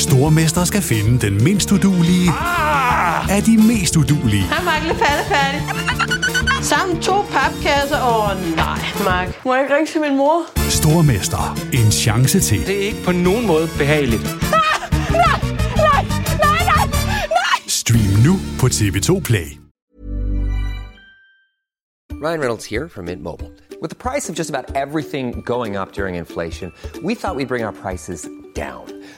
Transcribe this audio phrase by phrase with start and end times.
[0.00, 3.36] Stormester skal finde den mindst udulige Ah!
[3.36, 4.42] af de mest udulige.
[4.42, 4.82] Hej, Mark.
[4.86, 5.60] Lidt færdig.
[6.64, 7.96] Sammen to papkasser.
[8.02, 9.44] Åh, oh, nej, Mark.
[9.44, 10.42] Må jeg ikke ringe til min mor?
[10.70, 11.58] Stormester.
[11.72, 12.66] En chance til.
[12.66, 14.22] Det er ikke på nogen måde behageligt.
[17.68, 19.46] Stream nu på TV2 Play.
[22.24, 23.50] Ryan Reynolds here from Mint Mobile.
[23.82, 26.72] With the price of just about everything going up during inflation,
[27.02, 28.84] we thought we'd bring our prices down.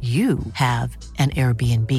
[0.00, 1.90] you have an Airbnb.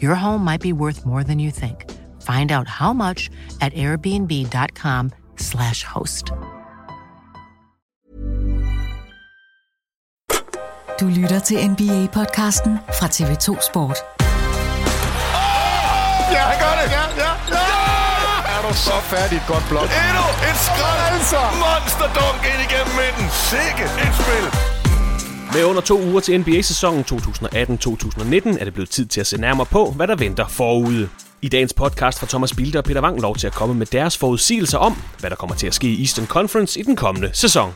[0.00, 1.84] Your home might be worth more than you think.
[2.22, 3.28] Find out how much
[3.60, 6.32] at airbnb.com/slash host.
[11.00, 13.96] Du lytter til NBA-podcasten fra TV2 Sport.
[16.32, 16.86] Ja, han gør det!
[16.96, 17.64] Ja, ja, ja!
[18.58, 19.82] Er du så færdig et godt blok?
[19.82, 21.40] Endnu et skrald, altså!
[21.64, 23.26] Monsterdunk ind igennem midten.
[23.50, 24.46] Sikke et spil!
[25.56, 29.66] Med under to uger til NBA-sæsonen 2018-2019 er det blevet tid til at se nærmere
[29.66, 31.08] på, hvad der venter forude.
[31.42, 34.18] I dagens podcast får Thomas Bilde og Peter Wang lov til at komme med deres
[34.18, 37.72] forudsigelser om, hvad der kommer til at ske i Eastern Conference i den kommende sæson.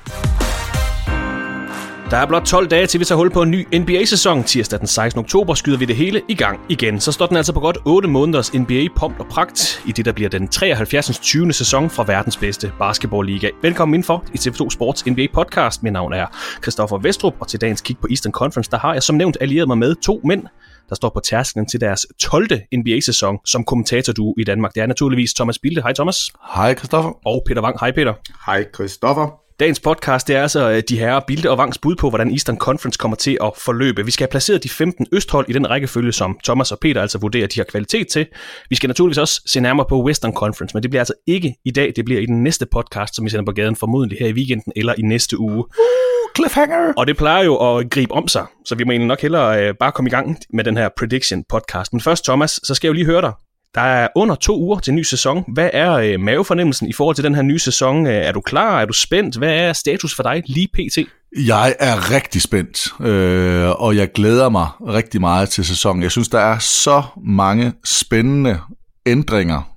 [2.11, 4.45] Der er blot 12 dage til vi tager hul på en ny NBA-sæson.
[4.45, 5.19] Tirsdag den 16.
[5.19, 7.01] oktober skyder vi det hele i gang igen.
[7.01, 10.13] Så står den altså på godt 8 måneders NBA pomp og pragt i det, der
[10.13, 11.19] bliver den 73.
[11.19, 11.53] 20.
[11.53, 13.49] sæson fra verdens bedste basketballliga.
[13.63, 15.83] Velkommen indenfor i TV2 Sports NBA podcast.
[15.83, 16.27] Mit navn er
[16.63, 19.69] Christoffer Vestrup, og til dagens kig på Eastern Conference, der har jeg som nævnt allieret
[19.69, 20.43] mig med to mænd,
[20.89, 22.47] der står på tærsklen til deres 12.
[22.77, 24.75] NBA-sæson som kommentator du i Danmark.
[24.75, 25.83] Det er naturligvis Thomas Bilde.
[25.83, 26.31] Hej Thomas.
[26.55, 27.27] Hej Christoffer.
[27.27, 27.77] Og Peter Wang.
[27.81, 28.15] Hej Peter.
[28.47, 29.50] Hej Christoffer.
[29.61, 32.59] Dagens podcast det er altså øh, de her Bilde og Vangs bud på, hvordan Eastern
[32.59, 34.05] Conference kommer til at forløbe.
[34.05, 37.19] Vi skal have placeret de 15 østhold i den rækkefølge, som Thomas og Peter altså
[37.19, 38.27] vurderer, de har kvalitet til.
[38.71, 41.71] Vi skal naturligvis også se nærmere på Western Conference, men det bliver altså ikke i
[41.71, 41.93] dag.
[41.97, 44.73] Det bliver i den næste podcast, som vi sender på gaden formodentlig her i weekenden
[44.77, 45.65] eller i næste uge.
[45.65, 46.93] Uh, cliffhanger!
[46.97, 49.75] Og det plejer jo at gribe om sig, så vi må egentlig nok hellere øh,
[49.81, 51.93] bare komme i gang med den her prediction podcast.
[51.93, 53.33] Men først, Thomas, så skal jeg jo lige høre dig.
[53.75, 55.45] Der er under to uger til ny sæson.
[55.55, 58.07] Hvad er øh, mavefornemmelsen i forhold til den her nye sæson?
[58.07, 58.81] Øh, er du klar?
[58.81, 59.37] Er du spændt?
[59.37, 60.99] Hvad er status for dig lige pt?
[61.47, 66.03] Jeg er rigtig spændt, øh, og jeg glæder mig rigtig meget til sæsonen.
[66.03, 68.59] Jeg synes, der er så mange spændende
[69.07, 69.77] ændringer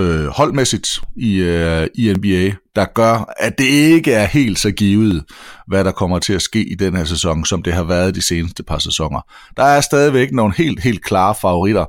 [0.00, 5.24] øh, holdmæssigt i, øh, i NBA, der gør, at det ikke er helt så givet,
[5.66, 8.22] hvad der kommer til at ske i den her sæson, som det har været de
[8.22, 9.20] seneste par sæsoner.
[9.56, 11.84] Der er stadigvæk nogle helt, helt klare favoritter,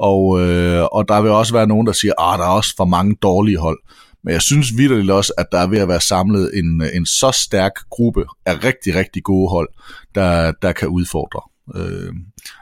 [0.00, 2.84] og, øh, og der vil også være nogen, der siger, at der er også for
[2.84, 3.78] mange dårlige hold.
[4.24, 7.30] Men jeg synes vidderligt også, at der er ved at være samlet en, en så
[7.32, 9.68] stærk gruppe af rigtig, rigtig gode hold,
[10.14, 11.40] der, der kan udfordre.
[11.76, 12.12] Øh,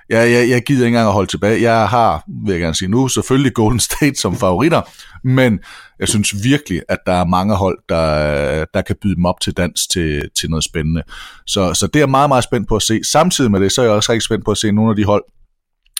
[0.08, 1.62] jeg, jeg, jeg gider ikke engang at holde tilbage.
[1.62, 4.82] Jeg har, vil jeg gerne sige nu, selvfølgelig Golden State som favoritter,
[5.24, 5.58] men
[6.00, 9.52] jeg synes virkelig, at der er mange hold, der, der kan byde dem op til
[9.52, 11.02] dans til, til noget spændende.
[11.46, 13.00] Så, så det er jeg meget, meget spændt på at se.
[13.12, 15.04] Samtidig med det, så er jeg også rigtig spændt på at se nogle af de
[15.04, 15.24] hold,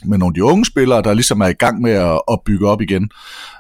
[0.05, 2.69] med nogle af de unge spillere, der ligesom er i gang med at, at bygge
[2.69, 3.11] op igen.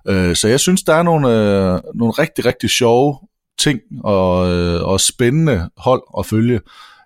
[0.09, 3.19] Øh, så jeg synes, der er nogle, øh, nogle rigtig, rigtig sjove
[3.59, 6.61] ting og, øh, og spændende hold at følge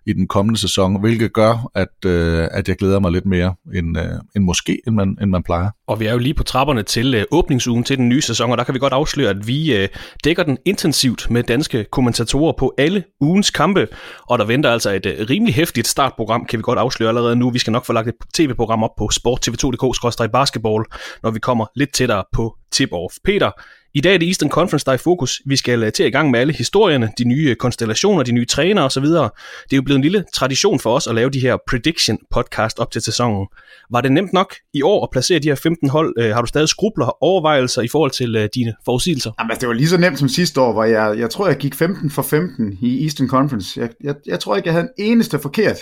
[0.07, 3.99] i den kommende sæson, hvilket gør, at, øh, at jeg glæder mig lidt mere end,
[3.99, 4.05] øh,
[4.37, 5.71] end måske, end man, end man plejer.
[5.87, 8.59] Og vi er jo lige på trapperne til øh, åbningsugen til den nye sæson, og
[8.59, 9.89] der kan vi godt afsløre, at vi øh,
[10.25, 13.89] dækker den intensivt med danske kommentatorer på alle ugens kampe,
[14.29, 17.51] og der venter altså et øh, rimelig hæftigt startprogram, kan vi godt afsløre allerede nu.
[17.51, 20.85] Vi skal nok få lagt et tv-program op på sporttv2.dk-basketball,
[21.23, 23.17] når vi kommer lidt tættere på tip-off.
[23.25, 23.51] Peter,
[23.95, 25.43] i dag er det Eastern Conference, der er i fokus.
[25.47, 28.45] Vi skal øh, til i gang med alle historierne, de nye øh, konstellationer, de nye
[28.45, 29.05] trænere osv.
[29.05, 32.79] Det er jo blevet en lille tradition for os at lave de her prediction podcast
[32.79, 33.47] op til sæsonen.
[33.91, 36.15] Var det nemt nok i år at placere de her 15 hold?
[36.19, 39.33] Øh, har du stadig skrubler og overvejelser i forhold til dine forudsigelser?
[39.39, 41.57] Jamen, altså, det var lige så nemt som sidste år, hvor jeg, jeg tror, jeg
[41.57, 43.81] gik 15 for 15 i Eastern Conference.
[43.81, 45.77] Jeg, jeg, jeg tror ikke, jeg havde en eneste forkert.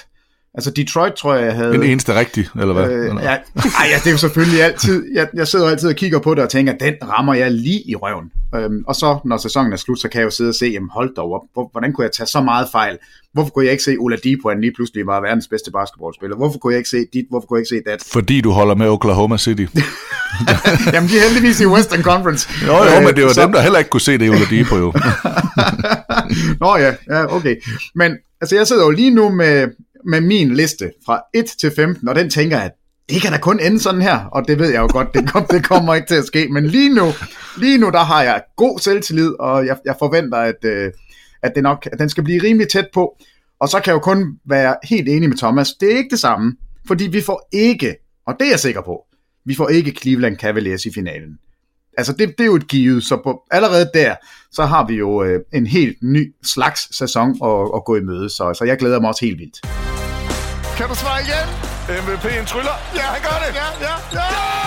[0.54, 1.72] Altså Detroit tror jeg, jeg havde...
[1.72, 2.90] Den eneste rigtig, eller hvad?
[2.90, 5.04] Øh, ja, ej, ja, det er jo selvfølgelig altid...
[5.14, 7.94] Jeg, jeg sidder altid og kigger på det og tænker, den rammer jeg lige i
[7.94, 8.30] røven.
[8.54, 10.90] Øhm, og så, når sæsonen er slut, så kan jeg jo sidde og se, jamen
[10.92, 12.98] hold da op, hvor, hvordan kunne jeg tage så meget fejl?
[13.32, 16.36] Hvorfor kunne jeg ikke se Ola Dipo, han lige pludselig var verdens bedste basketballspiller?
[16.36, 17.26] Hvorfor kunne jeg ikke se dit?
[17.30, 18.04] Hvorfor kunne jeg ikke se dat?
[18.12, 19.60] Fordi du holder med Oklahoma City.
[20.94, 22.48] jamen, de er heldigvis i Western Conference.
[22.66, 23.42] Jo, jo, men det var så...
[23.42, 24.92] dem, der heller ikke kunne se det Ola Dipo, jo.
[26.62, 27.56] Nå ja, ja, okay.
[27.94, 28.10] Men
[28.40, 29.68] altså, jeg sidder jo lige nu med,
[30.04, 32.70] med min liste fra 1 til 15, og den tænker jeg,
[33.08, 35.46] det kan da kun ende sådan her, og det ved jeg jo godt, det, kom,
[35.50, 37.06] det kommer ikke til at ske, men lige nu,
[37.58, 40.92] lige nu der har jeg god selvtillid, og jeg, jeg forventer, at, øh,
[41.42, 43.16] at, det nok, at den skal blive rimelig tæt på,
[43.60, 46.20] og så kan jeg jo kun være helt enig med Thomas, det er ikke det
[46.20, 46.56] samme,
[46.86, 47.96] fordi vi får ikke,
[48.26, 49.06] og det er jeg sikker på,
[49.44, 51.38] vi får ikke Cleveland Cavaliers i finalen.
[51.98, 54.14] Altså det, det er jo et givet, så på, allerede der,
[54.52, 58.30] så har vi jo øh, en helt ny slags sæson at, at gå i møde,
[58.30, 59.60] så, så jeg glæder mig også helt vildt.
[60.76, 61.46] Kan du svare igen?
[62.02, 62.76] MVP'en tryller.
[62.94, 63.54] Ja, han gør det.
[63.60, 64.26] Ja, ja, ja!
[64.46, 64.59] Det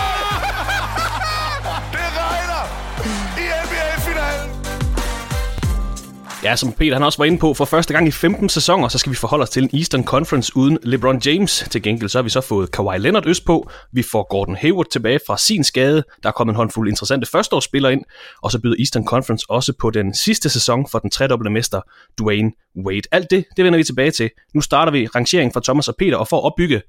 [6.44, 8.98] Ja, som Peter han også var inde på, for første gang i 15 sæsoner, så
[8.98, 11.64] skal vi forholde os til en Eastern Conference uden LeBron James.
[11.70, 13.70] Til gengæld så har vi så fået Kawhi Leonard øst på.
[13.92, 16.04] Vi får Gordon Hayward tilbage fra sin skade.
[16.22, 18.04] Der er kommet en håndfuld interessante førsteårsspillere ind.
[18.42, 21.80] Og så byder Eastern Conference også på den sidste sæson for den tredobbelte mester,
[22.18, 22.52] Dwayne
[22.86, 23.08] Wade.
[23.12, 24.30] Alt det, det vender vi tilbage til.
[24.54, 26.82] Nu starter vi rangeringen fra Thomas og Peter, og for at opbygge,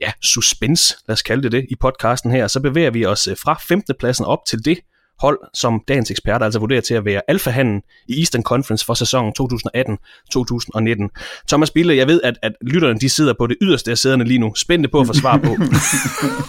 [0.00, 3.36] ja, suspense, lad os kalde det det, i podcasten her, så bevæger vi os øh,
[3.42, 3.94] fra 15.
[3.98, 4.78] pladsen op til det,
[5.22, 9.32] hold, som dagens eksperter altså vurderer til at være alfahanden i Eastern Conference for sæsonen
[9.40, 11.44] 2018-2019.
[11.48, 14.38] Thomas Bille, jeg ved, at, at lytterne de sidder på det yderste af sæderne lige
[14.38, 15.50] nu, spændte på at få svar på.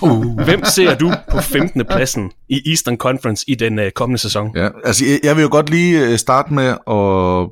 [0.08, 0.42] uh.
[0.48, 1.86] Hvem ser du på 15.
[1.86, 4.52] pladsen i Eastern Conference i den uh, kommende sæson?
[4.56, 7.50] Ja, altså jeg, jeg vil jo godt lige øh, starte med at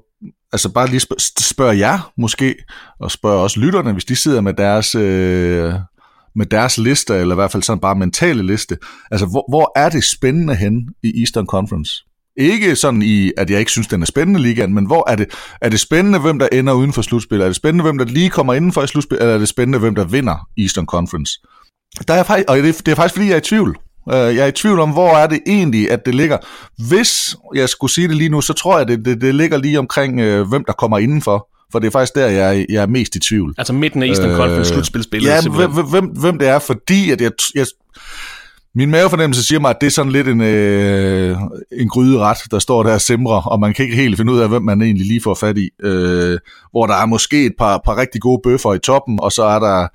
[0.53, 2.56] altså bare lige spørge spørg jer måske,
[3.00, 5.73] og spørg også lytterne, hvis de sidder med deres øh,
[6.36, 8.78] med deres liste, eller i hvert fald sådan bare mentale liste.
[9.12, 12.06] Altså, hvor, hvor er det spændende hen i Eastern Conference?
[12.38, 15.28] Ikke sådan i, at jeg ikke synes, den er spændende ligaen, men hvor er det,
[15.62, 17.42] er det spændende, hvem der ender uden for slutspil?
[17.42, 19.18] Er det spændende, hvem der lige kommer inden for i slutspil?
[19.22, 21.39] Eller er det spændende, hvem der vinder Eastern Conference?
[22.07, 23.78] Der er faktisk, og det, det er faktisk, fordi jeg er i tvivl.
[24.10, 26.38] Øh, jeg er i tvivl om, hvor er det egentlig, at det ligger.
[26.89, 29.80] Hvis jeg skulle sige det lige nu, så tror jeg, det, det, det ligger lige
[29.80, 31.48] omkring, øh, hvem der kommer indenfor.
[31.71, 33.56] For det er faktisk der, jeg, jeg er mest i tvivl.
[33.57, 35.29] Altså midten af Eastern Conference øh, slutspilsspillet?
[35.29, 37.65] Ja, hvem, hvem, hvem det er, fordi at jeg, jeg,
[38.75, 41.38] min mavefornemmelse siger mig, at det er sådan lidt en, øh,
[41.71, 44.50] en gryderet, der står der og simrer, og man kan ikke helt finde ud af,
[44.50, 45.69] hvem man egentlig lige får fat i.
[45.83, 46.38] Øh,
[46.71, 49.59] hvor der er måske et par, par rigtig gode bøffer i toppen, og så er
[49.59, 49.88] der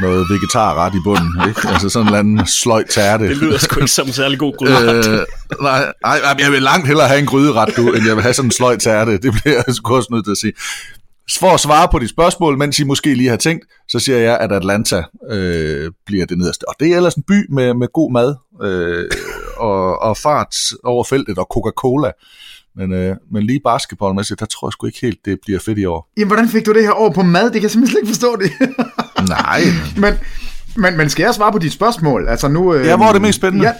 [0.00, 1.48] noget vegetarret i bunden.
[1.48, 1.60] Ikke?
[1.68, 3.28] Altså sådan en eller anden sløjt tærte.
[3.28, 5.08] Det lyder sgu ikke som en særlig god gryderet.
[5.08, 5.18] Øh,
[5.60, 8.46] nej, nej, jeg vil langt hellere have en gryderet, du, end jeg vil have sådan
[8.46, 9.12] en sløjt tærte.
[9.12, 10.52] Det bliver jeg sgu også nødt til at sige.
[11.38, 14.38] For at svare på de spørgsmål, mens I måske lige har tænkt, så siger jeg,
[14.38, 16.68] at Atlanta øh, bliver det nederste.
[16.68, 19.10] Og det er ellers en by med, med god mad øh,
[19.56, 22.10] og, og fart over feltet og Coca-Cola.
[22.76, 25.84] Men, øh, men lige basketballmæssigt, der tror jeg sgu ikke helt, det bliver fedt i
[25.84, 26.08] år.
[26.16, 27.44] Jamen, hvordan fik du det her over på mad?
[27.44, 28.50] Det kan jeg simpelthen ikke forstå det.
[29.28, 29.60] Nej.
[29.96, 30.14] men,
[30.76, 32.28] men, men skal jeg svare på dit spørgsmål?
[32.28, 33.66] Altså nu, øh, ja, hvor er det mest spændende?
[33.66, 33.74] Ja,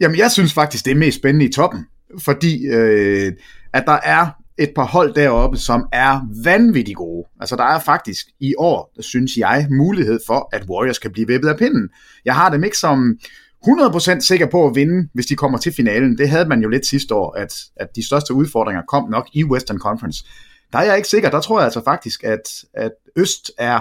[0.00, 1.86] jamen, jeg synes faktisk, det er mest spændende i toppen.
[2.18, 3.32] Fordi øh,
[3.72, 4.26] at der er
[4.60, 7.28] et par hold deroppe, som er vanvittigt gode.
[7.40, 11.48] Altså der er faktisk i år, synes jeg, mulighed for, at Warriors kan blive vippet
[11.48, 11.88] af pinden.
[12.24, 13.18] Jeg har dem ikke som
[13.66, 16.18] 100% sikker på at vinde, hvis de kommer til finalen.
[16.18, 19.44] Det havde man jo lidt sidste år, at, at de største udfordringer kom nok i
[19.44, 20.24] Western Conference.
[20.72, 21.30] Der er jeg ikke sikker.
[21.30, 23.80] Der tror jeg altså faktisk, at, at Øst er...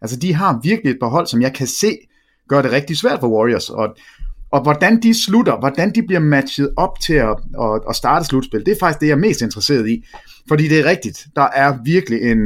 [0.00, 1.98] Altså de har virkelig et par hold, som jeg kan se,
[2.48, 3.70] gør det rigtig svært for Warriors.
[3.70, 3.96] Og,
[4.56, 8.66] og hvordan de slutter, hvordan de bliver matchet op til at, at, at starte slutspil,
[8.66, 10.04] det er faktisk det, jeg er mest interesseret i.
[10.48, 12.38] Fordi det er rigtigt, der er virkelig en,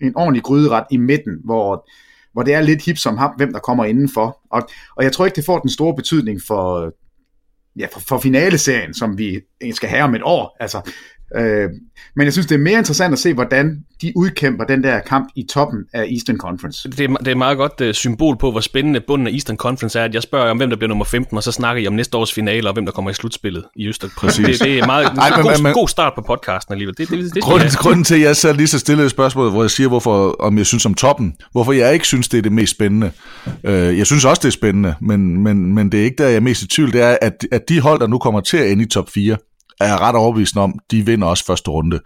[0.00, 1.88] en ordentlig gryderet i midten, hvor,
[2.32, 4.40] hvor det er lidt hip som ham, hvem der kommer indenfor.
[4.50, 6.92] Og, og jeg tror ikke, det får den store betydning for,
[7.78, 9.40] ja, for, for finaleserien, som vi
[9.72, 10.56] skal have om et år.
[10.60, 10.92] Altså,
[11.36, 11.68] Øh,
[12.16, 15.28] men jeg synes, det er mere interessant at se, hvordan de udkæmper den der kamp
[15.36, 16.90] i toppen af Eastern Conference.
[16.90, 19.98] Det er, det er meget godt uh, symbol på, hvor spændende bunden af Eastern Conference
[19.98, 21.92] er, at jeg spørger om, hvem der bliver nummer 15, og så snakker I om
[21.92, 24.10] næste års finale, og hvem der kommer i slutspillet i Østern.
[24.16, 24.58] Præcis.
[24.58, 26.94] Det, det er meget Ej, men, god, men, god start på podcasten alligevel.
[26.98, 29.62] Det, det, det, grunden, grunden til, at jeg så lige så stille et spørgsmål, hvor
[29.62, 32.52] jeg siger, hvorfor, om jeg synes om toppen, hvorfor jeg ikke synes, det er det
[32.52, 33.10] mest spændende.
[33.46, 36.36] Uh, jeg synes også, det er spændende, men, men, men det er ikke der, jeg
[36.36, 36.92] er mest i tvivl.
[36.92, 39.36] Det er, at, at de hold, der nu kommer til at ende i top 4,
[39.80, 42.00] er jeg ret overbevist om, de vinder også første runde.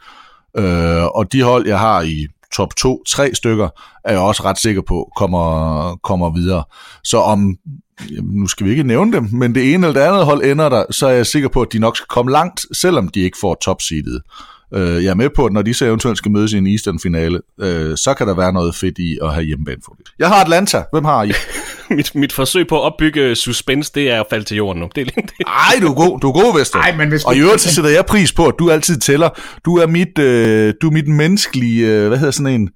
[0.57, 3.69] Øh, og de hold, jeg har i top 2, tre stykker,
[4.05, 6.65] er jeg også ret sikker på, kommer, kommer videre.
[7.05, 7.57] Så om,
[8.11, 10.69] jamen, nu skal vi ikke nævne dem, men det ene eller det andet hold ender
[10.69, 13.39] der, så er jeg sikker på, at de nok skal komme langt, selvom de ikke
[13.41, 14.23] får topseedet.
[14.75, 17.41] Øh, jeg er med på, at når de så eventuelt skal mødes i en Eastern-finale,
[17.61, 20.05] øh, så kan der være noget fedt i at have hjemmebanefordel.
[20.19, 20.85] Jeg har Atlanta.
[20.93, 21.33] Hvem har I?
[21.97, 24.89] mit, mit forsøg på at opbygge suspense, det er at falde til jorden nu.
[24.95, 25.31] Det er, det.
[25.47, 26.79] Ej, du er god, du er god, Vester.
[26.79, 29.29] Ej, men hvis og i øvrigt så sætter jeg pris på, at du altid tæller.
[29.65, 32.71] Du er mit, øh, du er mit menneskelige, øh, hvad hedder sådan en,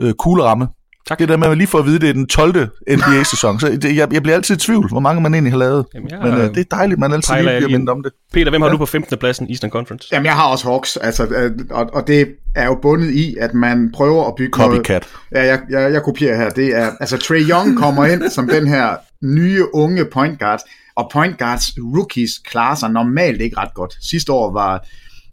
[0.00, 0.66] øh, kugleramme.
[1.08, 1.18] Tak.
[1.18, 2.68] Det der med at lige få at vide, det er den 12.
[2.90, 3.60] NBA-sæson.
[3.60, 5.86] Så det, jeg, jeg bliver altid i tvivl, hvor mange man egentlig har lavet.
[5.94, 8.12] Jamen, jeg, Men øh, det er dejligt, man altid lige bliver mindet om det.
[8.32, 8.72] Peter, hvem har ja.
[8.72, 9.18] du på 15.
[9.18, 10.08] pladsen i Eastern Conference?
[10.12, 13.54] Jamen, jeg har også Hawks, altså, øh, og, og det er jo bundet i, at
[13.54, 15.08] man prøver at bygge Copycat.
[15.32, 16.50] Noget, ja, jeg, jeg, jeg kopierer her.
[16.50, 20.60] Det er, altså, Trey Young kommer ind som den her nye, unge point guard,
[20.96, 23.94] og point guards rookies klarer sig normalt ikke ret godt.
[24.00, 24.86] Sidste år var,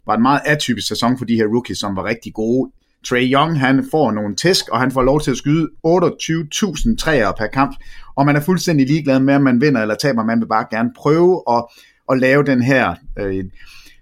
[0.06, 2.70] var en meget atypisk sæson for de her rookies, som var rigtig gode
[3.08, 7.32] Trey Young, han får nogle tæsk, og han får lov til at skyde 28.000 træer
[7.38, 7.76] per kamp,
[8.16, 10.90] og man er fuldstændig ligeglad med, om man vinder eller taber, man vil bare gerne
[10.96, 11.64] prøve at,
[12.10, 13.44] at lave den her øh,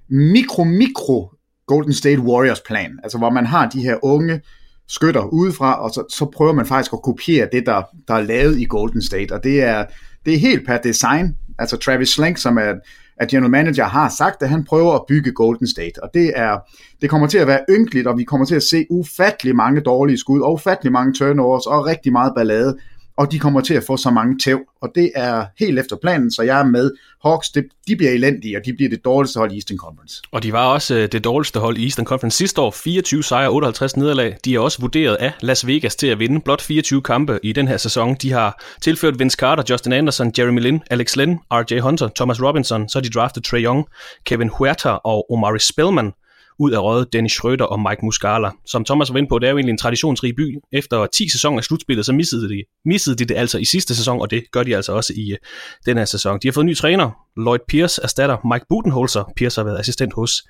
[0.09, 1.31] mikro-mikro
[1.67, 4.41] Golden State Warriors plan, altså hvor man har de her unge
[4.89, 8.59] skytter udefra, og så, så prøver man faktisk at kopiere det, der, der er lavet
[8.59, 9.85] i Golden State, og det er,
[10.27, 12.75] det er helt per design, altså Travis Slank, som er
[13.17, 16.59] at general manager har sagt, at han prøver at bygge Golden State, og det er
[17.01, 20.19] det kommer til at være ynkeligt, og vi kommer til at se ufattelig mange dårlige
[20.19, 22.79] skud, og ufattelig mange turnovers, og rigtig meget ballade,
[23.17, 26.31] og de kommer til at få så mange tæv, og det er helt efter planen,
[26.31, 26.91] så jeg er med.
[27.25, 30.23] Hawks, det, de bliver elendige, og de bliver det dårligste hold i Eastern Conference.
[30.33, 33.51] Og de var også øh, det dårligste hold i Eastern Conference sidste år, 24 sejre,
[33.51, 34.37] 58 nederlag.
[34.45, 37.69] De er også vurderet af Las Vegas til at vinde blot 24 kampe i den
[37.69, 38.15] her sæson.
[38.15, 42.89] De har tilført Vince Carter, Justin Anderson, Jeremy Lin, Alex Len, RJ Hunter, Thomas Robinson,
[42.89, 43.87] så de draftet Trey Young,
[44.25, 46.13] Kevin Huerta og Omari Spellman
[46.59, 48.51] ud af røget Dennis Schröder og Mike Muscala.
[48.67, 50.59] Som Thomas var inde på, det er jo egentlig en traditionsrig by.
[50.73, 54.21] Efter 10 sæsoner af slutspillet, så missede de, missede de det altså i sidste sæson,
[54.21, 55.37] og det gør de altså også i uh,
[55.87, 56.39] den her sæson.
[56.43, 59.33] De har fået en ny træner, Lloyd Pierce erstatter Mike Budenholzer.
[59.37, 60.43] Pierce har været assistent hos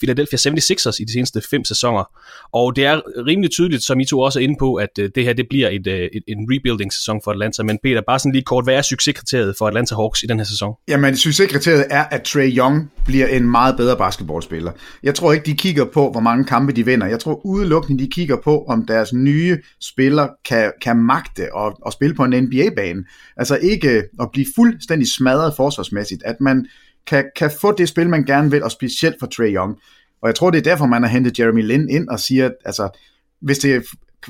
[0.00, 2.04] Philadelphia 76ers i de seneste fem sæsoner.
[2.52, 5.24] Og det er rimelig tydeligt, som I to også er inde på, at uh, det
[5.24, 7.62] her det bliver et, uh, et, en rebuilding-sæson for Atlanta.
[7.62, 10.44] Men Peter, bare sådan lige kort, hvad er succeskriteriet for Atlanta Hawks i den her
[10.44, 10.74] sæson?
[10.88, 14.72] Jamen, succeskriteriet er, at Trey Young bliver en meget bedre basketballspiller.
[15.02, 17.06] Jeg tror ikke, de kigger på, hvor mange kampe de vinder.
[17.06, 21.92] Jeg tror udelukkende, de kigger på, om deres nye spiller kan, kan magte og, og
[21.92, 23.04] spille på en NBA-bane.
[23.36, 26.66] Altså ikke at blive fuldstændig smadret forsvarsmæssigt, at man
[27.06, 29.76] kan, kan få det spil, man gerne vil, og specielt for Trey Young.
[30.22, 32.54] Og jeg tror, det er derfor, man har hentet Jeremy Lin ind og siger, at
[32.64, 32.98] altså,
[33.40, 33.84] hvis det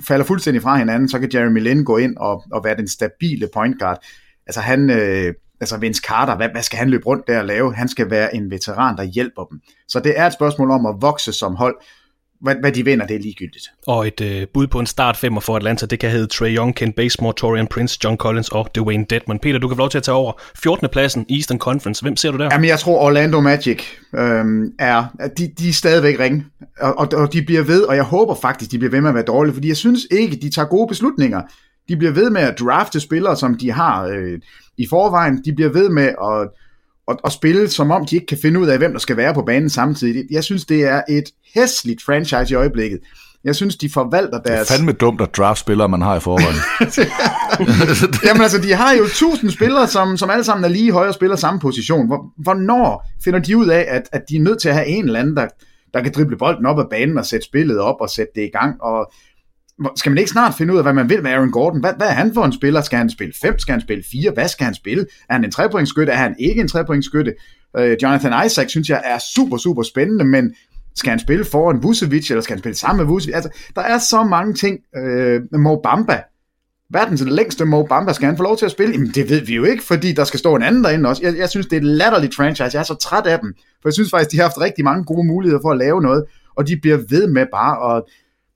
[0.08, 3.48] falder fuldstændig fra hinanden, så kan Jeremy Lin gå ind og, og være den stabile
[3.54, 4.04] point guard.
[4.46, 7.74] Altså han, øh, altså Vince Carter, hvad, hvad skal han løbe rundt der og lave?
[7.74, 9.60] Han skal være en veteran, der hjælper dem.
[9.88, 11.76] Så det er et spørgsmål om at vokse som hold.
[12.40, 13.70] Hvad, hvad de vinder, det er ligegyldigt.
[13.86, 16.74] Og et øh, bud på en start femmer for Atlanta, det kan hedde Trey Young,
[16.74, 19.38] Ken Basemore, Torian Prince, John Collins og Dwayne Dedman.
[19.38, 20.88] Peter, du kan få lov til at tage over 14.
[20.92, 22.02] pladsen i Eastern Conference.
[22.02, 22.48] Hvem ser du der?
[22.52, 23.82] Jamen, jeg tror Orlando Magic
[24.14, 25.04] øhm, er,
[25.38, 26.44] de, de er stadigvæk ringe,
[26.80, 29.14] og, og, og de bliver ved, og jeg håber faktisk, de bliver ved med at
[29.14, 31.42] være dårlige, fordi jeg synes ikke, de tager gode beslutninger.
[31.88, 34.38] De bliver ved med at drafte spillere, som de har øh,
[34.80, 35.42] i forvejen.
[35.44, 36.48] De bliver ved med at,
[37.08, 39.34] at, at spille, som om de ikke kan finde ud af, hvem der skal være
[39.34, 40.24] på banen samtidig.
[40.30, 42.98] Jeg synes, det er et hæsligt franchise i øjeblikket.
[43.44, 44.68] Jeg synes, de forvalter deres...
[44.68, 46.56] Det er fandme dumt at draft spillere, man har i forvejen.
[48.26, 51.36] Jamen altså, de har jo tusind spillere, som, som alle sammen er lige højere spiller
[51.36, 52.06] samme position.
[52.36, 55.20] Hvornår finder de ud af, at, at de er nødt til at have en eller
[55.20, 55.48] anden, der,
[55.94, 58.58] der kan drible bolden op ad banen og sætte spillet op og sætte det i
[58.58, 58.82] gang?
[58.82, 59.12] Og
[59.96, 61.80] skal man ikke snart finde ud af, hvad man vil med Aaron Gordon?
[61.80, 62.80] Hvad, hvad er han for en spiller?
[62.80, 63.58] Skal han spille 5?
[63.58, 64.30] Skal han spille 4?
[64.30, 65.06] Hvad skal han spille?
[65.28, 66.12] Er han en trepointskytte?
[66.12, 67.34] Er han ikke en trepointskytte?
[67.78, 70.54] Øh, Jonathan Isaac synes jeg er super, super spændende, men
[70.96, 73.34] skal han spille foran Vucevic, eller skal han spille sammen med Vucevic?
[73.34, 74.78] Altså, der er så mange ting.
[74.96, 76.22] Øh, Mo Bamba,
[76.90, 78.92] verdens længste Mo Bamba, skal han få lov til at spille?
[78.92, 81.22] Jamen, det ved vi jo ikke, fordi der skal stå en anden derinde også.
[81.22, 82.70] Jeg, jeg synes, det er et latterligt franchise.
[82.72, 85.04] Jeg er så træt af dem, for jeg synes faktisk, de har haft rigtig mange
[85.04, 86.24] gode muligheder for at lave noget,
[86.56, 88.02] og de bliver ved med bare at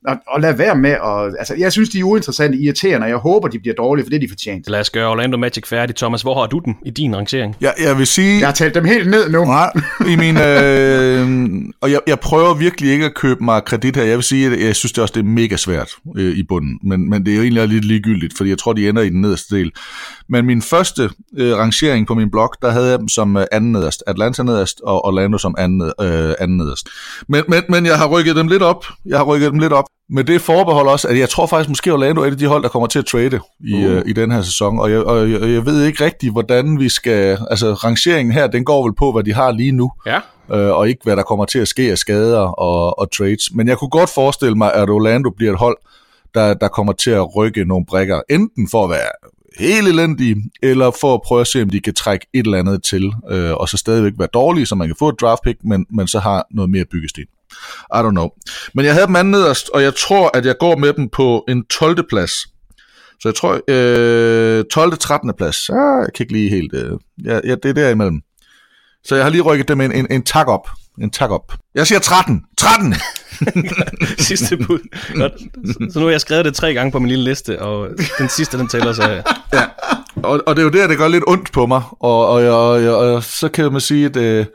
[0.05, 1.35] og, og lad være med at...
[1.39, 4.17] Altså, jeg synes, de er uinteressante, irriterende, og jeg håber, de bliver dårlige, for det
[4.17, 4.71] er de fortjent.
[4.71, 5.97] Lad os gøre Orlando Magic færdig.
[5.97, 7.57] Thomas, hvor har du dem i din rangering?
[7.61, 8.39] Ja, jeg vil sige...
[8.39, 9.45] Jeg har talt dem helt ned nu.
[9.45, 9.73] Nej,
[10.09, 10.37] i min...
[10.37, 14.05] Øh, og jeg, jeg prøver virkelig ikke at købe mig kredit her.
[14.05, 16.79] Jeg vil sige, at jeg synes det også, det er mega svært øh, i bunden.
[16.83, 19.21] Men, men det er jo egentlig lidt ligegyldigt, fordi jeg tror, de ender i den
[19.21, 19.73] nederste del.
[20.29, 23.73] Men min første øh, rangering på min blog, der havde jeg dem som øh, anden
[23.73, 24.03] nederst.
[24.07, 26.89] Atlanta nederst og Orlando som anden, øh, anden nederst.
[27.29, 28.87] Men, men, men jeg har rykket dem lidt op.
[29.07, 29.85] Jeg har rykket dem lidt op.
[30.11, 32.63] Med det forbehold også, at jeg tror faktisk måske Orlando er et af de hold,
[32.63, 33.83] der kommer til at trade i, uh.
[33.83, 34.79] øh, i den her sæson.
[34.81, 37.39] Og jeg, og jeg, jeg ved ikke rigtigt, hvordan vi skal...
[37.51, 39.93] Altså, rangeringen her, den går vel på, hvad de har lige nu.
[40.07, 40.21] Ja.
[40.53, 43.55] Øh, og ikke, hvad der kommer til at ske af skader og, og trades.
[43.55, 45.77] Men jeg kunne godt forestille mig, at Orlando bliver et hold,
[46.35, 48.21] der, der kommer til at rykke nogle brækker.
[48.31, 49.11] Enten for at være
[49.59, 52.83] helt elendige, eller for at prøve at se, om de kan trække et eller andet
[52.83, 55.87] til, øh, og så stadigvæk være dårlige, så man kan få et draft pick, men,
[55.91, 57.25] men så har noget mere byggesten.
[57.95, 58.29] I don't know.
[58.75, 61.45] Men jeg havde dem anden nederst, og jeg tror, at jeg går med dem på
[61.49, 62.09] en 12.
[62.09, 62.33] plads.
[63.21, 64.99] Så jeg tror, øh, 12.
[64.99, 65.33] 13.
[65.37, 65.71] plads.
[65.71, 66.75] Ah, jeg kan ikke lige helt...
[66.75, 66.91] Øh,
[67.25, 68.21] ja, ja, det er derimellem.
[69.05, 70.69] Så jeg har lige rykket dem en, en, en tak op.
[71.01, 71.53] En tak op.
[71.75, 72.43] Jeg siger 13.
[72.59, 72.95] 13!
[74.19, 74.79] sidste bud.
[75.15, 75.33] Godt.
[75.93, 78.59] Så nu har jeg skrevet det tre gange på min lille liste, og den sidste,
[78.59, 79.23] den tæller så.
[79.53, 79.65] Ja.
[80.17, 81.83] Og, og det er jo der, det gør lidt ondt på mig.
[82.01, 84.17] Og, og, og, og, og så kan man sige, at...
[84.17, 84.47] Øh,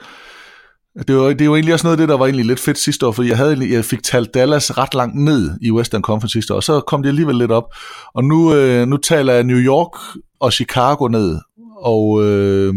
[1.08, 3.08] det var, det var egentlig også noget af det, der var egentlig lidt fedt sidste
[3.08, 6.54] år, fordi jeg, havde, jeg fik talt Dallas ret langt ned i Western Conference sidste
[6.54, 7.64] år, og så kom det alligevel lidt op.
[8.14, 11.40] Og nu, øh, nu taler jeg New York og Chicago ned,
[11.82, 12.74] og øh,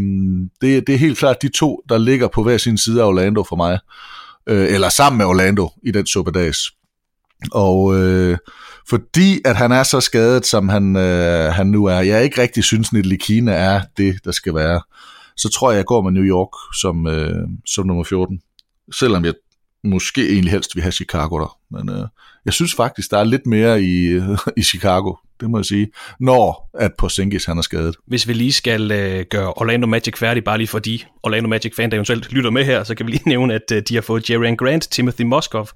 [0.60, 3.44] det, det er helt klart de to, der ligger på hver sin side af Orlando
[3.48, 3.78] for mig,
[4.46, 6.58] øh, eller sammen med Orlando i den suppedags.
[7.52, 8.38] Og øh,
[8.88, 12.64] fordi at han er så skadet, som han, øh, han nu er, jeg ikke rigtig
[12.64, 14.80] synes, at Likina er det, der skal være
[15.36, 18.40] så tror jeg, jeg går med New York som, øh, som nummer 14.
[18.94, 19.34] Selvom jeg
[19.84, 21.58] måske egentlig helst vil have Chicago der.
[21.70, 22.06] Men øh,
[22.44, 25.88] jeg synes faktisk, der er lidt mere i, øh, i Chicago, det må jeg sige,
[26.20, 27.96] når at Porzingis han er skadet.
[28.06, 31.76] Hvis vi lige skal øh, gøre Orlando Magic færdig, bare lige for de Orlando Magic
[31.76, 34.02] fan, der eventuelt lytter med her, så kan vi lige nævne, at øh, de har
[34.02, 35.68] fået Jerry Grant, Timothy Moskov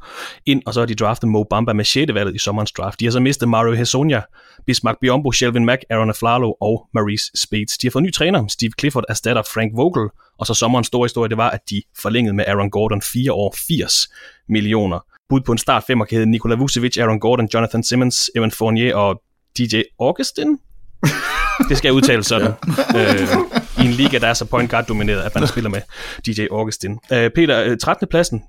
[0.46, 2.14] ind, og så har de draftet Mo Bamba med 6.
[2.14, 3.00] valget i sommerens draft.
[3.00, 4.20] De har så mistet Mario Hezonja,
[4.66, 7.78] Bismarck Biombo, Shelvin Mack, Aaron Aflalo og Maurice Spates.
[7.78, 11.28] De har fået ny træner, Steve Clifford erstatter Frank Vogel, og så sommerens store historie,
[11.28, 14.08] det var, at de forlængede med Aaron Gordon 4 år 80
[14.48, 15.00] millioner.
[15.28, 18.94] Bud på en start femmer kan hedde Nikola Vucevic, Aaron Gordon, Jonathan Simmons, Evan Fournier
[18.94, 19.22] og
[19.58, 20.58] DJ Augustin.
[21.68, 22.46] Det skal jeg udtale sådan.
[22.96, 25.80] øh, I en liga, der er så point guard domineret, at man spiller med
[26.26, 26.98] DJ Augustin.
[27.12, 28.04] Øh, Peter, 13.
[28.04, 28.42] Øh, pladsen,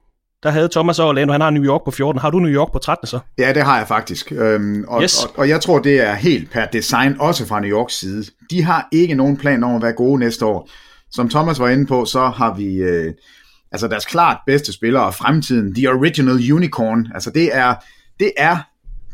[0.44, 2.22] der havde Thomas og Orlando, han har New York på 14.
[2.22, 3.20] Har du New York på 13 så?
[3.38, 4.32] Ja, det har jeg faktisk.
[4.32, 5.24] Øhm, og, yes.
[5.24, 8.26] og, og jeg tror, det er helt per design, også fra New Yorks side.
[8.50, 10.70] De har ikke nogen plan om at være gode næste år.
[11.12, 13.14] Som Thomas var inde på, så har vi øh,
[13.72, 17.08] altså deres klart bedste spiller og fremtiden, The Original Unicorn.
[17.14, 17.76] Altså det er,
[18.20, 18.58] det er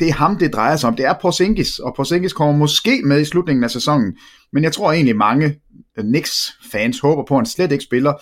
[0.04, 0.96] det er ham, det drejer sig om.
[0.96, 4.18] Det er Porzingis, og Porzingis kommer måske med i slutningen af sæsonen.
[4.54, 5.60] Men jeg tror egentlig, mange
[5.98, 8.14] øh, Knicks-fans håber på, at han slet ikke spiller,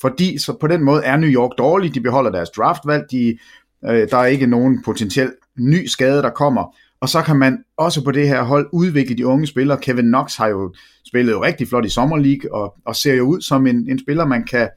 [0.00, 1.94] fordi så på den måde er New York dårlig.
[1.94, 3.04] De beholder deres draftvalg.
[3.10, 3.38] De,
[3.84, 6.76] øh, der er ikke nogen potentiel ny skade, der kommer.
[7.00, 9.78] Og så kan man også på det her hold udvikle de unge spillere.
[9.80, 10.74] Kevin Knox har jo
[11.06, 13.98] spillet jo rigtig flot i Summer League, og, og ser jo ud som en, en
[13.98, 14.68] spiller, man kan,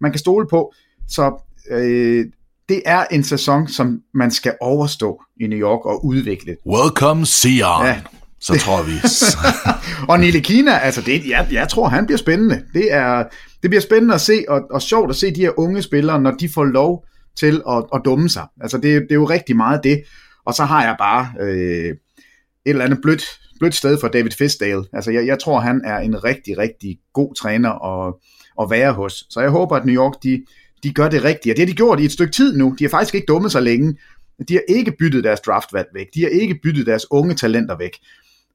[0.00, 0.72] man kan stole på.
[1.08, 2.26] Så øh,
[2.68, 6.56] det er en sæson, som man skal overstå i New York og udvikle.
[6.66, 7.86] Welcome, Sion.
[7.86, 8.00] Ja.
[8.40, 8.92] Så tror vi.
[10.12, 12.62] og Nile Kina, altså det, jeg, jeg tror, han bliver spændende.
[12.74, 13.24] Det, er,
[13.62, 16.30] det bliver spændende at se, og, og sjovt at se de her unge spillere, når
[16.30, 17.04] de får lov
[17.38, 18.46] til at, at dumme sig.
[18.60, 20.02] Altså det, det er jo rigtig meget det.
[20.46, 21.96] Og så har jeg bare øh, et
[22.66, 23.24] eller andet blødt,
[23.58, 24.84] blødt sted for David Fisdale.
[24.92, 28.14] Altså jeg, jeg tror, han er en rigtig, rigtig god træner at,
[28.60, 29.24] at være hos.
[29.30, 30.44] Så jeg håber, at New York, de,
[30.82, 31.52] de gør det rigtigt.
[31.52, 32.74] Og det har de gjort i et stykke tid nu.
[32.78, 33.96] De har faktisk ikke dummet sig længe.
[34.48, 36.06] De har ikke byttet deres draftvalg væk.
[36.14, 37.98] De har ikke byttet deres unge talenter væk.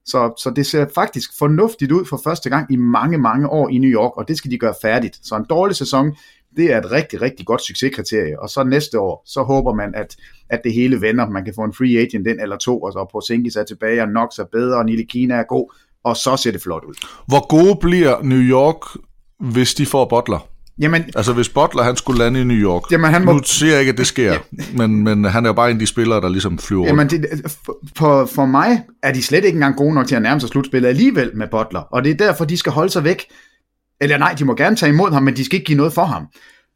[0.06, 3.78] Så, så det ser faktisk fornuftigt ud for første gang i mange, mange år i
[3.78, 5.20] New York, og det skal de gøre færdigt.
[5.24, 6.16] Så en dårlig sæson,
[6.56, 8.42] det er et rigtig, rigtig godt succeskriterie.
[8.42, 10.16] Og så næste år, så håber man, at,
[10.50, 11.30] at det hele vender.
[11.30, 14.08] Man kan få en free agent den eller to, og så Porzingis er tilbage, og
[14.08, 16.94] Knox er bedre, og Nile Kina er god, og så ser det flot ud.
[17.28, 18.82] Hvor gode bliver New York,
[19.40, 20.57] hvis de får Butler?
[20.80, 23.34] Jamen, altså hvis Butler han skulle lande i New York, jamen, han må...
[23.34, 24.40] nu siger jeg ikke, at det sker, ja.
[24.74, 27.26] men, men han er jo bare en af de spillere, der ligesom flyver jamen, det,
[27.96, 30.90] for, for mig er de slet ikke engang gode nok til at nærme sig slutspillet
[30.90, 33.24] alligevel med Butler, og det er derfor, de skal holde sig væk.
[34.02, 36.06] Eller nej, de må gerne tage imod ham, men de skal ikke give noget for
[36.06, 36.24] ham.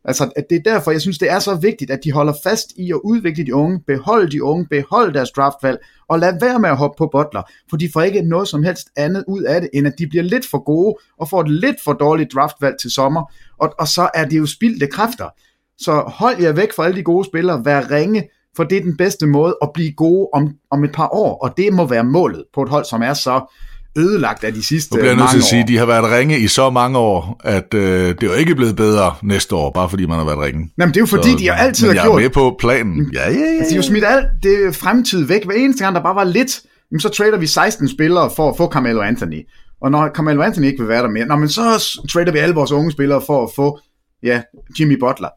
[0.06, 2.92] Altså, det er derfor, jeg synes, det er så vigtigt, at de holder fast i
[2.92, 6.78] at udvikle de unge, beholde de unge, beholde deres draftvalg, og lad være med at
[6.78, 9.88] hoppe på Butler, for de får ikke noget som helst andet ud af det, end
[9.88, 13.32] at de bliver lidt for gode, og får et lidt for dårligt draftvalg til sommer,
[13.60, 15.30] og, og så er det jo spildte kræfter.
[15.78, 18.98] Så hold jer væk fra alle de gode spillere, vær ringe, for det er den
[18.98, 22.44] bedste måde at blive gode om, om et par år, og det må være målet
[22.54, 23.56] på et hold, som er så
[23.97, 25.63] ødelagt af de sidste Nu bliver jeg nødt til at sige, år.
[25.63, 28.56] at de har været ringe i så mange år, at øh, det er jo ikke
[28.56, 30.69] blevet bedre næste år, bare fordi man har været ringe.
[30.77, 32.30] Jamen, det er jo fordi, Så- de jo altid men har jeg gjort- er med
[32.30, 33.12] på planen.
[33.13, 33.45] Ja, ja, ja.
[33.45, 35.45] Altså, de har jo smidt alt det fremtid væk.
[35.45, 38.58] Hver eneste gang, der bare var lidt, jamen, så trader vi 16 spillere for at
[38.58, 39.41] få Carmelo Anthony.
[39.82, 41.62] Og når Carmelo Anthony ikke vil være der mere, nå, men så
[42.10, 43.80] trader vi alle vores unge spillere for at få
[44.23, 44.41] ja,
[44.80, 45.30] Jimmy Butler.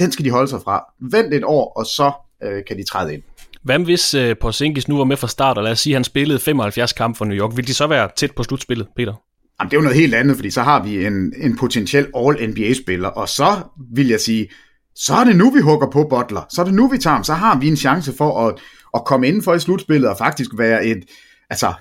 [0.00, 0.82] Den skal de holde sig fra.
[1.10, 2.12] Vent et år, og så
[2.44, 3.22] øh, kan de træde ind.
[3.64, 6.04] Hvad hvis øh, Porzingis nu var med fra start, og lad os sige, at han
[6.04, 9.14] spillede 75 kampe for New York, vil de så være tæt på slutspillet, Peter?
[9.60, 13.08] Jamen, det er jo noget helt andet, fordi så har vi en, en potentiel All-NBA-spiller,
[13.08, 13.62] og så
[13.94, 14.48] vil jeg sige,
[14.94, 16.46] så er det nu, vi hugger på Butler.
[16.50, 17.24] Så er det nu, vi tager ham.
[17.24, 18.54] Så har vi en chance for at,
[18.94, 21.04] at komme indenfor i slutspillet og faktisk være et,
[21.50, 21.72] altså,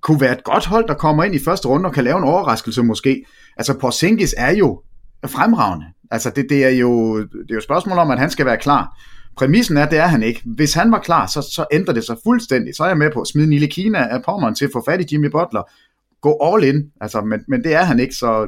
[0.00, 2.24] kunne være et godt hold, der kommer ind i første runde og kan lave en
[2.24, 3.24] overraskelse måske.
[3.56, 4.82] Altså, Porzingis er jo
[5.26, 5.86] fremragende.
[6.10, 8.56] Altså, det, det, er jo, det er jo et spørgsmål om, at han skal være
[8.56, 8.98] klar.
[9.36, 10.42] Præmissen er, det er han ikke.
[10.44, 12.74] Hvis han var klar, så, så ændrer det sig fuldstændig.
[12.74, 15.00] Så er jeg med på at smide Nile Kina af pommeren til at få fat
[15.00, 15.62] i Jimmy Butler.
[16.20, 16.90] Gå all in.
[17.00, 18.46] Altså, men, men det er han ikke, så,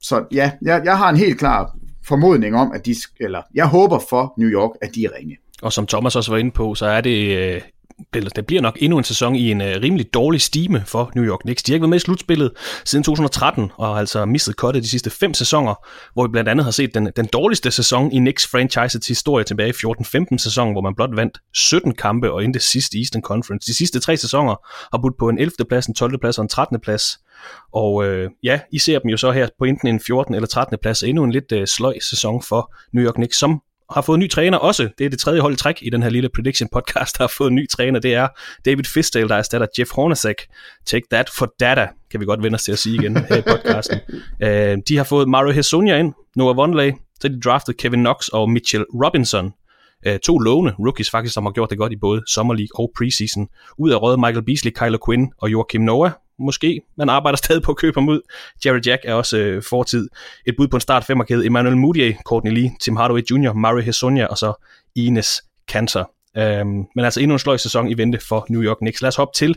[0.00, 3.98] så ja, jeg, jeg har en helt klar formodning om, at de, eller jeg håber
[4.10, 5.36] for New York, at de er ringe.
[5.62, 7.60] Og som Thomas også var inde på, så er det, øh,
[8.14, 11.24] eller det bliver nok endnu en sæson i en øh, rimelig dårlig stime for New
[11.24, 11.62] York Knicks.
[11.62, 12.50] De har ikke været med i slutspillet
[12.84, 15.74] siden 2013, og har altså mistet kottet de sidste fem sæsoner,
[16.12, 19.68] hvor vi blandt andet har set den, den dårligste sæson i Knicks franchises historie tilbage
[19.68, 23.66] i 14-15 sæson, hvor man blot vandt 17 kampe og endte sidst i Eastern Conference.
[23.66, 24.54] De sidste tre sæsoner
[24.92, 25.52] har budt på en 11.
[25.68, 26.18] plads, en 12.
[26.20, 26.80] plads og en 13.
[26.80, 27.18] plads.
[27.72, 30.34] Og øh, ja, I ser dem jo så her på enten en 14.
[30.34, 30.78] eller 13.
[30.82, 33.62] plads, endnu en lidt øh, sløj sæson for New York Knicks, som
[33.94, 34.88] har fået en ny træner også.
[34.98, 37.48] Det er det tredje hold træk i den her lille prediction podcast, der har fået
[37.50, 38.00] en ny træner.
[38.00, 38.28] Det er
[38.64, 40.36] David Fisdale, der erstatter Jeff Hornacek.
[40.86, 43.42] Take that for data, kan vi godt vende os til at sige igen her i
[43.42, 43.98] podcasten.
[44.42, 48.50] uh, de har fået Mario Hezonja ind, Noah Vonleh, så de draftet Kevin Knox og
[48.50, 49.52] Mitchell Robinson.
[50.08, 52.92] Uh, to lovende rookies faktisk, som har gjort det godt i både Summer League og
[52.98, 53.48] preseason.
[53.78, 56.80] Ud af røde Michael Beasley, Kyler Quinn og Joachim Noah, måske.
[56.98, 58.20] Man arbejder stadig på at købe ham ud.
[58.64, 60.08] Jerry Jack er også øh, fortid.
[60.46, 61.46] Et bud på en start femmerkæde.
[61.46, 64.66] Emmanuel Mudiay, Courtney Lee, Tim Hardaway Jr., Murray Hesonia og så
[64.96, 66.04] Ines Kanter.
[66.36, 69.02] Øhm, men altså endnu en sløj sæson i vente for New York Knicks.
[69.02, 69.54] Lad os hoppe til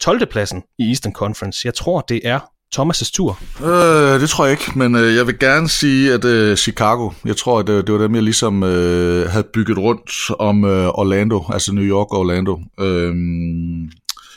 [0.00, 0.26] 12.
[0.26, 1.60] pladsen i Eastern Conference.
[1.64, 2.40] Jeg tror, det er
[2.74, 3.38] Thomas' tur.
[3.64, 7.36] Øh, det tror jeg ikke, men øh, jeg vil gerne sige, at øh, Chicago, jeg
[7.36, 11.44] tror, at øh, det var dem, jeg ligesom øh, havde bygget rundt om øh, Orlando,
[11.52, 12.60] altså New York og Orlando.
[12.80, 13.14] Øh,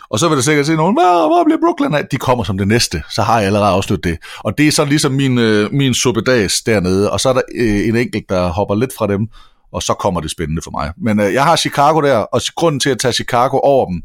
[0.09, 2.05] og så vil der sikkert se nogen, hvor, hvor bliver Brooklyn af?
[2.05, 4.17] De kommer som det næste, så har jeg allerede afsluttet det.
[4.39, 7.87] Og det er så ligesom min, øh, min suppedags dernede, og så er der øh,
[7.87, 9.27] en enkelt, der hopper lidt fra dem,
[9.73, 10.91] og så kommer det spændende for mig.
[10.97, 14.03] Men øh, jeg har Chicago der, og grunden til at tage Chicago over dem,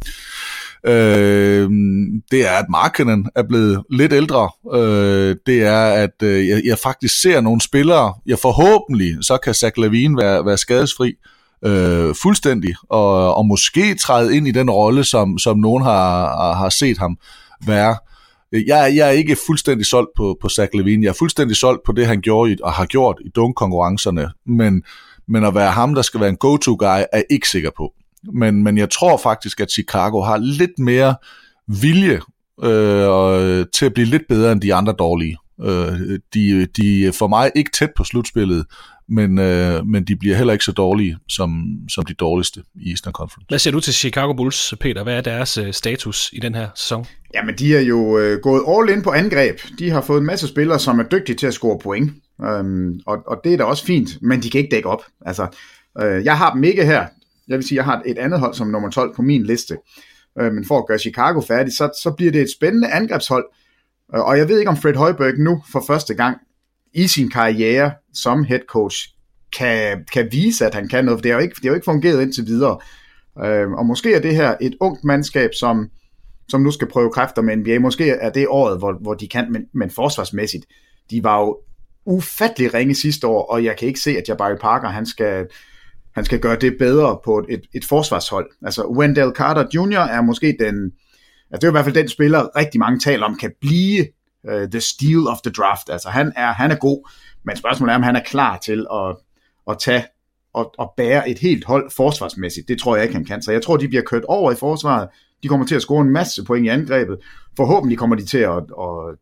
[0.87, 1.71] øh,
[2.31, 4.51] det er, at Markkinen er blevet lidt ældre.
[4.75, 9.55] Øh, det er, at øh, jeg, jeg faktisk ser nogle spillere, jeg forhåbentlig, så kan
[9.55, 11.34] Zach Lavine være, være skadesfri øh,
[11.67, 16.69] øh, fuldstændig, og, og måske træde ind i den rolle, som, som nogen har, har
[16.69, 17.19] set ham
[17.67, 17.97] være.
[18.53, 21.05] Jeg, jeg er ikke fuldstændig solgt på, på Zach Levine.
[21.05, 24.83] Jeg er fuldstændig solgt på det, han gjorde i, og har gjort i dunk-konkurrencerne, men,
[25.29, 27.93] men at være ham, der skal være en go-to-guy, er jeg ikke sikker på.
[28.33, 31.15] Men, men jeg tror faktisk, at Chicago har lidt mere
[31.67, 32.21] vilje
[32.63, 35.37] øh, øh til at blive lidt bedre end de andre dårlige.
[35.63, 38.67] Øh, de, de er for mig ikke tæt på slutspillet,
[39.09, 43.13] men, øh, men de bliver heller ikke så dårlige som, som de dårligste i Eastern
[43.13, 43.47] Conference.
[43.49, 45.03] Hvad siger du til Chicago Bulls, Peter?
[45.03, 47.07] Hvad er deres øh, status i den her sæson?
[47.35, 49.59] Jamen, de er jo øh, gået all in på angreb.
[49.79, 52.13] De har fået en masse spillere, som er dygtige til at score point.
[52.43, 55.03] Øhm, og, og det er da også fint, men de kan ikke dække op.
[55.27, 55.47] Altså,
[56.01, 57.07] øh, jeg har dem ikke her.
[57.49, 59.77] Jeg vil sige, jeg har et andet hold som nummer 12 på min liste.
[60.41, 63.45] Øh, men for at gøre Chicago færdig, så, så bliver det et spændende angrebshold.
[64.15, 66.37] Øh, og jeg ved ikke, om Fred Højberg nu for første gang
[66.95, 69.09] i sin karriere som head coach
[69.57, 71.75] kan, kan vise, at han kan noget, for det har jo ikke, det har jo
[71.75, 72.79] ikke fungeret indtil videre.
[73.45, 75.91] Øh, og måske er det her et ungt mandskab, som,
[76.49, 77.79] som nu skal prøve kræfter med NBA.
[77.79, 80.67] Måske er det året, hvor, hvor de kan, men, men forsvarsmæssigt,
[81.11, 81.59] de var jo
[82.07, 85.47] ufattelig ringe sidste år, og jeg kan ikke se, at Jabari Parker, han skal,
[86.15, 88.51] han skal gøre det bedre på et, et, et forsvarshold.
[88.63, 89.99] Altså Wendell Carter Jr.
[89.99, 90.93] er måske den,
[91.55, 94.07] altså det er i hvert fald den spiller, rigtig mange taler om, kan blive
[94.53, 95.91] uh, the steal of the draft.
[95.91, 97.11] Altså han er, han er god,
[97.45, 99.17] men spørgsmålet er, om han er klar til at,
[99.71, 100.05] at tage
[100.55, 102.69] og, og bære et helt hold forsvarsmæssigt.
[102.69, 103.43] Det tror jeg ikke, han kan.
[103.43, 105.09] Så jeg tror, de bliver kørt over i forsvaret.
[105.43, 107.19] De kommer til at score en masse point i angrebet.
[107.57, 109.17] Forhåbentlig kommer de til at, at,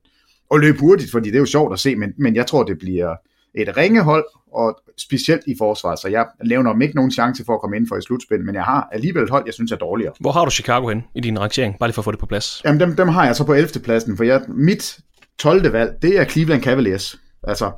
[0.55, 2.79] at løbe hurtigt, fordi det er jo sjovt at se, men, men jeg tror, det
[2.79, 3.17] bliver
[3.55, 5.99] et ringehold, og specielt i forsvaret.
[5.99, 8.55] Så jeg laver dem ikke nogen chance for at komme ind for i slutspil, men
[8.55, 10.13] jeg har alligevel et hold, jeg synes er dårligere.
[10.21, 11.79] Hvor har du Chicago hen i din rangering?
[11.79, 12.63] Bare lige for at få det på plads.
[12.65, 13.81] Jamen, dem, dem har jeg så på 11.
[13.85, 14.99] pladsen, for jeg, mit
[15.39, 15.73] 12.
[15.73, 17.17] valg, det er Cleveland Cavaliers.
[17.43, 17.71] Altså,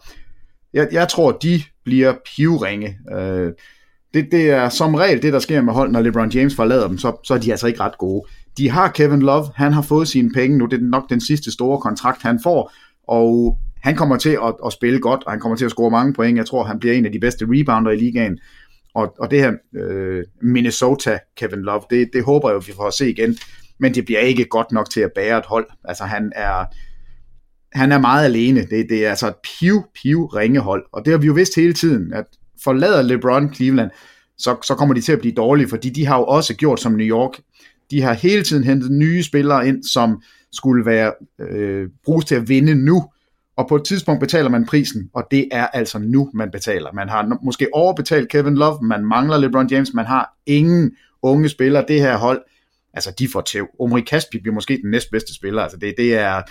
[0.72, 2.98] jeg, jeg tror, de bliver pivringe.
[3.12, 3.52] Øh,
[4.14, 6.98] det, det er som regel det, der sker med hold, når LeBron James forlader dem,
[6.98, 8.26] så, så er de altså ikke ret gode.
[8.58, 11.52] de har Kevin Love, han har fået sine penge nu, det er nok den sidste
[11.52, 12.72] store kontrakt, han får,
[13.08, 16.12] og han kommer til at, at spille godt, og han kommer til at score mange
[16.12, 16.38] point.
[16.38, 18.38] Jeg tror, han bliver en af de bedste rebounder i ligaen.
[18.94, 22.94] Og, og det her øh, Minnesota Kevin Love, det, det håber jeg, vi får at
[22.94, 23.36] se igen.
[23.80, 25.66] Men det bliver ikke godt nok til at bære et hold.
[25.84, 26.64] Altså han er,
[27.78, 28.60] han er meget alene.
[28.60, 30.84] Det, det er altså et piv, piv ringehold.
[30.92, 32.24] Og det har vi jo vidst hele tiden, at
[32.64, 33.90] forlader LeBron Cleveland,
[34.38, 36.92] så, så kommer de til at blive dårlige, fordi de har jo også gjort som
[36.92, 37.40] New York.
[37.90, 42.48] De har hele tiden hentet nye spillere ind, som skulle være øh, bruges til at
[42.48, 43.04] vinde nu.
[43.56, 46.92] Og på et tidspunkt betaler man prisen, og det er altså nu, man betaler.
[46.92, 51.84] Man har måske overbetalt Kevin Love, man mangler LeBron James, man har ingen unge spillere.
[51.88, 52.42] Det her hold,
[52.94, 53.66] altså de får tæv.
[53.80, 55.62] Omri Kaspi bliver måske den næstbedste spiller.
[55.62, 56.42] Altså det, det er,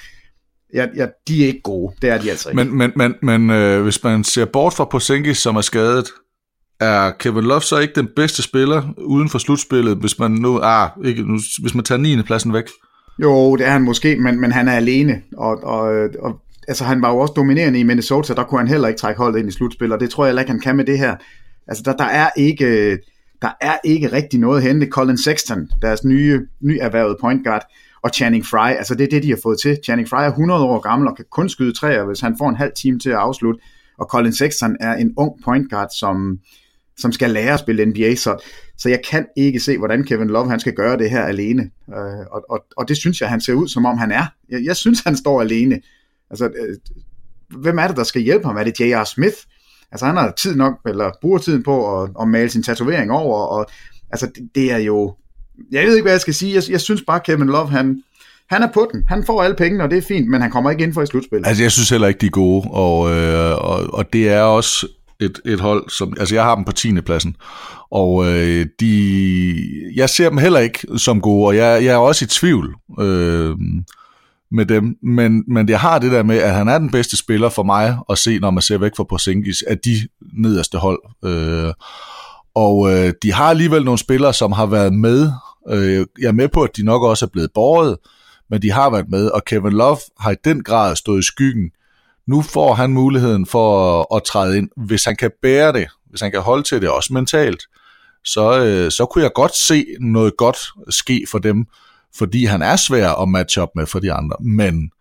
[0.73, 1.95] ja, ja, de er ikke gode.
[2.01, 2.63] Det er de altså ikke.
[2.63, 6.05] Men, men, men, men øh, hvis man ser bort fra Porzingis, som er skadet,
[6.79, 10.89] er Kevin Love så ikke den bedste spiller uden for slutspillet, hvis man nu, ah,
[11.05, 12.21] ikke, nu, hvis man tager 9.
[12.21, 12.65] pladsen væk?
[13.19, 17.01] Jo, det er han måske, men, men han er alene, og, og, og altså han
[17.01, 19.51] var jo også dominerende i Minnesota, der kunne han heller ikke trække holdet ind i
[19.51, 21.15] slutspil, og det tror jeg ikke, han kan med det her.
[21.67, 22.97] Altså der, der er ikke øh,
[23.43, 24.87] der er ikke rigtig noget at hente.
[24.87, 27.65] Colin Sexton, deres nye, nyerhvervede point guard,
[28.03, 29.79] og Channing Fry, altså det er det, de har fået til.
[29.83, 32.55] Channing Fry er 100 år gammel og kan kun skyde træer, hvis han får en
[32.55, 33.59] halv time til at afslutte,
[33.97, 36.39] og Colin Sexton er en ung point guard, som,
[36.97, 38.43] som skal lære at spille NBA, så,
[38.77, 41.69] så jeg kan ikke se, hvordan Kevin Love han skal gøre det her alene.
[41.89, 44.25] Øh, og, og, og det synes jeg, han ser ud, som om han er.
[44.49, 45.79] Jeg, jeg synes, han står alene.
[46.33, 46.77] Altså, øh,
[47.61, 48.57] hvem er det, der skal hjælpe ham?
[48.57, 49.03] Er det J.R.
[49.03, 49.35] Smith?
[49.91, 53.37] Altså, han har tid nok, eller bruger tiden på at, at male sin tatovering over,
[53.37, 53.65] og
[54.11, 55.15] altså, det, det er jo...
[55.71, 56.55] Jeg ved ikke, hvad jeg skal sige.
[56.55, 58.03] Jeg, jeg synes bare, Kevin Love, han,
[58.49, 59.03] han er på den.
[59.07, 61.05] Han får alle pengene, og det er fint, men han kommer ikke ind for i
[61.05, 61.47] slutspillet.
[61.47, 64.87] Altså, jeg synes heller ikke, de er gode, og, øh, og, og det er også
[65.19, 67.01] et, et hold, som, altså jeg har dem på 10.
[67.01, 67.35] pladsen,
[67.91, 69.55] og øh, de,
[69.95, 73.55] jeg ser dem heller ikke som gode, og jeg, jeg er også i tvivl øh,
[74.53, 77.49] med dem, men, men jeg har det der med, at han er den bedste spiller
[77.49, 80.99] for mig at se, når man ser væk fra Porzingis, af de nederste hold.
[81.25, 81.73] Øh,
[82.55, 85.31] og øh, de har alligevel nogle spillere, som har været med.
[85.69, 87.97] Øh, jeg er med på, at de nok også er blevet båret,
[88.49, 91.71] men de har været med, og Kevin Love har i den grad stået i skyggen
[92.27, 96.21] nu får han muligheden for at, at træde ind, hvis han kan bære det, hvis
[96.21, 97.63] han kan holde til det også mentalt,
[98.25, 100.57] så, øh, så kunne jeg godt se noget godt
[100.89, 101.65] ske for dem,
[102.17, 104.91] fordi han er svær at matche op med for de andre, men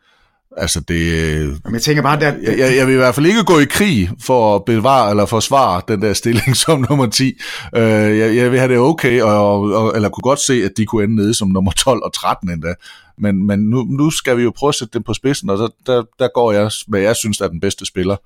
[0.57, 1.61] altså det...
[1.65, 2.33] Men jeg tænker bare, der...
[2.43, 5.27] Jeg, jeg, jeg vil i hvert fald ikke gå i krig for at bevare eller
[5.27, 7.33] forsvare den der stilling som nummer 10.
[7.77, 10.73] Uh, øh, jeg, jeg vil have det okay, og, og, eller kunne godt se, at
[10.77, 12.75] de kunne ende nede som nummer 12 og 13 endda.
[13.19, 15.69] Men, men nu, nu skal vi jo prøve at sætte dem på spidsen, og så,
[15.87, 18.17] der, der går jeg, hvad jeg synes er den bedste spiller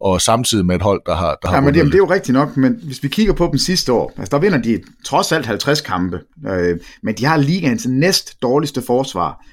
[0.00, 1.38] og samtidig med et hold, der har...
[1.42, 3.46] Der ja, har men det, det er jo rigtigt nok, men hvis vi kigger på
[3.46, 7.36] dem sidste år, altså der vinder de trods alt 50 kampe, øh, men de har
[7.36, 9.44] ligaens næst dårligste forsvar.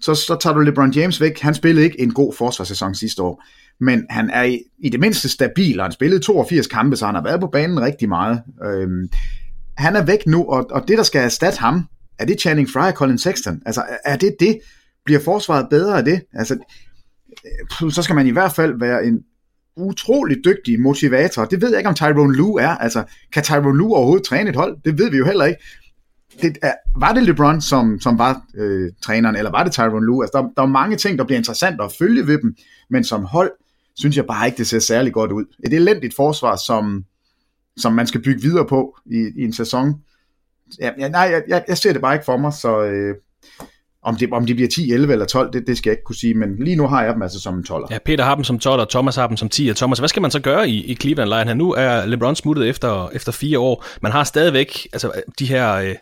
[0.00, 3.44] Så, så tager du LeBron James væk, han spillede ikke en god forsvarssæson sidste år,
[3.80, 7.14] men han er i, i det mindste stabil, og han spillede 82 kampe, så han
[7.14, 8.42] har været på banen rigtig meget.
[8.64, 8.88] Øh,
[9.76, 11.84] han er væk nu, og, og det, der skal erstatte ham,
[12.18, 13.62] er det Channing Frye og Colin Sexton?
[13.66, 14.58] Altså, er det det?
[15.04, 16.22] Bliver forsvaret bedre af det?
[16.32, 16.56] Altså,
[17.82, 19.18] øh, så skal man i hvert fald være en
[19.76, 21.44] utrolig dygtig motivator.
[21.44, 22.76] Det ved jeg ikke, om Tyrone Lue er.
[22.76, 24.76] Altså, kan Tyrone Lue overhovedet træne et hold?
[24.84, 25.62] Det ved vi jo heller ikke.
[26.42, 30.24] Det er, var det LeBron, som, som var øh, træneren, eller var det Tyrone Lue?
[30.24, 32.56] Altså, der, der er mange ting, der bliver interessant at følge ved dem,
[32.90, 33.50] men som hold,
[33.96, 35.44] synes jeg bare ikke, det ser særlig godt ud.
[35.66, 37.04] Et elendigt forsvar, som,
[37.76, 39.94] som man skal bygge videre på i, i en sæson,
[40.80, 43.14] ja, ja, nej, jeg, jeg, jeg ser det bare ikke for mig, så øh,
[44.04, 46.16] om, det, om det bliver 10, 11 eller 12, det, det skal jeg ikke kunne
[46.16, 47.86] sige, men lige nu har jeg dem altså som en 12'er.
[47.90, 49.68] Ja, Peter har dem som 12, og Thomas har dem som 10.
[49.68, 51.46] Og Thomas, hvad skal man så gøre i, i Cleveland Lion?
[51.46, 51.54] her?
[51.54, 53.84] Nu er LeBron smuttet efter, efter fire år.
[54.02, 55.94] Man har stadigvæk altså, de her øh,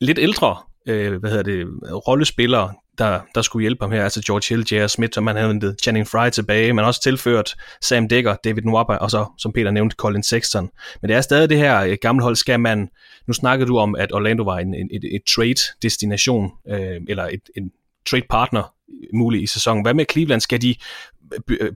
[0.00, 0.56] lidt ældre
[0.88, 1.66] øh, hvad hedder det,
[2.08, 4.86] rollespillere, der, der skulle hjælpe ham her, altså George Hill, J.R.
[4.86, 8.62] Smith, som man havde hentet Channing Fry tilbage, man har også tilført Sam Dekker, David
[8.62, 10.70] Nwaba, og så, som Peter nævnte, Colin Sexton.
[11.02, 12.88] Men det er stadig det her øh, gamle hold, skal man,
[13.28, 17.40] nu snakkede du om, at Orlando var en, en, et, et trade-destination, øh, eller et,
[17.56, 17.70] en
[18.10, 18.72] trade-partner
[19.14, 19.84] mulig i sæsonen.
[19.84, 20.40] Hvad med Cleveland?
[20.40, 20.74] Skal de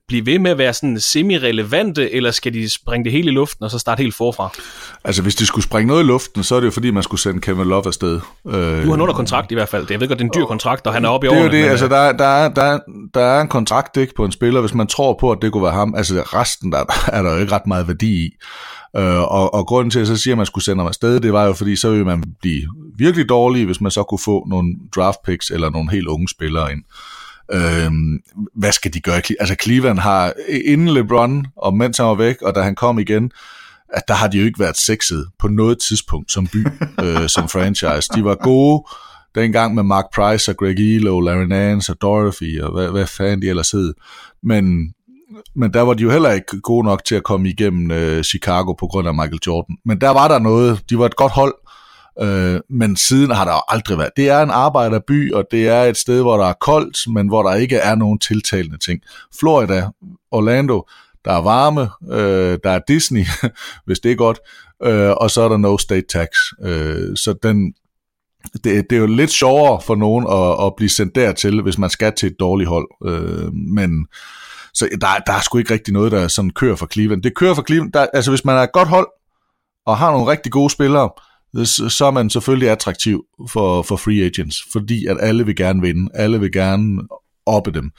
[0.08, 3.64] blive ved med at være sådan semi-relevante, eller skal de springe det hele i luften,
[3.64, 4.50] og så starte helt forfra?
[5.04, 7.20] Altså, hvis de skulle springe noget i luften, så er det jo fordi, man skulle
[7.20, 8.20] sende Kevin Love afsted.
[8.44, 9.86] Du har under kontrakt i hvert fald.
[9.90, 11.42] Jeg ved godt, det er en dyr kontrakt, og han er oppe i årene.
[11.42, 12.78] Det er jo det, men, altså øh, der, er, der, er, der, er,
[13.14, 15.62] der er en kontrakt ikke, på en spiller, hvis man tror på, at det kunne
[15.62, 15.94] være ham.
[15.94, 18.30] Altså resten, der er der jo ikke ret meget værdi i.
[18.94, 21.20] Uh, og, og grunden til, at jeg så siger, at man skulle sende ham afsted,
[21.20, 22.62] det var jo, fordi så ville man blive
[22.96, 26.72] virkelig dårlig, hvis man så kunne få nogle draft picks eller nogle helt unge spillere
[26.72, 26.82] ind.
[27.52, 27.92] Øh,
[28.54, 29.22] hvad skal de gøre?
[29.40, 33.30] Altså Cleveland har inden LeBron, og mens han var væk, og da han kom igen,
[33.88, 36.66] at der har de jo ikke været sexet på noget tidspunkt som by,
[37.04, 38.08] øh, som franchise.
[38.14, 38.84] De var gode,
[39.34, 43.42] dengang med Mark Price og Greg Elo, Larry Nance og Dorothy og hvad, hvad fanden
[43.42, 43.94] de ellers hed.
[44.42, 44.94] Men,
[45.56, 48.72] men der var de jo heller ikke gode nok til at komme igennem øh, Chicago
[48.72, 49.76] på grund af Michael Jordan.
[49.84, 50.82] Men der var der noget.
[50.90, 51.54] De var et godt hold,
[52.20, 54.10] øh, men siden har der jo aldrig været.
[54.16, 57.42] Det er en arbejderby, og det er et sted, hvor der er koldt, men hvor
[57.42, 59.00] der ikke er nogen tiltalende ting.
[59.40, 59.88] Florida,
[60.30, 60.82] Orlando,
[61.24, 63.24] der er varme, øh, der er Disney,
[63.86, 64.38] hvis det er godt,
[64.82, 66.28] øh, og så er der no state tax.
[66.64, 67.74] Øh, så den,
[68.64, 71.90] det, det er jo lidt sjovere for nogen at, at blive sendt dertil, hvis man
[71.90, 72.88] skal til et dårligt hold.
[73.06, 74.06] Øh, men
[74.74, 77.22] så der, der er sgu ikke rigtig noget, der sådan kører for Cleveland.
[77.22, 77.92] Det kører for Cleveland.
[77.92, 79.08] Der, altså hvis man er et godt hold,
[79.86, 81.10] og har nogle rigtig gode spillere,
[81.90, 86.10] så er man selvfølgelig attraktiv for, for free agents, fordi at alle vil gerne vinde.
[86.14, 87.02] Alle vil gerne
[87.46, 87.90] oppe dem.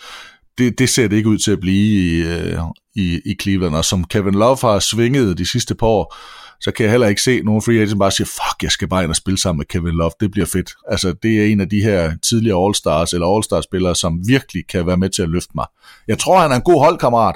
[0.57, 2.59] Det, det ser det ikke ud til at blive i, øh,
[2.95, 6.15] i, i Cleveland, og som Kevin Love har svinget de sidste par år,
[6.61, 9.03] så kan jeg heller ikke se nogen free agents bare siger, fuck, jeg skal bare
[9.03, 10.73] ind og spille sammen med Kevin Love, det bliver fedt.
[10.87, 14.97] Altså, det er en af de her tidligere All-Stars eller All-Star-spillere, som virkelig kan være
[14.97, 15.65] med til at løfte mig.
[16.07, 17.35] Jeg tror, han er en god holdkammerat,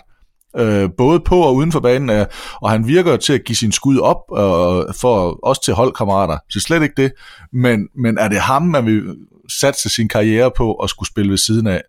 [0.58, 2.26] øh, både på og uden for banen, øh,
[2.62, 6.38] og han virker til at give sin skud op øh, for også til holdkammerater.
[6.50, 7.12] Så slet ikke det,
[7.54, 9.16] men, men er det ham, man vil
[9.62, 11.82] satse sin karriere på og skulle spille ved siden af?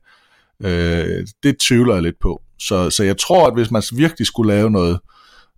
[0.62, 2.42] Øh, det tvivler jeg lidt på.
[2.58, 5.00] Så, så jeg tror, at hvis man virkelig skulle lave noget,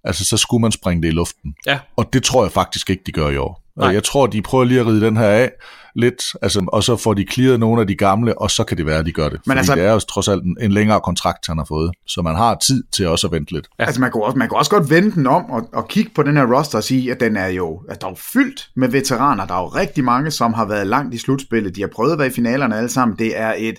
[0.06, 1.54] altså så skulle man springe det i luften.
[1.66, 1.78] Ja.
[1.96, 3.62] Og det tror jeg faktisk ikke, de gør i år.
[3.76, 3.88] Nej.
[3.88, 5.50] Jeg tror, de prøver lige at ride den her af
[5.94, 8.86] lidt, altså, og så får de clearet nogle af de gamle, og så kan det
[8.86, 9.40] være, at de gør det.
[9.46, 12.22] Men altså, det er jo trods alt en, en længere kontrakt, han har fået, så
[12.22, 13.68] man har tid til også at vente lidt.
[13.78, 13.84] Ja.
[13.84, 16.22] Altså man kan, også, man kan også godt vende den om og, og kigge på
[16.22, 19.46] den her roster og sige, at den er jo at der er fyldt med veteraner.
[19.46, 21.76] Der er jo rigtig mange, som har været langt i slutspillet.
[21.76, 23.18] De har prøvet at være i finalerne alle sammen.
[23.18, 23.78] Det er et,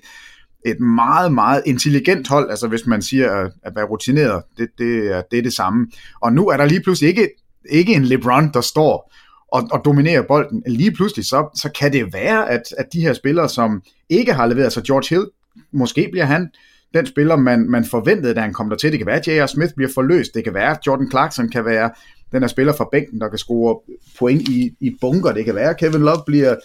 [0.72, 5.22] et meget, meget intelligent hold, altså hvis man siger at, være rutineret, det, det, er,
[5.32, 5.88] det er det samme.
[6.22, 7.30] Og nu er der lige pludselig ikke,
[7.70, 9.14] ikke en LeBron, der står
[9.52, 10.64] og, og dominerer bolden.
[10.68, 14.46] Lige pludselig, så, så kan det være, at, at de her spillere, som ikke har
[14.46, 15.26] leveret, så George Hill,
[15.72, 16.50] måske bliver han
[16.94, 18.92] den spiller, man, man forventede, da han kom der til.
[18.92, 19.46] Det kan være, at J.R.
[19.46, 20.34] Smith bliver forløst.
[20.34, 21.92] Det kan være, at Jordan Clarkson kan være
[22.32, 23.80] den her spiller fra bænken, der kan score
[24.20, 25.32] point i, i bunker.
[25.32, 26.56] Det kan være, at Kevin Love bliver,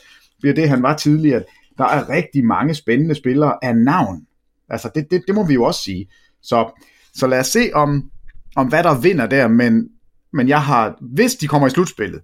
[0.40, 1.42] bliver det, han var tidligere.
[1.78, 4.26] Der er rigtig mange spændende spillere af navn.
[4.68, 6.08] Altså, det, det, det må vi jo også sige.
[6.42, 6.80] Så,
[7.14, 8.10] så lad os se, om,
[8.56, 9.88] om hvad der vinder der, men,
[10.32, 12.20] men jeg har, hvis de kommer i slutspillet,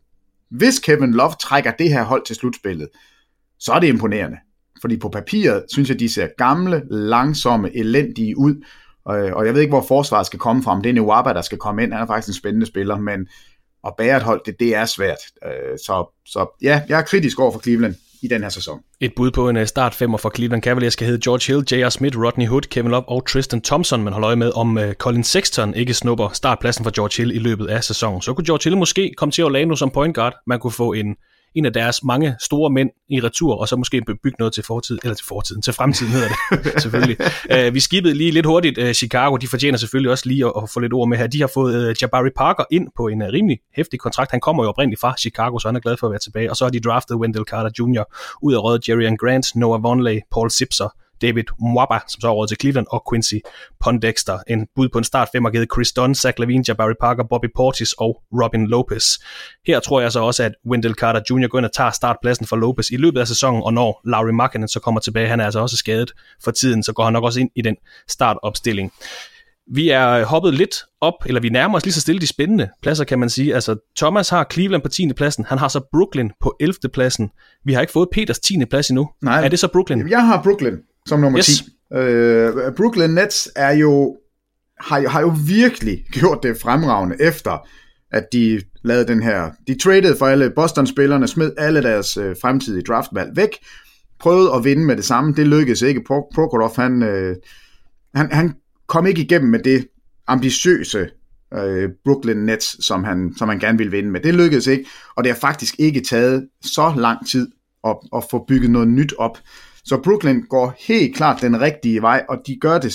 [0.50, 2.88] hvis Kevin Love trækker det her hold til slutspillet,
[3.58, 4.37] så er det imponerende.
[4.80, 8.64] Fordi på papiret synes jeg, de ser gamle, langsomme, elendige ud.
[9.04, 10.72] Og jeg ved ikke, hvor forsvaret skal komme fra.
[10.72, 11.92] Om det er Nwaba, der skal komme ind.
[11.92, 13.28] Han er faktisk en spændende spiller, men
[13.87, 15.18] at bære et hold, det, det er svært.
[15.46, 18.81] Øh, så, så ja, jeg er kritisk over for Cleveland i den her sæson.
[19.00, 21.88] Et bud på en øh, start femmer for Cleveland Cavaliers skal hedde George Hill, J.R.
[21.88, 24.04] Smith, Rodney Hood, Kevin Love og Tristan Thompson.
[24.04, 27.38] Man holder øje med, om øh, Colin Sexton ikke snupper startpladsen for George Hill i
[27.38, 28.22] løbet af sæsonen.
[28.22, 30.35] Så kunne George Hill måske komme til Orlando som point guard.
[30.46, 31.16] Man kunne få en
[31.54, 34.98] en af deres mange store mænd i retur, og så måske bygge noget til fortid,
[35.02, 37.16] eller til fortiden, til fremtiden hedder det selvfølgelig.
[37.54, 40.70] Uh, vi skibede lige lidt hurtigt uh, Chicago, de fortjener selvfølgelig også lige at, at
[40.70, 41.26] få lidt ord med her.
[41.26, 44.30] De har fået uh, Jabari Parker ind på en uh, rimelig hæftig kontrakt.
[44.30, 46.50] Han kommer jo oprindeligt fra Chicago, så han er glad for at være tilbage.
[46.50, 48.02] Og så har de draftet Wendell Carter Jr.
[48.42, 50.88] ud af røde Jerry Grant, Noah Vonleh, Paul Sipser,
[51.22, 53.35] David Mwaba, som så er til Cleveland, og Quincy
[53.81, 54.38] Pondexter.
[54.48, 57.46] En bud på en start fem har givet Chris Dunn, Zach Lavine, Jabari Parker, Bobby
[57.57, 59.04] Portis og Robin Lopez.
[59.66, 61.46] Her tror jeg så også, at Wendell Carter Jr.
[61.46, 64.68] går ind og tager startpladsen for Lopez i løbet af sæsonen, og når Larry Markkinen
[64.68, 66.12] så kommer tilbage, han er altså også skadet
[66.44, 67.76] for tiden, så går han nok også ind i den
[68.09, 68.92] startopstilling.
[69.70, 73.04] Vi er hoppet lidt op, eller vi nærmer os lige så stille de spændende pladser,
[73.04, 73.54] kan man sige.
[73.54, 75.12] Altså, Thomas har Cleveland på 10.
[75.12, 76.74] pladsen, han har så Brooklyn på 11.
[76.92, 77.31] pladsen.
[77.64, 78.64] Vi har ikke fået Peters 10.
[78.64, 79.11] plads endnu.
[79.22, 79.44] Nej.
[79.44, 80.09] Er det så Brooklyn?
[80.09, 80.76] Jeg har Brooklyn
[81.09, 81.47] som nummer Yes.
[81.47, 81.97] 10.
[81.97, 84.16] Øh, Brooklyn Nets er jo,
[84.81, 87.68] har, har jo virkelig gjort det fremragende efter,
[88.12, 92.83] at de lavede den her, de traded for alle Boston-spillerne, smed alle deres øh, fremtidige
[92.83, 93.49] draftvalg væk,
[94.21, 96.01] prøvede at vinde med det samme, det lykkedes ikke.
[96.01, 97.37] Pro- Prokhorov, han, øh,
[98.14, 98.55] han, han
[98.87, 99.87] kom ikke igennem med det
[100.27, 101.09] ambitiøse
[101.55, 104.21] øh, Brooklyn Nets, som han, som han gerne ville vinde med.
[104.21, 104.85] Det lykkedes ikke,
[105.16, 107.49] og det har faktisk ikke taget så lang tid
[107.87, 109.38] at, at få bygget noget nyt op.
[109.88, 112.94] Så Brooklyn går helt klart den rigtige vej, og de gør det,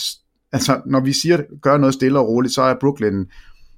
[0.51, 3.25] altså når vi siger, gør noget stille og roligt, så er Brooklyn,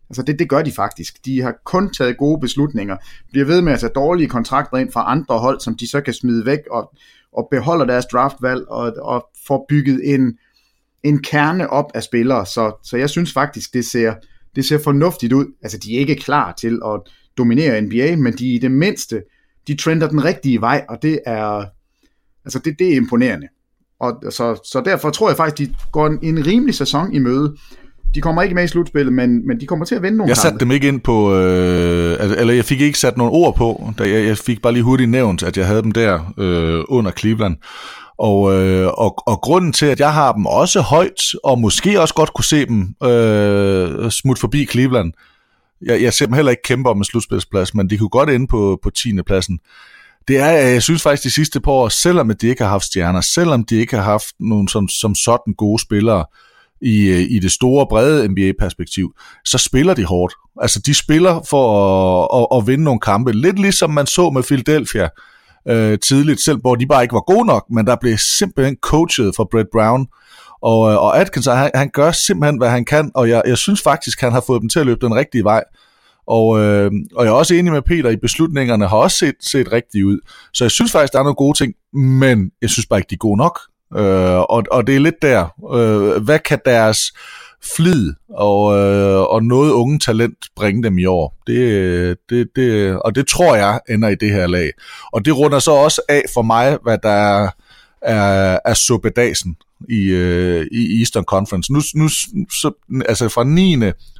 [0.10, 1.25] altså det, det gør de faktisk.
[1.25, 2.97] De har kun taget gode beslutninger,
[3.32, 6.13] bliver ved med at tage dårlige kontrakter ind fra andre hold, som de så kan
[6.13, 6.93] smide væk, og,
[7.34, 10.38] og beholder deres draftvalg, og, og får bygget en,
[11.04, 14.13] en kerne op af spillere, så, så jeg synes faktisk, det ser,
[14.56, 15.45] det ser fornuftigt ud.
[15.62, 17.01] Altså, de er ikke klar til at
[17.38, 19.21] dominere NBA, men de er i det mindste,
[19.67, 21.65] de trender den rigtige vej, og det er,
[22.45, 23.47] altså det, det er imponerende.
[23.99, 27.56] Og så, så derfor tror jeg faktisk, de går en, en rimelig sæson i møde.
[28.15, 30.37] De kommer ikke med i slutspillet, men, men de kommer til at vinde nogle Jeg
[30.37, 30.65] satte kampe.
[30.65, 34.04] dem ikke ind på, øh, altså, eller jeg fik ikke sat nogle ord på, da
[34.10, 37.56] jeg, jeg fik bare lige hurtigt nævnt, at jeg havde dem der øh, under Cleveland.
[38.17, 42.13] Og, øh, og, og grunden til, at jeg har dem også højt, og måske også
[42.13, 45.13] godt kunne se dem øh, smut forbi Cleveland,
[45.81, 48.48] jeg, jeg ser dem heller ikke kæmpe om en slutspilsplads, men de kunne godt ende
[48.48, 49.21] på, på 10.
[49.27, 49.60] pladsen.
[50.28, 52.86] Det er, øh, jeg synes faktisk de sidste par år, selvom de ikke har haft
[52.86, 56.26] stjerner, selvom de ikke har haft nogen som, som sådan gode spillere
[56.82, 59.13] i, øh, i det store, brede NBA-perspektiv,
[59.46, 60.34] så spiller de hårdt.
[60.62, 61.65] Altså, de spiller for
[62.23, 63.32] at, at, at vinde nogle kampe.
[63.32, 65.10] Lidt ligesom man så med Philadelphia
[65.67, 69.36] øh, tidligt, selv hvor de bare ikke var gode nok, men der blev simpelthen coachet
[69.36, 70.08] for Brett Brown.
[70.62, 73.82] Og, øh, og Atkins, han, han gør simpelthen, hvad han kan, og jeg, jeg synes
[73.82, 75.63] faktisk, han har fået dem til at løbe den rigtige vej.
[76.28, 79.71] Og, øh, og jeg er også enig med Peter i beslutningerne, har også set, set
[79.71, 80.19] rigtigt ud.
[80.54, 83.15] Så jeg synes faktisk, der er nogle gode ting, men jeg synes bare ikke, de
[83.15, 83.60] er gode nok.
[83.98, 87.00] Øh, og, og det er lidt der, øh, hvad kan deres
[87.76, 91.38] flid og, øh, og noget unge talent bringe dem i år?
[91.48, 94.71] Det, det, det, og det tror jeg ender i det her lag.
[95.13, 97.50] Og det runder så også af for mig, hvad der er,
[98.02, 99.56] er, er suppedasen
[99.90, 101.73] i, øh, i Eastern Conference.
[101.73, 102.08] Nu, nu
[102.62, 102.71] så,
[103.06, 103.76] altså fra 9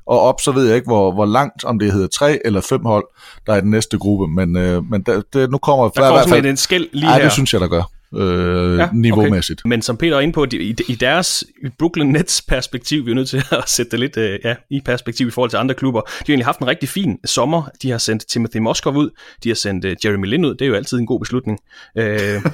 [0.08, 2.86] og op, så ved jeg ikke, hvor, hvor langt, om det hedder tre eller fem
[2.86, 3.06] hold,
[3.46, 6.22] der er i den næste gruppe, men, øh, men der, det, nu kommer der kommer
[6.22, 7.24] simpelthen en skæld lige ja, her.
[7.24, 7.84] det synes jeg, der gør
[8.16, 9.62] øh, ja, niveaumæssigt.
[9.62, 9.70] Okay.
[9.70, 13.16] Men som Peter er inde på, i, i deres i Brooklyn Nets perspektiv, vi er
[13.16, 16.02] nødt til at sætte det lidt øh, ja, i perspektiv i forhold til andre klubber.
[16.02, 17.70] De har egentlig haft en rigtig fin sommer.
[17.82, 19.10] De har sendt Timothy Moskov ud,
[19.44, 21.60] de har sendt øh, Jeremy Lin ud, det er jo altid en god beslutning.
[21.98, 22.06] Øh,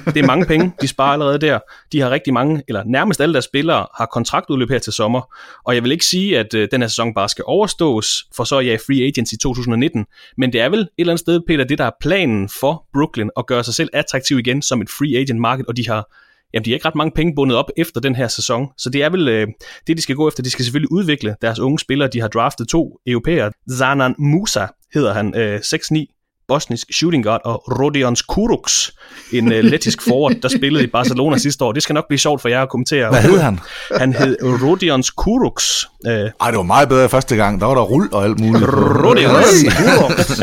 [0.06, 1.58] det er mange penge, de sparer allerede der.
[1.92, 5.34] De har rigtig mange, eller nærmest alle deres spillere har kontraktudløb her til sommer.
[5.64, 8.56] Og jeg vil ikke sige, at øh, den her sæson bare skal overstås, for så
[8.56, 10.06] er jeg free agents i 2019.
[10.36, 13.28] Men det er vel et eller andet sted, Peter, det der er planen for Brooklyn
[13.36, 16.10] at gøre sig selv attraktiv igen som et free agent market, og de har
[16.54, 19.02] jamen de har ikke ret mange penge bundet op efter den her sæson, så det
[19.02, 19.46] er vel øh,
[19.86, 20.42] det, de skal gå efter.
[20.42, 22.08] De skal selvfølgelig udvikle deres unge spillere.
[22.08, 23.52] De har draftet to europæere.
[23.78, 28.92] Zanan Musa hedder han, øh, 6'9, bosnisk shooting guard, og Rodions Kuruks,
[29.32, 31.72] en øh, lettisk forward, der spillede i Barcelona sidste år.
[31.72, 33.08] Det skal nok blive sjovt for jer at kommentere.
[33.08, 33.58] Hvad hed han?
[33.98, 35.86] Han hed Rodions Kuruks.
[36.06, 37.60] Øh, Ej, det var meget bedre første gang.
[37.60, 38.64] Der var der rul og alt muligt.
[38.68, 40.42] Rodions Kuruks.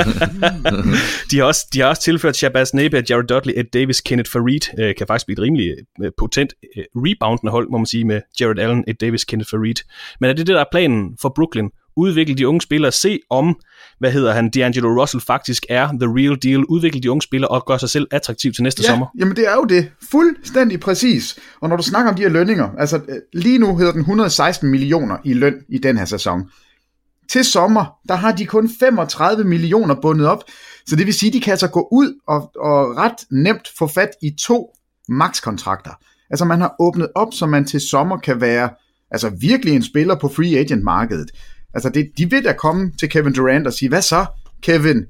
[1.32, 4.80] de, har også, de har også tilført Shabazz Napier, Jared Dudley, Ed Davis, Kenneth Farid.
[4.80, 5.70] Øh, kan faktisk blive et rimelig
[6.04, 9.76] øh, potent øh, reboundende hold, må man sige, med Jared Allen, Ed Davis, Kenneth Farid.
[10.20, 11.70] Men er det det, der er planen for Brooklyn?
[12.00, 13.60] Udvikle de unge spillere, se om,
[14.00, 17.64] hvad hedder han, D'Angelo Russell faktisk er the real deal, udvikle de unge spillere og
[17.68, 19.06] gøre sig selv attraktiv til næste ja, sommer.
[19.20, 19.92] jamen det er jo det.
[20.12, 21.40] Fuldstændig præcis.
[21.62, 23.02] Og når du snakker om de her lønninger, altså
[23.34, 26.50] lige nu hedder den 116 millioner i løn i den her sæson.
[27.32, 30.44] Til sommer, der har de kun 35 millioner bundet op,
[30.88, 34.10] så det vil sige, de kan altså gå ud og, og ret nemt få fat
[34.24, 34.74] i to
[35.10, 35.92] makskontrakter.
[36.30, 38.70] Altså man har åbnet op, så man til sommer kan være
[39.12, 41.32] altså virkelig en spiller på free agent markedet.
[41.74, 44.26] Altså, det, de vil da komme til Kevin Durant og sige, hvad så,
[44.62, 45.06] Kevin?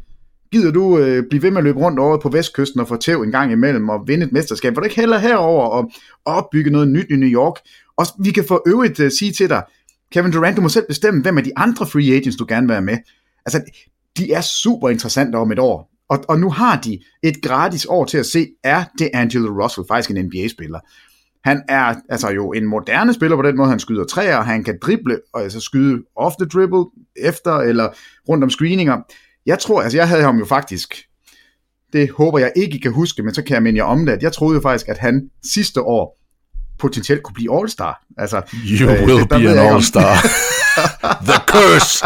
[0.52, 3.22] Gider du øh, blive ved med at løbe rundt over på vestkysten og få tæv
[3.22, 4.72] en gang imellem og vinde et mesterskab?
[4.72, 5.92] Vil du ikke hellere herover og,
[6.26, 7.56] og opbygge noget nyt i New York?
[7.98, 9.64] Og vi kan få øvrigt øh, sige til dig,
[10.12, 12.74] Kevin Durant, du må selv bestemme, hvem af de andre free agents, du gerne vil
[12.74, 12.98] være med.
[13.46, 13.62] Altså,
[14.18, 15.92] de er super interessante om et år.
[16.10, 19.88] Og, og nu har de et gratis år til at se, er det Angelo Russell
[19.88, 20.80] faktisk en NBA-spiller?
[21.44, 24.78] Han er altså jo en moderne spiller på den måde, han skyder træer, han kan
[24.82, 26.86] drible, og altså skyde off the dribble,
[27.16, 27.90] efter eller
[28.30, 29.02] rundt om screeninger.
[29.46, 30.96] Jeg tror, altså jeg havde ham jo faktisk,
[31.94, 34.14] det håber jeg ikke I kan huske, men så kan jeg minde jer om det,
[34.14, 36.20] at jeg troede jo faktisk, at han sidste år
[36.80, 38.08] potentielt kunne blive All-Star.
[38.18, 40.14] Altså, you øh, will be an All-Star.
[41.30, 42.06] The curse!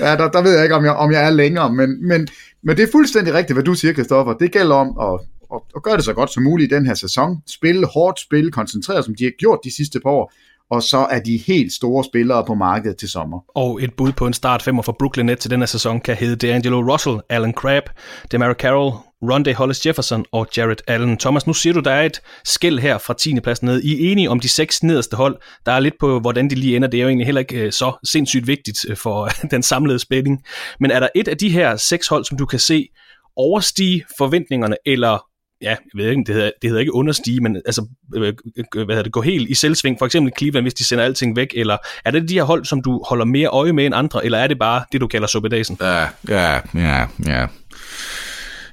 [0.00, 2.28] ja, der, der ved jeg ikke, om jeg, om jeg er længere, men, men,
[2.62, 4.32] men det er fuldstændig rigtigt, hvad du siger, Kristoffer.
[4.32, 5.20] Det gælder om at,
[5.52, 7.36] og, og gøre det så godt som muligt i den her sæson.
[7.46, 10.32] Spille hårdt, spille koncentreret, som de har gjort de sidste par år,
[10.70, 13.40] og så er de helt store spillere på markedet til sommer.
[13.48, 16.56] Og et bud på en start femmer for Brooklyn Nets til denne sæson kan hedde
[16.56, 17.86] D'Angelo Russell, Alan Crabb,
[18.30, 18.92] Demar Carroll,
[19.22, 21.18] Rondé Hollis Jefferson og Jared Allen.
[21.18, 23.40] Thomas, nu siger du, der er et skæld her fra 10.
[23.40, 23.82] pladsen ned.
[23.82, 25.36] I er enige om de seks nederste hold.
[25.66, 26.88] Der er lidt på, hvordan de lige ender.
[26.88, 30.42] Det er jo egentlig heller ikke øh, så sindssygt vigtigt øh, for den samlede spænding.
[30.80, 32.88] Men er der et af de her seks hold, som du kan se
[33.36, 35.24] overstige forventningerne, eller
[35.62, 37.86] ja, jeg ved ikke, det hedder, det hedder ikke understige, men altså,
[38.16, 40.84] øh, øh, øh, hvad hedder det, gå helt i selvsving, for eksempel Cleveland, hvis de
[40.84, 43.86] sender alting væk, eller er det de her hold, som du holder mere øje med
[43.86, 45.78] end andre, eller er det bare det, du kalder suppedasen?
[45.80, 47.46] Ja, ja, ja, ja.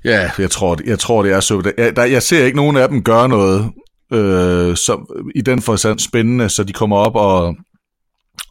[0.04, 1.74] Ja, jeg tror, jeg tror det er så.
[1.78, 3.72] Jeg, der, jeg ser ikke nogen af dem gøre noget
[4.14, 7.56] øh, som, i den forstand spændende, så de kommer op og,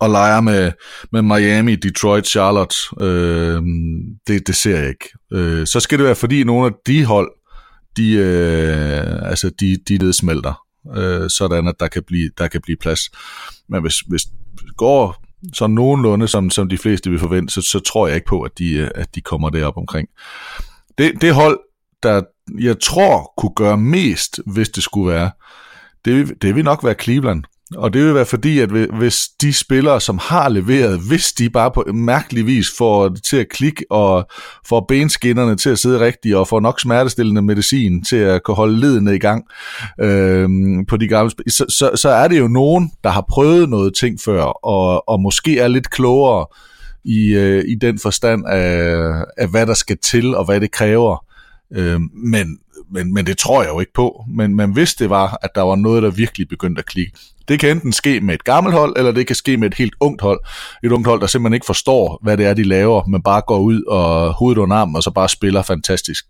[0.01, 0.73] og leger med,
[1.13, 2.77] med Miami, Detroit, Charlotte.
[3.01, 3.63] Øh,
[4.27, 5.09] det, det ser jeg ikke.
[5.33, 7.31] Øh, så skal det være, fordi nogle af de hold,
[7.99, 10.63] de, øh, altså de, de nedsmelter,
[10.97, 13.01] øh, sådan at der kan, blive, der kan blive plads.
[13.69, 14.23] Men hvis, hvis
[14.59, 18.29] det går så nogenlunde, som, som de fleste vil forvente, så, så tror jeg ikke
[18.29, 20.09] på, at de, øh, at de kommer derop omkring.
[20.99, 21.61] Det, det hold,
[22.03, 22.23] der
[22.59, 25.31] jeg tror kunne gøre mest, hvis det skulle være,
[26.05, 27.45] det, det vil nok være Cleveland.
[27.77, 31.71] Og det vil være fordi, at hvis de spillere, som har leveret, hvis de bare
[31.71, 34.29] på mærkelig vis får det til at klikke og
[34.67, 38.81] får benskinnerne til at sidde rigtigt og får nok smertestillende medicin til at kunne holde
[38.81, 39.45] ledene i gang
[40.01, 40.49] øh,
[40.89, 43.95] på de gamle spil, så, så, så er det jo nogen, der har prøvet noget
[43.95, 46.47] ting før og, og måske er lidt klogere
[47.05, 51.25] i, øh, i den forstand af, af, hvad der skal til og hvad det kræver.
[51.77, 52.59] Øh, men,
[52.91, 54.25] men, men det tror jeg jo ikke på.
[54.29, 57.13] Men, men hvis det var, at der var noget, der virkelig begyndte at klikke,
[57.49, 59.95] det kan enten ske med et gammelt hold, eller det kan ske med et helt
[60.01, 60.41] ungt hold.
[60.85, 63.59] Et ungt hold, der simpelthen ikke forstår, hvad det er, de laver, men bare går
[63.59, 66.25] ud og hovedet under armen, og så bare spiller fantastisk.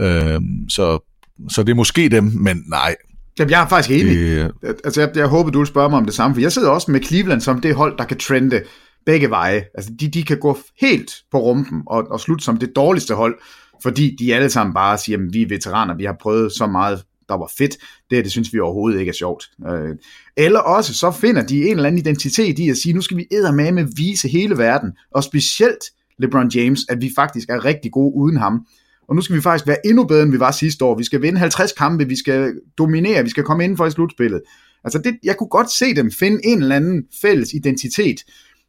[0.00, 0.98] Øh, så,
[1.48, 2.94] så det er måske dem, men nej.
[3.38, 4.16] Jamen, jeg er faktisk enig.
[4.16, 4.52] Det,
[4.84, 6.90] altså, jeg, jeg håber, du vil spørge mig om det samme, for jeg sidder også
[6.90, 8.62] med Cleveland som det hold, der kan trende
[9.06, 9.64] begge veje.
[9.74, 13.34] Altså, de, de kan gå helt på rumpen og, og slutte som det dårligste hold,
[13.82, 17.02] fordi de alle sammen bare siger, at vi er veteraner, vi har prøvet så meget,
[17.32, 17.76] der var fedt,
[18.10, 19.50] det, det synes vi overhovedet ikke er sjovt.
[19.70, 19.96] Øh,
[20.36, 23.26] eller også så finder de en eller anden identitet i at sige, nu skal vi
[23.30, 25.84] med vise hele verden, og specielt
[26.18, 28.66] LeBron James, at vi faktisk er rigtig gode uden ham.
[29.08, 30.98] Og nu skal vi faktisk være endnu bedre, end vi var sidste år.
[30.98, 34.42] Vi skal vinde 50 kampe, vi skal dominere, vi skal komme ind for i slutspillet.
[34.84, 38.20] Altså det, jeg kunne godt se dem finde en eller anden fælles identitet,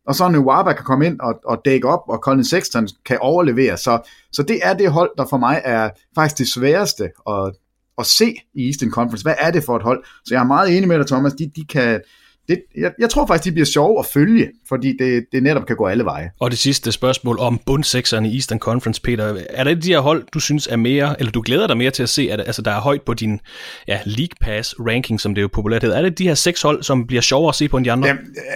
[0.07, 3.77] og så Nwaba kan komme ind og, og dække op, og Colin Sexton kan overlevere.
[3.77, 7.53] Så, så det er det hold, der for mig er faktisk det sværeste at,
[7.97, 9.23] at se i Eastern Conference.
[9.23, 10.03] Hvad er det for et hold?
[10.25, 11.33] Så jeg er meget enig med dig, Thomas.
[11.33, 12.01] De, de kan,
[12.47, 15.75] det, jeg, jeg tror faktisk, de bliver sjove at følge, fordi det, det netop kan
[15.75, 16.29] gå alle veje.
[16.39, 19.37] Og det sidste spørgsmål om bundsekseren i Eastern Conference, Peter.
[19.49, 22.03] Er det de her hold, du synes er mere, eller du glæder dig mere til
[22.03, 23.39] at se, at altså, der er højt på din
[23.87, 25.97] ja, League Pass ranking, som det jo populært hedder?
[25.97, 28.07] Er det de her seks hold, som bliver sjovere at se på end de andre?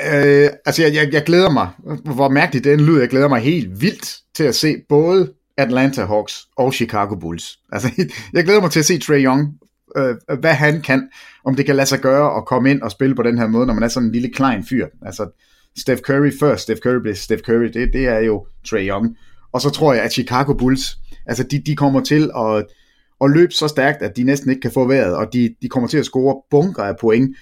[0.04, 1.68] Ja, øh, altså, jeg, jeg, jeg glæder mig,
[2.04, 6.48] hvor mærkeligt den lyder, jeg glæder mig helt vildt til at se både Atlanta Hawks
[6.56, 7.60] og Chicago Bulls.
[7.72, 7.90] Altså,
[8.34, 9.54] jeg glæder mig til at se Trey Young
[9.98, 11.10] øh, øh, hvad han kan,
[11.46, 13.66] om det kan lade sig gøre at komme ind og spille på den her måde,
[13.66, 14.88] når man er sådan en lille klein fyr.
[15.02, 15.44] Altså,
[15.78, 19.18] Steph Curry før Steph Curry blev Steph Curry, det, det er jo Trey Young.
[19.52, 22.66] Og så tror jeg, at Chicago Bulls, altså de, de kommer til at,
[23.22, 25.90] at løbe så stærkt, at de næsten ikke kan få vejret, og de, de kommer
[25.90, 27.36] til at score bunker af point.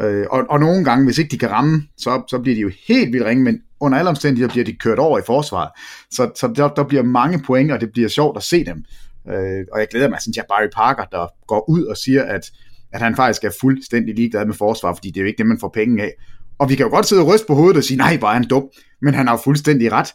[0.00, 2.70] Øh, og, og nogle gange, hvis ikke de kan ramme, så, så bliver de jo
[2.88, 5.70] helt vildt ringe, men under alle omstændigheder bliver de kørt over i forsvaret.
[6.10, 8.84] Så, så der, der bliver mange point, og det bliver sjovt at se dem.
[9.28, 12.50] Øh, og jeg glæder mig sådan til Barry Parker, der går ud og siger, at,
[12.92, 15.60] at han faktisk er fuldstændig ligeglad med forsvar, fordi det er jo ikke det, man
[15.60, 16.12] får penge af.
[16.58, 18.38] Og vi kan jo godt sidde og ryste på hovedet og sige, nej, bare er
[18.38, 18.68] han dum,
[19.02, 20.08] men han har jo fuldstændig ret.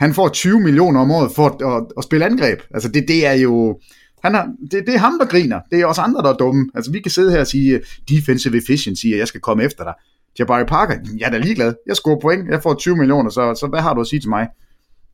[0.00, 2.60] Han får 20 millioner om året for at, at, at spille angreb.
[2.74, 3.80] Altså det, det er jo...
[4.24, 5.60] Han har, det, det er ham, der griner.
[5.70, 6.70] Det er også andre, der er dumme.
[6.74, 9.94] Altså vi kan sidde her og sige, defensive efficiency, og jeg skal komme efter dig.
[10.38, 11.74] Jabari Parker, jeg er da ligeglad.
[11.86, 14.28] Jeg scorer point, jeg får 20 millioner, så, så hvad har du at sige til
[14.28, 14.48] mig?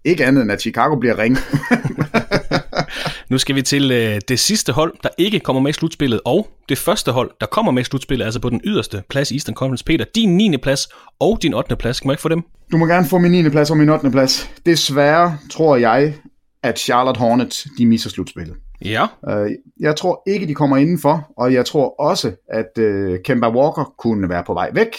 [0.04, 1.38] Ikke andet end, at Chicago bliver ring.
[3.30, 6.48] nu skal vi til øh, det sidste hold, der ikke kommer med i slutspillet, og
[6.68, 9.54] det første hold, der kommer med i slutspillet, altså på den yderste plads i Eastern
[9.54, 9.84] Conference.
[9.84, 10.56] Peter, din 9.
[10.56, 10.88] plads
[11.20, 11.76] og din 8.
[11.76, 12.42] plads, kan man ikke få dem?
[12.72, 13.48] Du må gerne få min 9.
[13.48, 14.10] plads og min 8.
[14.10, 14.50] plads.
[14.66, 16.14] Desværre tror jeg,
[16.62, 18.56] at Charlotte Hornets, de misser slutspillet.
[18.84, 19.06] Ja.
[19.22, 19.50] Uh,
[19.80, 24.28] jeg tror ikke, de kommer indenfor, og jeg tror også, at uh, Kemba Walker kunne
[24.28, 24.96] være på vej væk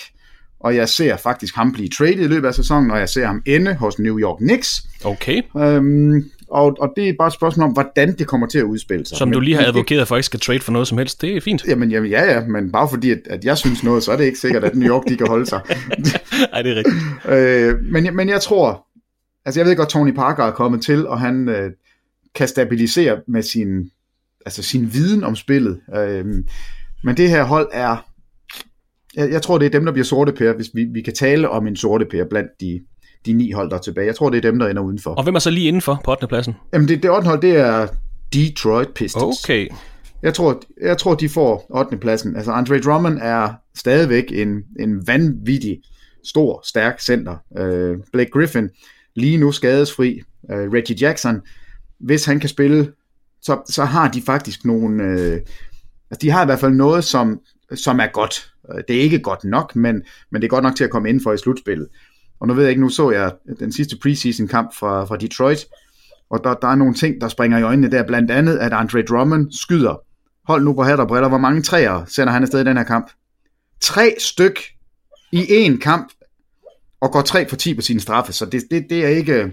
[0.64, 3.42] og jeg ser faktisk ham blive traded i løbet af sæsonen, og jeg ser ham
[3.46, 4.84] ende hos New York Knicks.
[5.04, 5.42] Okay.
[5.58, 9.06] Øhm, og, og det er bare et spørgsmål om, hvordan det kommer til at udspille
[9.06, 9.18] sig.
[9.18, 11.22] Som men, du lige har advokeret for, at ikke skal trade for noget som helst.
[11.22, 11.66] Det er fint.
[11.68, 14.24] Jamen, jamen ja, ja, men bare fordi, at, at jeg synes noget, så er det
[14.24, 15.62] ikke sikkert, at New York de kan holde sig.
[16.52, 16.96] Nej, det er rigtigt.
[17.30, 18.88] øh, men, men jeg tror,
[19.46, 21.72] altså jeg ved godt, Tony Parker er kommet til, og han øh,
[22.36, 23.92] kan stabilisere med sin,
[24.46, 25.80] altså sin viden om spillet.
[25.96, 26.26] Øh,
[27.04, 28.12] men det her hold er
[29.16, 31.50] jeg, jeg tror, det er dem, der bliver sorte pære, hvis vi, vi kan tale
[31.50, 32.82] om en sorte pære blandt de,
[33.26, 34.08] de ni hold, der er tilbage.
[34.08, 35.12] Jeg tror, det er dem, der ender udenfor.
[35.12, 36.28] Og hvem er så lige indenfor på 8.
[36.28, 36.56] pladsen?
[36.74, 37.28] Jamen, det, det 8.
[37.28, 37.88] hold, det er
[38.34, 39.44] Detroit Pistons.
[39.44, 39.68] Okay.
[40.24, 41.98] Jeg tror, jeg tror, de får 8.
[41.98, 42.36] pladsen.
[42.36, 45.82] Altså, Andre Drummond er stadigvæk en, en vanvittig,
[46.26, 47.36] stor, stærk center.
[47.50, 48.70] Uh, Blake Griffin,
[49.16, 50.22] lige nu skadesfri.
[50.44, 51.42] Uh, Reggie Jackson,
[52.04, 52.92] hvis han kan spille,
[53.42, 55.04] så, så har de faktisk nogle...
[55.04, 55.42] Øh,
[56.12, 57.40] altså, de har i hvert fald noget, som,
[57.76, 58.54] som er godt.
[58.74, 61.10] Øh, det er ikke godt nok, men, men det er godt nok til at komme
[61.10, 61.88] ind for i slutspillet.
[62.40, 65.66] Og nu ved jeg ikke, nu så jeg den sidste preseason kamp fra, fra Detroit,
[66.30, 69.02] og der, der er nogle ting, der springer i øjnene der, blandt andet, at Andre
[69.02, 70.02] Drummond skyder.
[70.48, 72.84] Hold nu på hat og briller, hvor mange træer sender han afsted i den her
[72.84, 73.12] kamp?
[73.82, 74.60] Tre styk
[75.32, 76.12] i én kamp,
[77.02, 79.52] og går tre for 10 på sine straffe, så det, det, det er ikke...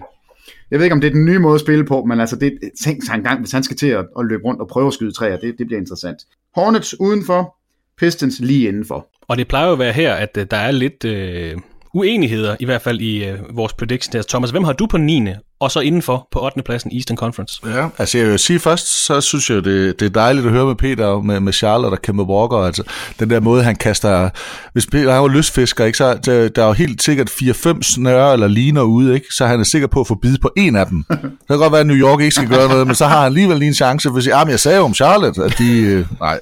[0.71, 2.59] Jeg ved ikke, om det er den nye måde at spille på, men altså, det,
[2.83, 4.93] tænk sig en gang, hvis han skal til at, at løbe rundt og prøve at
[4.93, 6.17] skyde træer, det, det bliver interessant.
[6.55, 7.55] Hornets udenfor,
[7.97, 9.07] Pistons lige indenfor.
[9.27, 11.57] Og det plejer jo at være her, at øh, der er lidt øh,
[11.93, 14.21] uenigheder, i hvert fald i øh, vores prediction der.
[14.29, 15.27] Thomas, hvem har du på 9.
[15.59, 16.61] og så indenfor på 8.
[16.65, 17.61] pladsen Eastern Conference?
[17.65, 20.65] Ja, altså jeg vil sige først, så synes jeg, det, det er dejligt at høre
[20.65, 22.83] med Peter, med, med Charlotte og Kemba Walker, altså
[23.19, 24.29] den der måde, han kaster,
[24.73, 28.33] hvis Peter han var lystfisker, ikke, så der, der er jo helt sikkert 4-5 snøre
[28.33, 30.87] eller liner ude, ikke, så han er sikker på at få bid på en af
[30.87, 31.03] dem.
[31.09, 33.25] Det kan godt være, at New York ikke skal gøre noget, men så har han
[33.25, 35.79] alligevel lige en chance, hvis jeg, ah, men jeg sagde jo om Charlotte, at de,
[35.79, 36.39] øh, nej,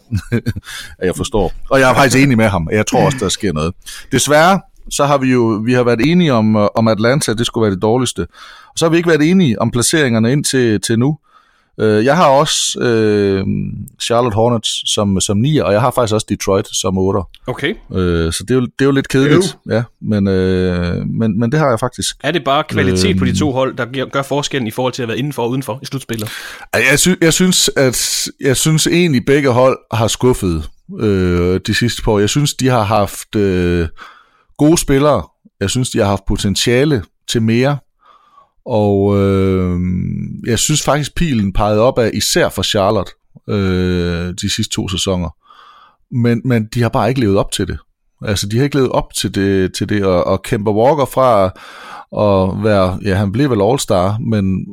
[1.03, 1.53] jeg forstår.
[1.69, 3.73] Og jeg er faktisk enig med ham, jeg tror også, der sker noget.
[4.11, 7.63] Desværre, så har vi jo vi har været enige om, øh, om Atlanta, det skulle
[7.65, 8.21] være det dårligste.
[8.67, 11.17] Og så har vi ikke været enige om placeringerne ind til, nu.
[11.79, 13.45] Øh, jeg har også øh,
[14.01, 17.19] Charlotte Hornets som, som 9, og jeg har faktisk også Detroit som 8.
[17.47, 17.73] Okay.
[17.95, 19.57] Øh, så det er, jo, det er jo lidt kedeligt.
[19.69, 22.15] Ja, men, øh, men, men det har jeg faktisk.
[22.23, 25.01] Er det bare kvalitet øh, på de to hold, der gør forskellen i forhold til
[25.01, 26.29] at være indenfor og udenfor i slutspillet?
[26.73, 30.69] Jeg, sy- jeg, synes, at, jeg synes egentlig, at begge hold har skuffet
[30.99, 32.19] øh, de sidste par år.
[32.19, 33.35] Jeg synes, de har haft...
[33.35, 33.87] Øh,
[34.57, 35.23] gode spillere.
[35.59, 37.77] Jeg synes, de har haft potentiale til mere.
[38.65, 39.79] Og øh,
[40.47, 43.11] jeg synes faktisk, pilen pegede op af især for Charlotte
[43.49, 45.29] øh, de sidste to sæsoner.
[46.11, 47.77] Men, men de har bare ikke levet op til det.
[48.21, 51.45] Altså, de har ikke levet op til det, til det og, og Walker fra
[52.11, 54.65] at være, ja, han blev vel All-Star, men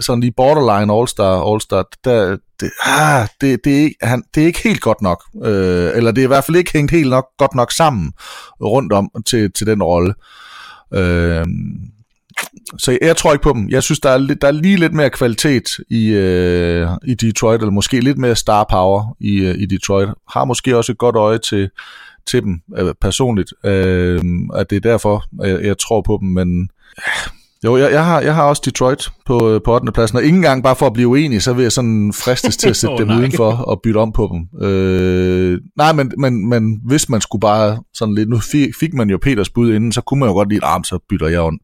[0.00, 4.46] sådan lige borderline All-Star, All-Star, der, det, ah, det, det, er ikke, han, det er
[4.46, 5.24] ikke helt godt nok.
[5.44, 8.12] Øh, eller det er i hvert fald ikke hængt helt nok, godt nok sammen
[8.60, 10.14] rundt om til, til den rolle.
[10.94, 11.46] Øh,
[12.78, 13.68] så jeg, jeg tror ikke på dem.
[13.68, 17.72] Jeg synes, der er, der er lige lidt mere kvalitet i, øh, i Detroit, eller
[17.72, 20.08] måske lidt mere star power i, øh, i Detroit.
[20.28, 21.70] Har måske også et godt øje til,
[22.26, 24.20] til dem øh, personligt, øh,
[24.54, 26.68] at det er derfor, jeg, jeg tror på dem, men
[27.66, 29.92] jo, jeg, jeg, har, jeg har også Detroit på, på 8.
[29.92, 32.68] pladsen, og ingen gang bare for at blive uenig, så vil jeg sådan fristes til
[32.68, 33.18] at sætte oh, dem nej.
[33.18, 34.68] udenfor og bytte om på dem.
[34.68, 39.10] Øh, nej, men, men, men hvis man skulle bare sådan lidt, nu fik, fik man
[39.10, 41.62] jo Peters bud inden, så kunne man jo godt lide, at så bytter jeg ondt.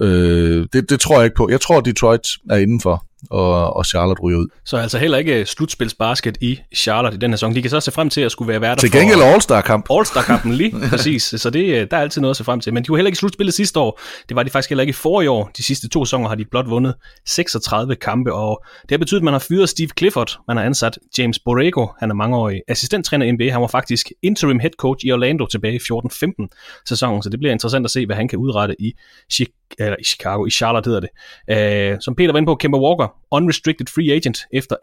[0.00, 1.48] Øh, det, det tror jeg ikke på.
[1.50, 4.46] Jeg tror, Detroit er indenfor og, og Charlotte ryger ud.
[4.64, 7.54] Så altså heller ikke slutspilsbasket i Charlotte i den her sæson.
[7.54, 9.86] De kan så se frem til at skulle være værter Til gengæld All-Star-kamp.
[9.90, 11.34] All-Star-kampen lige, præcis.
[11.36, 12.74] Så det, øh, der er altid noget at se frem til.
[12.74, 14.00] Men de var heller ikke i slutspillet sidste år.
[14.28, 15.50] Det var de faktisk heller ikke i forrige år.
[15.56, 16.94] De sidste to sæsoner har de blot vundet
[17.26, 20.38] 36 kampe, og det har betydet, at man har fyret Steve Clifford.
[20.48, 21.86] Man har ansat James Borrego.
[21.98, 23.50] Han er mangeårig assistenttræner i NBA.
[23.50, 27.52] Han var faktisk interim head coach i Orlando tilbage i 14-15 sæsonen, så det bliver
[27.52, 28.92] interessant at se, hvad han kan udrette i
[29.32, 31.94] Chicago eller i Chicago, i Charlotte hedder det.
[31.94, 34.76] Uh, som Peter var inde på, Kemba Walker, unrestricted free agent efter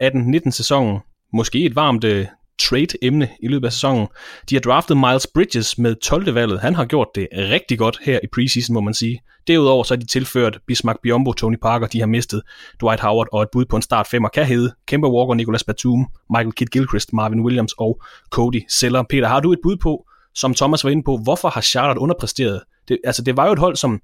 [0.46, 0.98] 18-19 sæsonen.
[1.32, 2.24] Måske et varmt uh,
[2.58, 4.06] trade-emne i løbet af sæsonen.
[4.50, 6.34] De har draftet Miles Bridges med 12.
[6.34, 6.60] valget.
[6.60, 9.20] Han har gjort det rigtig godt her i preseason, må man sige.
[9.46, 12.42] Derudover så har de tilført Bismarck Biombo, Tony Parker, de har mistet
[12.80, 16.06] Dwight Howard og et bud på en start femmer kan hedde Kemba Walker, Nicolas Batum,
[16.30, 19.02] Michael Kidd Gilchrist, Marvin Williams og Cody Seller.
[19.02, 22.60] Peter, har du et bud på, som Thomas var inde på, hvorfor har Charlotte underpræsteret?
[22.88, 24.00] Det, altså, det var jo et hold, som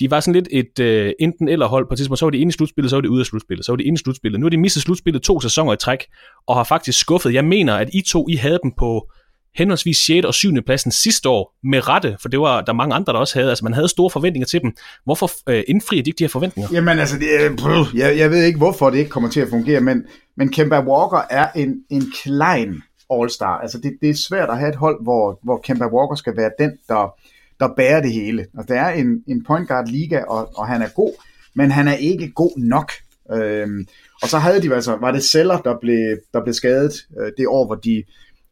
[0.00, 2.18] de var sådan lidt et øh, enten eller hold på et tidspunkt.
[2.18, 3.84] Så var de inde i slutspillet, så var de ude af slutspillet, så var de
[3.84, 4.40] inde i slutspillet.
[4.40, 6.06] Nu har de mistet slutspillet to sæsoner i træk,
[6.46, 7.34] og har faktisk skuffet.
[7.34, 9.10] Jeg mener, at I to, I havde dem på
[9.54, 10.26] henholdsvis 6.
[10.26, 10.62] og 7.
[10.66, 13.50] pladsen sidste år med rette, for det var der mange andre, der også havde.
[13.50, 14.72] Altså man havde store forventninger til dem.
[15.04, 16.70] Hvorfor øh, indfrier de ikke de her forventninger?
[16.72, 19.80] Jamen altså, det, øh, jeg, jeg ved ikke, hvorfor det ikke kommer til at fungere,
[19.80, 20.04] men,
[20.36, 23.58] men Kemba Walker er en, en klein all-star.
[23.62, 26.50] Altså det, det er svært at have et hold, hvor, hvor Kemba Walker skal være
[26.58, 27.14] den, der,
[27.62, 28.42] der bærer det hele.
[28.42, 31.12] Altså, og det er en, en point guard liga, og, og han er god,
[31.54, 32.92] men han er ikke god nok.
[33.32, 33.86] Øhm,
[34.22, 37.46] og så havde de altså, var det Seller, der blev, der blev skadet øh, det
[37.46, 38.04] år, hvor de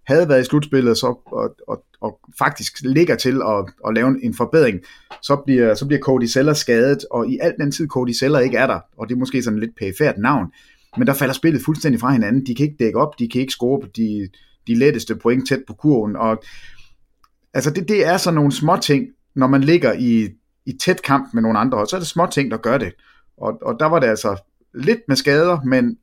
[0.07, 4.35] havde været i slutspillet så, og, og, og faktisk ligger til at, at lave en
[4.35, 4.81] forbedring,
[5.23, 8.57] så bliver, så bliver Cody Seller skadet, og i al den tid Cody Seller ikke
[8.57, 10.47] er der, og det er måske sådan lidt pæfærd navn,
[10.97, 12.47] men der falder spillet fuldstændig fra hinanden.
[12.47, 14.29] De kan ikke dække op, de kan ikke score på de,
[14.67, 16.43] de letteste point tæt på kurven, og
[17.55, 20.29] Altså det, det er sådan nogle små ting, når man ligger i,
[20.67, 22.93] i tæt kamp med nogle andre så er det små ting, der gør det.
[23.37, 24.37] Og, og der var det altså
[24.75, 25.99] lidt med skader, men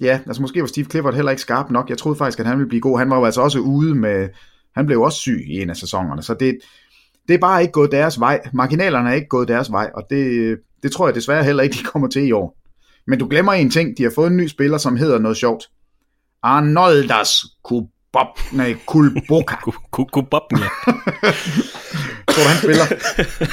[0.00, 1.90] ja, altså måske var Steve Clifford heller ikke skarp nok.
[1.90, 2.98] Jeg troede faktisk, at han ville blive god.
[2.98, 4.28] Han var jo altså også ude med,
[4.74, 6.58] han blev også syg i en af sæsonerne, så det,
[7.28, 8.40] det er bare ikke gået deres vej.
[8.52, 11.82] Marginalerne er ikke gået deres vej, og det, det tror jeg desværre heller ikke, de
[11.82, 12.58] kommer til i år.
[13.06, 15.64] Men du glemmer en ting, de har fået en ny spiller, som hedder noget sjovt.
[16.42, 17.30] Arnoldas
[17.64, 17.84] Kub
[18.18, 19.54] Bob, nej, Kulboka.
[20.12, 20.68] Kulbob, ja.
[22.28, 22.84] Tror du, han spiller?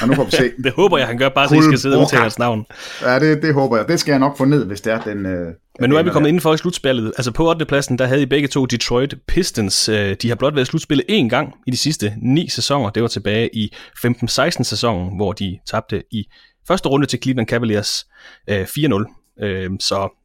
[0.02, 0.52] Ja, nu får vi se.
[0.64, 2.66] det håber jeg, han gør, bare så I skal sidde og hans navn.
[3.02, 3.88] Ja, det, det håber jeg.
[3.88, 5.26] Det skal jeg nok få ned, hvis det er den...
[5.26, 7.14] Øh, Men nu er vi kommet indenfor i slutspillet.
[7.18, 7.66] Altså på 8.
[7.66, 9.90] pladsen, der havde I begge to Detroit Pistons.
[9.90, 12.90] Øh, de har blot været slutspillet én gang i de sidste ni sæsoner.
[12.90, 13.74] Det var tilbage i
[14.06, 16.24] 15-16 sæsonen, hvor de tabte i
[16.68, 18.06] første runde til Cleveland Cavaliers
[18.50, 19.44] 4-0.
[19.46, 20.25] Øh, så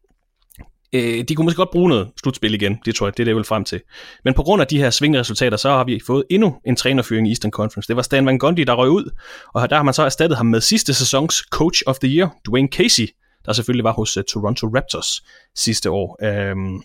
[0.92, 3.30] øh, de kunne måske godt bruge noget slutspil igen, det tror jeg, det er det,
[3.30, 3.80] jeg vil frem til.
[4.24, 7.30] Men på grund af de her svingresultater, så har vi fået endnu en trænerfyring i
[7.30, 7.88] Eastern Conference.
[7.88, 9.10] Det var Stan Van Gundy, der røg ud,
[9.54, 12.68] og der har man så erstattet ham med sidste sæsons Coach of the Year, Dwayne
[12.68, 13.08] Casey,
[13.46, 15.22] der selvfølgelig var hos uh, Toronto Raptors
[15.56, 16.18] sidste år.
[16.24, 16.82] Øhm,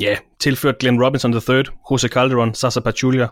[0.00, 3.28] ja, yeah, tilført Glenn Robinson III, Jose Calderon, Sasa Pachulia,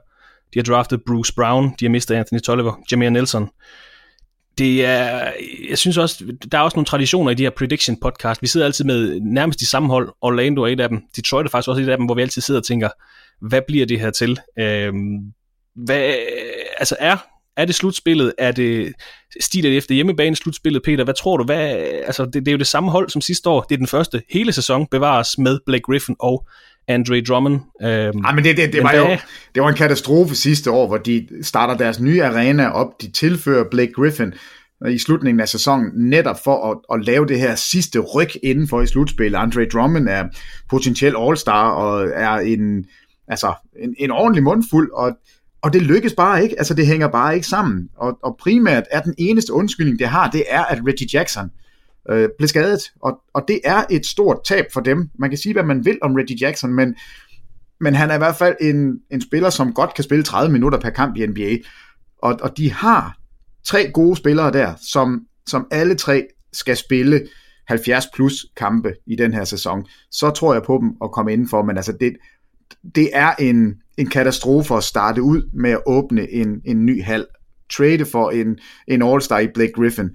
[0.55, 3.49] de har draftet Bruce Brown, de har mistet Anthony Tolliver, Jameer Nelson.
[4.59, 5.33] Det er,
[5.69, 8.43] jeg synes også, der er også nogle traditioner i de her prediction podcast.
[8.43, 10.13] Vi sidder altid med nærmest de samme hold.
[10.21, 11.01] Orlando er et af dem.
[11.17, 12.89] Detroit er faktisk også et af dem, hvor vi altid sidder og tænker,
[13.49, 14.41] hvad bliver det her til?
[14.59, 15.19] Øhm,
[15.75, 16.15] hvad,
[16.79, 17.17] altså er,
[17.57, 18.33] er det slutspillet?
[18.39, 18.93] Er det
[19.41, 21.05] stilet efter hjemmebane slutspillet, Peter?
[21.05, 21.45] Hvad tror du?
[21.45, 21.69] Hvad,
[22.07, 23.61] altså, det, det, er jo det samme hold som sidste år.
[23.61, 26.47] Det er den første hele sæson bevares med Blake Griffin og
[26.89, 27.61] andre Drummond.
[27.83, 29.07] Øhm, Ej, men det, det, det, var jo,
[29.55, 33.03] det var en katastrofe sidste år, hvor de starter deres nye arena op.
[33.03, 34.35] De tilfører Blake Griffin
[34.91, 38.83] i slutningen af sæsonen, netop for at, at lave det her sidste ryg inden for
[38.83, 39.39] i slutspillet.
[39.39, 40.25] Andre Drummond er
[40.71, 42.85] potentiel all-star og er en,
[43.29, 45.13] altså, en, en ordentlig mundfuld, og,
[45.63, 46.59] og det lykkes bare ikke.
[46.59, 47.89] Altså, det hænger bare ikke sammen.
[47.97, 51.51] Og, og primært er den eneste undskyldning, det har, det er, at Reggie Jackson
[52.11, 55.11] øh, blev skadet, og, og det er et stort tab for dem.
[55.19, 56.95] Man kan sige, hvad man vil om Reggie Jackson, men,
[57.81, 60.81] men han er i hvert fald en, en spiller, som godt kan spille 30 minutter
[60.81, 61.57] per kamp i NBA,
[62.19, 63.17] og, og de har
[63.65, 67.29] tre gode spillere der, som, som alle tre skal spille
[67.69, 71.63] 70 plus kampe i den her sæson, så tror jeg på dem at komme indenfor,
[71.63, 72.17] men altså det,
[72.95, 77.27] det er en, en katastrofe at starte ud med at åbne en, en ny hal,
[77.71, 80.11] trade for en, en all-star i Blake Griffin,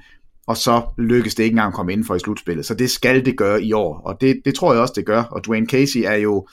[0.47, 2.65] og så lykkes det ikke engang at komme ind for i slutspillet.
[2.65, 5.23] Så det skal det gøre i år, og det, det tror jeg også, det gør.
[5.23, 6.47] Og Dwayne Casey er jo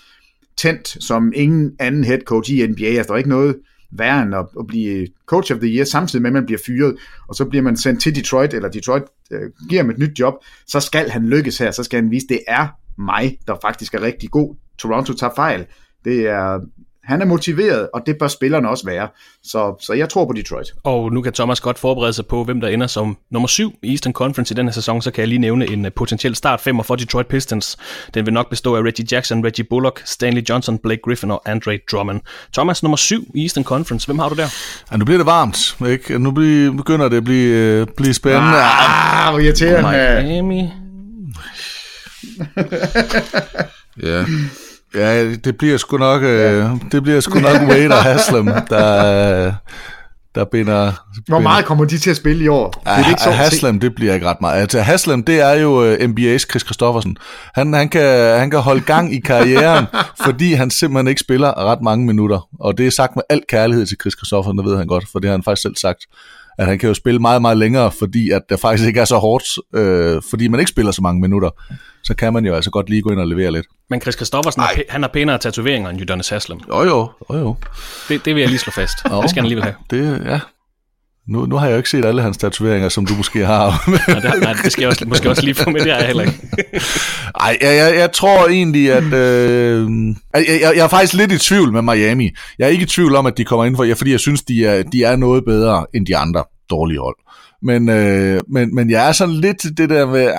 [0.57, 2.84] tændt som ingen anden head coach i NBA.
[2.84, 3.57] Altså, der er ikke noget
[3.90, 6.97] værre end at, at blive coach of the year, samtidig med, at man bliver fyret,
[7.28, 10.34] og så bliver man sendt til Detroit, eller Detroit øh, giver ham et nyt job,
[10.66, 12.68] så skal han lykkes her, så skal han vise, at det er
[12.99, 14.57] mig, der faktisk er rigtig god.
[14.78, 15.66] Toronto tager fejl.
[16.05, 16.61] Det er,
[17.07, 19.09] han er motiveret, og det bør spillerne også være.
[19.42, 20.66] Så, så jeg tror på Detroit.
[20.84, 23.90] Og nu kan Thomas godt forberede sig på, hvem der ender som nummer syv i
[23.90, 25.02] Eastern Conference i denne sæson.
[25.02, 27.76] Så kan jeg lige nævne en uh, potentiel start femmer for Detroit Pistons.
[28.14, 31.78] Den vil nok bestå af Reggie Jackson, Reggie Bullock, Stanley Johnson, Blake Griffin og Andre
[31.90, 32.20] Drummond.
[32.52, 34.07] Thomas, nummer syv i Eastern Conference.
[34.07, 34.46] Hvem har du der?
[34.92, 35.76] Ja, nu bliver det varmt.
[35.88, 36.18] Ikke?
[36.18, 38.59] Nu begynder det at blive, uh, blive spændende.
[38.59, 40.22] Ah, hvor irriterende.
[40.22, 40.70] Miami.
[44.02, 44.24] ja.
[44.95, 49.53] Ja, det bliver sgu nok, øh, det bliver sgu nok Wade og Haslam, der,
[50.34, 50.92] der binder...
[51.28, 52.70] Hvor meget kommer de til at spille i år?
[52.70, 54.61] Det er ikke så Haslam, det bliver ikke ret meget.
[54.61, 57.16] Altså, Haslam, det er jo uh, NBA's Chris Christoffersen.
[57.55, 59.86] Han, han, kan, han kan holde gang i karrieren,
[60.26, 62.49] fordi han simpelthen ikke spiller ret mange minutter.
[62.61, 65.18] Og det er sagt med al kærlighed til Chris Christoffersen, det ved han godt, for
[65.18, 66.07] det har han faktisk selv sagt
[66.59, 69.16] at han kan jo spille meget, meget længere, fordi at det faktisk ikke er så
[69.16, 69.44] hårdt,
[69.74, 71.50] øh, fordi man ikke spiller så mange minutter.
[72.05, 73.66] Så kan man jo altså godt lige gå ind og levere lidt.
[73.90, 76.61] Men Chris Kristoffersen, han har pænere tatoveringer end Udonis Haslam.
[76.68, 77.57] Jo jo, jo jo.
[78.09, 78.98] Det, det vil jeg lige slå fast.
[79.11, 79.74] Jo, det skal han alligevel have.
[79.90, 80.40] Det, ja.
[81.29, 83.85] Nu, nu har jeg jo ikke set alle hans tatoveringer, som du måske har.
[84.09, 86.07] nej, det, nej, det skal jeg også, måske også lige få med, det har jeg
[86.07, 86.39] heller ikke.
[87.41, 89.12] Ej, jeg, jeg, jeg tror egentlig, at...
[89.12, 89.91] Øh,
[90.35, 92.31] jeg, jeg, jeg er faktisk lidt i tvivl med Miami.
[92.59, 93.87] Jeg er ikke i tvivl om, at de kommer ind for...
[93.97, 97.16] Fordi jeg synes, de er, de er noget bedre end de andre dårlige hold.
[97.62, 100.33] Men, øh, men, men jeg er sådan lidt det der med,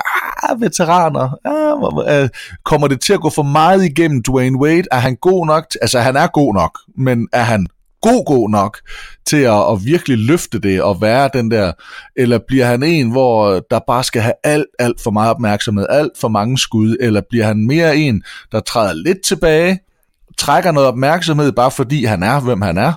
[0.43, 2.29] ah, veteraner, ah, øh,
[2.65, 4.87] kommer det til at gå for meget igennem Dwayne Wade?
[4.91, 5.65] Er han god nok?
[5.81, 7.67] Altså, han er god nok, men er han
[8.01, 8.77] god, god nok
[9.25, 11.71] til at, at virkelig løfte det og være den der,
[12.15, 16.11] eller bliver han en, hvor der bare skal have alt, alt for meget opmærksomhed, alt
[16.21, 19.79] for mange skud, eller bliver han mere en, der træder lidt tilbage,
[20.37, 22.93] trækker noget opmærksomhed, bare fordi han er, hvem han er,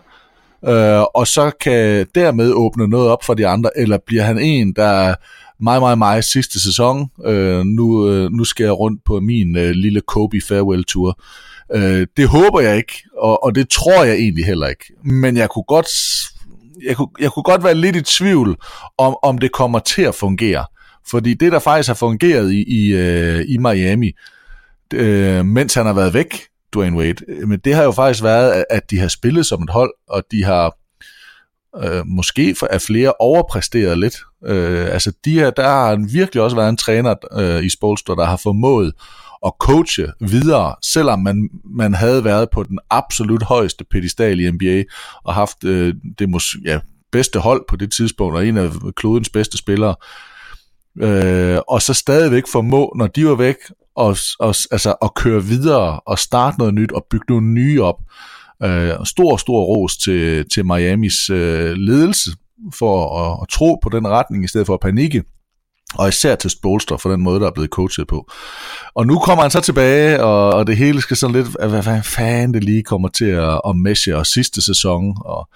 [0.67, 4.73] øh, og så kan dermed åbne noget op for de andre, eller bliver han en,
[4.73, 5.15] der
[5.61, 9.71] meget, meget, meget sidste sæson, øh, nu, øh, nu skal jeg rundt på min øh,
[9.71, 11.21] lille Kobe Farewell Tour.
[11.75, 14.85] Øh, det håber jeg ikke, og, og det tror jeg egentlig heller ikke.
[15.05, 15.89] Men jeg kunne godt,
[16.87, 18.57] jeg kunne, jeg kunne godt være lidt i tvivl,
[18.99, 20.65] om, om det kommer til at fungere.
[21.11, 24.13] Fordi det, der faktisk har fungeret i, i, øh, i Miami,
[24.95, 26.41] øh, mens han har været væk,
[26.75, 29.71] Dwayne Wade, øh, men det har jo faktisk været, at de har spillet som et
[29.71, 30.77] hold, og de har
[31.85, 34.17] øh, måske for, flere overpræsteret lidt.
[34.47, 38.25] Øh, altså de her, der har virkelig også været en træner øh, i Spolster, der
[38.25, 38.93] har formået
[39.47, 44.85] at coache videre, selvom man, man havde været på den absolut højeste pedestal i NBA,
[45.25, 46.81] og haft øh, det mås- ja,
[47.13, 49.95] bedste hold på det tidspunkt, og en af klodens bedste spillere,
[51.01, 53.57] øh, og så stadigvæk formå, når de var væk,
[53.97, 57.97] og, og, altså, at køre videre og starte noget nyt og bygge nogle nye op.
[58.63, 62.31] Øh, stor, stor ros til, til Miamis øh, ledelse
[62.75, 65.25] for at, at tro på den retning i stedet for at panikke
[65.95, 68.31] og især til Spolster for den måde, der er blevet coachet på.
[68.95, 72.03] Og nu kommer han så tilbage, og, og det hele skal sådan lidt, hvad, hvad
[72.03, 75.49] fanden det lige kommer til at, at meshe, og sidste sæson, og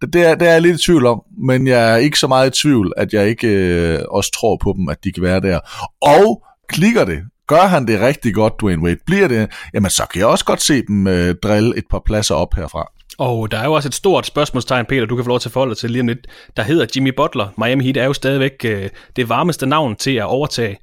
[0.00, 2.26] det, det, er, det er jeg lidt i tvivl om, men jeg er ikke så
[2.26, 5.40] meget i tvivl, at jeg ikke øh, også tror på dem, at de kan være
[5.40, 5.60] der.
[6.02, 10.18] Og klikker det, gør han det rigtig godt, Dwayne Wade, bliver det, jamen så kan
[10.18, 12.99] jeg også godt se dem øh, drille et par pladser op herfra.
[13.20, 15.52] Og der er jo også et stort spørgsmålstegn, Peter, du kan få lov til at
[15.52, 17.48] forholde til lige om lidt, der hedder Jimmy Butler.
[17.58, 20.76] Miami Heat er jo stadigvæk øh, det varmeste navn til at overtage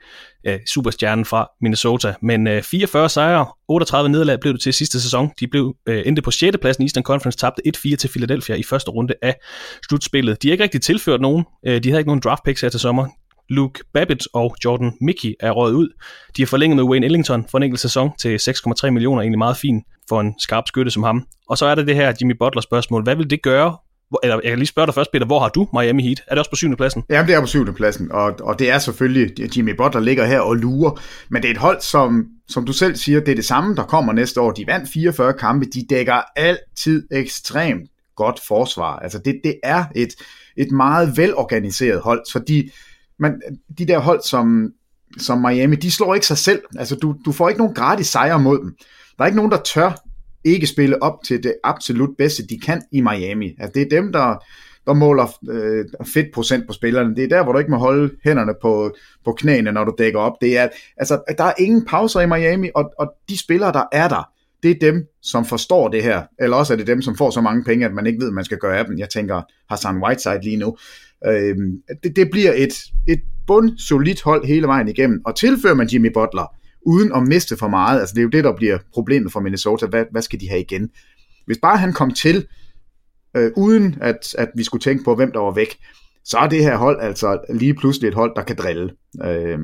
[0.48, 2.14] øh, superstjernen fra Minnesota.
[2.22, 5.32] Men øh, 44 sejre, 38 nederlag blev det til sidste sæson.
[5.40, 6.58] De blev øh, endte på 6.
[6.62, 9.36] pladsen i Eastern Conference, tabte 1-4 til Philadelphia i første runde af
[9.90, 10.44] slutspillet.
[10.44, 11.46] De har ikke rigtig tilført nogen.
[11.66, 13.08] Øh, de havde ikke nogen draft picks her til sommer.
[13.50, 15.90] Luke Babbitt og Jordan Mickey er røget ud.
[16.38, 19.58] De har forlænget med Wayne Ellington for en enkelt sæson til 6,3 millioner, egentlig meget
[19.58, 21.26] fint for en skarp skytte som ham.
[21.50, 23.04] Og så er der det her Jimmy Butler spørgsmål.
[23.04, 23.78] Hvad vil det gøre
[24.24, 26.24] eller jeg kan lige spørge dig først, Peter, hvor har du Miami Heat?
[26.28, 27.04] Er det også på syvende pladsen?
[27.10, 30.40] Ja, det er på syvende pladsen, og, og det er selvfølgelig, Jimmy Butler ligger her
[30.40, 33.46] og lurer, men det er et hold, som, som du selv siger, det er det
[33.46, 34.52] samme, der kommer næste år.
[34.52, 39.00] De vandt 44 kampe, de dækker altid ekstremt godt forsvar.
[39.00, 40.10] Altså, det, det er et,
[40.58, 42.70] et meget velorganiseret hold, så de,
[43.20, 44.74] man, øh, de der hold som,
[45.18, 46.62] som Miami, de slår ikke sig selv.
[46.78, 48.76] Altså, du, du får ikke nogen gratis sejre mod dem.
[49.18, 49.92] Der er ikke nogen, der tør
[50.44, 53.56] ikke spille op til det absolut bedste, de kan i Miami.
[53.60, 54.44] Altså, det er dem, der,
[54.88, 57.16] der måler øh, fedt procent på spillerne.
[57.16, 58.96] Det er der, hvor du ikke må holde hænderne på,
[59.26, 60.34] på knæene, når du dækker op.
[60.42, 64.08] Det er, altså, der er ingen pauser i Miami, og, og de spillere, der er
[64.08, 64.30] der,
[64.64, 66.24] det er dem, som forstår det her.
[66.40, 68.36] Eller også er det dem, som får så mange penge, at man ikke ved, hvad
[68.36, 68.98] man skal gøre af dem.
[68.98, 70.78] Jeg tænker Hassan Whiteside lige nu.
[71.26, 71.56] Øh,
[72.04, 72.74] det, det bliver et,
[73.08, 75.22] et bundsolidt hold hele vejen igennem.
[75.26, 78.44] Og tilfører man Jimmy Butler, uden at miste for meget, altså det er jo det,
[78.44, 79.86] der bliver problemet for Minnesota.
[79.86, 80.90] Hvad, hvad skal de have igen?
[81.46, 82.48] Hvis bare han kom til,
[83.38, 85.78] øh, uden at, at vi skulle tænke på, hvem der var væk,
[86.26, 88.92] så er det her hold altså lige pludselig et hold, der kan drille.
[89.24, 89.60] Øh,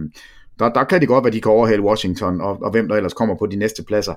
[0.60, 3.14] der, der kan det godt være, de kan overhale Washington, og, og hvem der ellers
[3.14, 4.16] kommer på de næste pladser.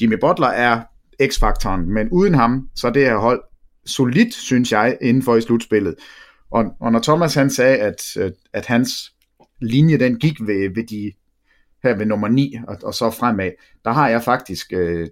[0.00, 0.82] Jimmy Butler er
[1.22, 3.42] x-faktoren, men uden ham, så er det her hold
[3.86, 5.94] solidt, synes jeg, inden for i slutspillet.
[6.54, 8.16] Og, og når Thomas han sagde, at,
[8.52, 9.12] at hans
[9.60, 11.12] linje den gik ved, ved de
[11.82, 13.50] her ved nummer 9 og, og så fremad,
[13.84, 15.08] der har jeg faktisk, øh,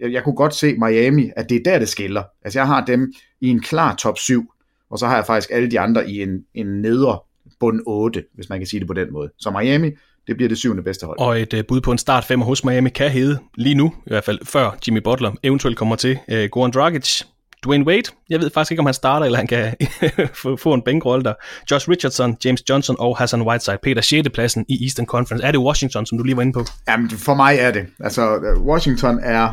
[0.00, 2.22] jeg, jeg kunne godt se Miami, at det er der, det skiller.
[2.44, 4.52] Altså jeg har dem i en klar top 7,
[4.90, 7.18] og så har jeg faktisk alle de andre i en, en nedre
[7.60, 9.30] bund 8, hvis man kan sige det på den måde.
[9.38, 9.90] Så Miami,
[10.26, 11.18] det bliver det syvende bedste hold.
[11.18, 14.10] Og et uh, bud på en start 5 hos Miami kan hedde lige nu, i
[14.10, 16.18] hvert fald før Jimmy Butler eventuelt kommer til.
[16.32, 17.22] Uh, Goran Dragic,
[17.64, 19.74] Dwayne Wade, jeg ved faktisk ikke, om han starter, eller han kan
[20.64, 21.34] få en bænkrolle der.
[21.70, 23.78] Josh Richardson, James Johnson og Hassan Whiteside.
[23.82, 24.28] Peter, 6.
[24.34, 25.46] pladsen i Eastern Conference.
[25.46, 26.64] Er det Washington, som du lige var inde på?
[26.88, 27.86] Jamen, for mig er det.
[28.00, 29.52] Altså, Washington er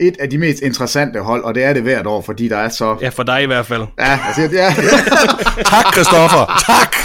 [0.00, 2.68] et af de mest interessante hold, og det er det hvert år, fordi der er
[2.68, 2.96] så...
[3.00, 3.82] Ja, for dig i hvert fald.
[3.98, 4.74] Ja, altså, ja.
[5.74, 6.64] tak, Christoffer.
[6.66, 6.96] Tak.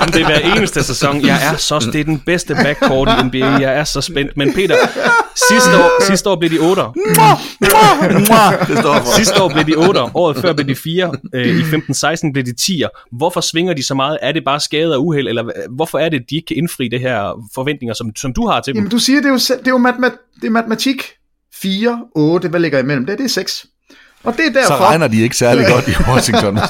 [0.00, 1.26] Jamen, det er hver eneste sæson.
[1.26, 1.90] Jeg er så...
[1.92, 3.46] Det er den bedste backcourt i NBA.
[3.46, 4.36] Jeg er så spændt.
[4.36, 4.76] Men Peter,
[5.50, 6.92] sidste år, sidste år blev de 8'er.
[9.16, 10.10] sidste år blev de 8'er.
[10.14, 11.12] Året før blev de 4.
[11.34, 13.08] Øh, I 15-16 blev de 10'er.
[13.12, 14.18] Hvorfor svinger de så meget?
[14.22, 15.28] Er det bare skade og uheld?
[15.28, 18.60] Eller hvorfor er det, de ikke kan indfri det her forventninger, som, som du har
[18.60, 18.78] til dem?
[18.78, 20.18] Jamen, du siger, det er jo, det er jo matematik.
[20.40, 21.02] Det er matematik.
[21.62, 23.06] 4, 8, hvad ligger imellem?
[23.06, 23.66] Det, det er 6.
[24.24, 24.76] Og det er derfor...
[24.76, 26.54] Så regner de ikke særlig godt i Washington.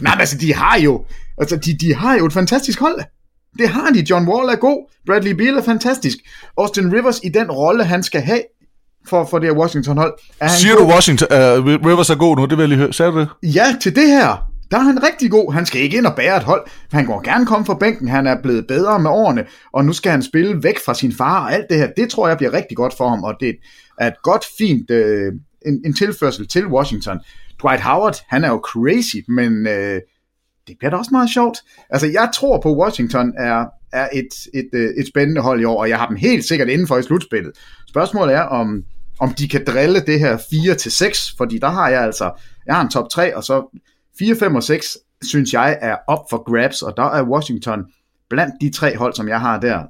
[0.00, 1.04] Nej, men altså, de har jo,
[1.38, 3.00] altså, de, de har jo et fantastisk hold.
[3.58, 4.06] Det har de.
[4.10, 4.90] John Wall er god.
[5.06, 6.16] Bradley Beal er fantastisk.
[6.58, 8.42] Austin Rivers i den rolle, han skal have
[9.08, 10.12] for, for det her Washington-hold.
[10.40, 10.86] Er han Siger god?
[10.86, 12.42] du Washington, uh, Rivers er god nu?
[12.42, 12.92] Det vil jeg lige høre.
[12.92, 13.28] Sagde du det?
[13.42, 14.52] Ja, til det her.
[14.70, 15.52] Der er han rigtig god.
[15.52, 16.66] Han skal ikke ind og bære et hold.
[16.92, 18.08] Han går gerne komme fra bænken.
[18.08, 21.44] Han er blevet bedre med årene, og nu skal han spille væk fra sin far
[21.44, 21.88] og alt det her.
[21.96, 23.56] Det tror jeg bliver rigtig godt for ham, og det
[24.02, 25.32] er et godt, fint øh,
[25.66, 27.20] en, en tilførsel til Washington.
[27.62, 30.00] Dwight Howard, han er jo crazy, men øh,
[30.68, 31.58] det bliver da også meget sjovt.
[31.90, 35.64] Altså, jeg tror på, Washington er, er et, et, et, øh, et spændende hold i
[35.64, 37.52] år, og jeg har dem helt sikkert indenfor i slutspillet.
[37.88, 38.84] Spørgsmålet er, om,
[39.18, 42.30] om de kan drille det her 4-6, fordi der har jeg altså,
[42.66, 43.80] jeg har en top 3, og så
[44.18, 47.84] 4, 5 og 6, synes jeg er op for grabs, og der er Washington
[48.30, 49.82] blandt de tre hold, som jeg har der.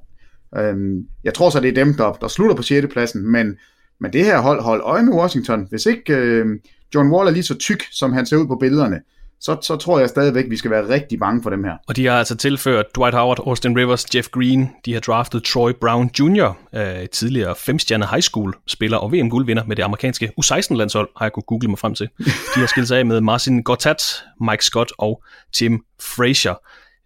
[0.56, 2.86] Øhm, jeg tror så, det er dem, der, der slutter på 6.
[2.92, 3.56] pladsen, men,
[4.02, 5.66] men det her hold, hold øje med Washington.
[5.70, 6.46] Hvis ikke øh,
[6.94, 9.00] John Wall er lige så tyk, som han ser ud på billederne,
[9.40, 11.72] så, så tror jeg stadigvæk, vi skal være rigtig bange for dem her.
[11.88, 14.70] Og de har altså tilført Dwight Howard, Austin Rivers, Jeff Green.
[14.84, 19.76] De har draftet Troy Brown Jr., øh, tidligere femstjerne high school spiller og VM-guldvinder med
[19.76, 22.08] det amerikanske U16-landshold, har jeg kunne google mig frem til.
[22.54, 24.02] De har skilt sig af med Marcin Gortat,
[24.40, 25.22] Mike Scott og
[25.52, 26.54] Tim Frazier.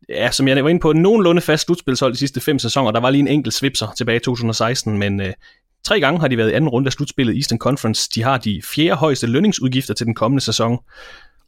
[0.08, 2.90] Ja, som jeg var inde på, nogenlunde fast slutspilshold de sidste fem sæsoner.
[2.90, 5.32] Der var lige en enkelt svipser tilbage i 2016, men øh,
[5.86, 8.10] Tre gange har de været i anden runde af slutspillet Eastern Conference.
[8.14, 10.78] De har de fjerde højeste lønningsudgifter til den kommende sæson.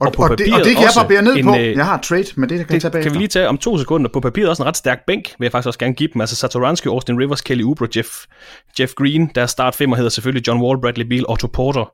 [0.01, 1.55] Og, på og, det, og det kan jeg også barbere ned en, på.
[1.57, 3.13] øh, Jeg har trade, men det kan jeg Det tage kan bagefter.
[3.13, 4.11] vi lige tage om to sekunder.
[4.13, 6.21] På papiret også en ret stærk bænk, vil jeg faktisk også gerne give dem.
[6.21, 8.09] Altså Satoransky, Austin Rivers, Kelly Oubre, Jeff,
[8.81, 9.31] Jeff Green.
[9.35, 11.93] Deres start femmer hedder selvfølgelig John Wall, Bradley Beal, Otto Porter,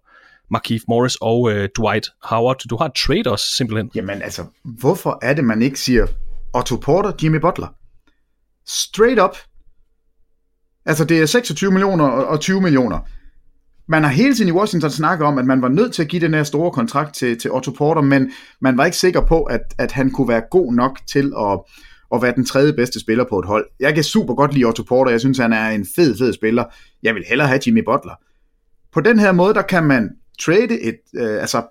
[0.51, 2.61] Markeith Morris og øh, Dwight Howard.
[2.71, 3.91] Du har trade også, simpelthen.
[3.95, 6.07] Jamen altså, hvorfor er det, man ikke siger
[6.55, 7.69] Otto Porter, Jimmy Butler?
[8.67, 9.37] Straight up.
[10.87, 12.99] Altså, det er 26 millioner og 20 millioner.
[13.87, 16.23] Man har hele tiden i Washington snakket om, at man var nødt til at give
[16.23, 19.61] den her store kontrakt til, til Otto Porter, men man var ikke sikker på, at,
[19.79, 21.61] at han kunne være god nok til at,
[22.15, 23.67] at være den tredje bedste spiller på et hold.
[23.81, 25.11] Jeg kan super godt lide Otto Porter.
[25.11, 26.65] Jeg synes, han er en fed, fed spiller.
[27.03, 28.15] Jeg vil hellere have Jimmy Butler.
[28.93, 30.11] På den her måde, der kan man
[30.41, 31.63] trade et, øh, altså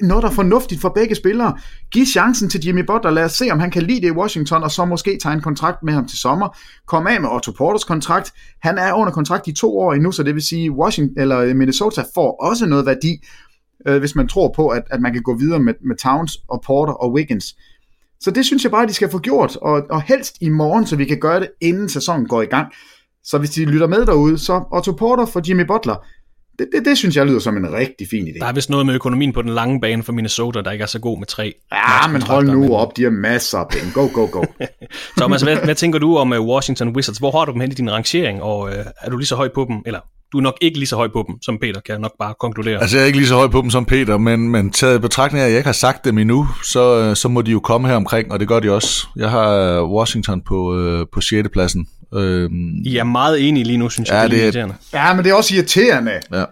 [0.00, 1.58] noget, der er fornuftigt for begge spillere.
[1.90, 4.62] Giv chancen til Jimmy Butler, lad os se, om han kan lide det i Washington,
[4.62, 6.56] og så måske tage en kontrakt med ham til sommer.
[6.86, 8.32] Kom af med Otto Porters kontrakt.
[8.62, 11.56] Han er under kontrakt i to år endnu, så det vil sige, Washington eller øh,
[11.56, 13.24] Minnesota får også noget værdi,
[13.88, 16.62] øh, hvis man tror på, at, at man kan gå videre med, med Towns og
[16.66, 17.56] Porter og Wiggins.
[18.20, 20.96] Så det synes jeg bare, de skal få gjort, og, og helst i morgen, så
[20.96, 22.72] vi kan gøre det, inden sæsonen går i gang.
[23.24, 25.96] Så hvis de lytter med derude, så Otto Porter for Jimmy Butler,
[26.58, 28.38] det, det, det synes jeg lyder som en rigtig fin idé.
[28.40, 30.86] Der er vist noget med økonomien på den lange bane for Minnesota, der ikke er
[30.86, 31.52] så god med tre.
[31.72, 33.92] Ja, men hold nu op, de har masser af penge.
[33.94, 34.44] Go, go, go.
[35.18, 37.18] Thomas, hvad, hvad tænker du om uh, Washington Wizards?
[37.18, 39.48] Hvor har du dem hen i din rangering, og uh, er du lige så høj
[39.54, 40.00] på dem, eller
[40.32, 42.34] du er nok ikke lige så høj på dem som Peter, kan jeg nok bare
[42.40, 42.80] konkludere.
[42.80, 45.00] Altså, jeg er ikke lige så høj på dem som Peter, men, men taget i
[45.00, 47.60] betragtning af, at jeg ikke har sagt dem endnu, så, øh, så må de jo
[47.60, 49.06] komme her omkring, og det gør de også.
[49.16, 51.48] Jeg har øh, Washington på, øh, på 6.
[51.52, 51.86] pladsen.
[52.14, 52.50] Øh,
[52.84, 54.16] I er meget enige lige nu, synes jeg.
[54.22, 54.74] Ja, det er er- irriterende.
[54.92, 56.12] Ja, men det er også irriterende.
[56.32, 56.44] ja.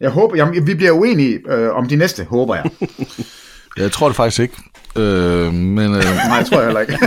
[0.00, 2.64] Jeg håber, jamen, vi bliver uenige øh, om de næste, håber jeg.
[3.78, 4.54] Jeg tror det faktisk ikke.
[4.96, 6.92] Øh, men, øh, Nej, jeg tror jeg heller ikke.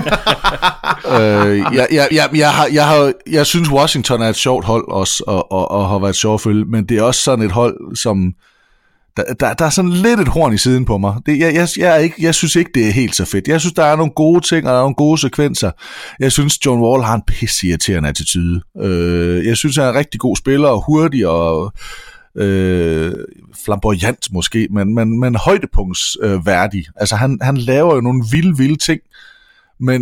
[1.21, 4.91] øh, jeg, jeg, jeg, jeg, har, jeg, har, jeg synes, Washington er et sjovt hold
[4.91, 7.51] også, og, og, og har været sjovt at følge, men det er også sådan et
[7.51, 8.33] hold, som...
[9.27, 11.15] Der, der, der er sådan lidt et horn i siden på mig.
[11.25, 13.47] Det, jeg, jeg, jeg, er ikke, jeg synes ikke, det er helt så fedt.
[13.47, 15.71] Jeg synes, der er nogle gode ting, og der er nogle gode sekvenser.
[16.19, 18.61] Jeg synes, John Wall har en pissirriterende attitude.
[18.81, 21.73] Øh, jeg synes, han er en rigtig god spiller, og hurtig, og
[22.35, 23.13] øh,
[23.65, 26.37] flamboyant måske, men, men, men højdepunktsværdig.
[26.37, 26.85] Øh, værdig.
[26.95, 29.01] altså, han, han laver jo nogle vilde, vilde ting,
[29.79, 30.01] men,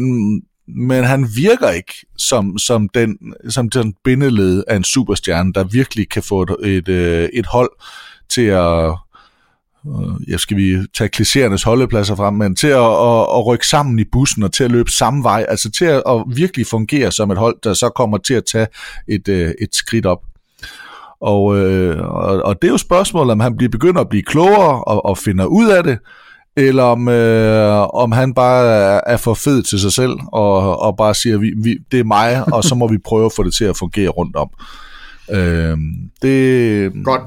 [0.68, 3.18] men han virker ikke som, som, den,
[3.49, 7.70] som den bindeled af en superstjerne, der virkelig kan få et, et, øh, et hold
[8.30, 8.93] til at,
[10.28, 14.03] jeg skal vi tage klichéernes holdepladser frem, men til at, at, at rykke sammen i
[14.11, 17.38] bussen og til at løbe samme vej, altså til at, at virkelig fungere som et
[17.38, 18.67] hold, der så kommer til at tage
[19.07, 20.21] et, øh, et skridt op.
[21.21, 24.84] Og, øh, og, og det er jo spørgsmålet, om han bliver begynder at blive klogere
[24.84, 25.99] og, og finder ud af det,
[26.57, 30.97] eller om, øh, om han bare er, er for fed til sig selv og, og
[30.97, 33.53] bare siger, vi, vi, det er mig, og så må vi prøve at få det
[33.53, 34.49] til at fungere rundt om.
[35.32, 35.78] Øh,
[36.21, 37.21] det, Godt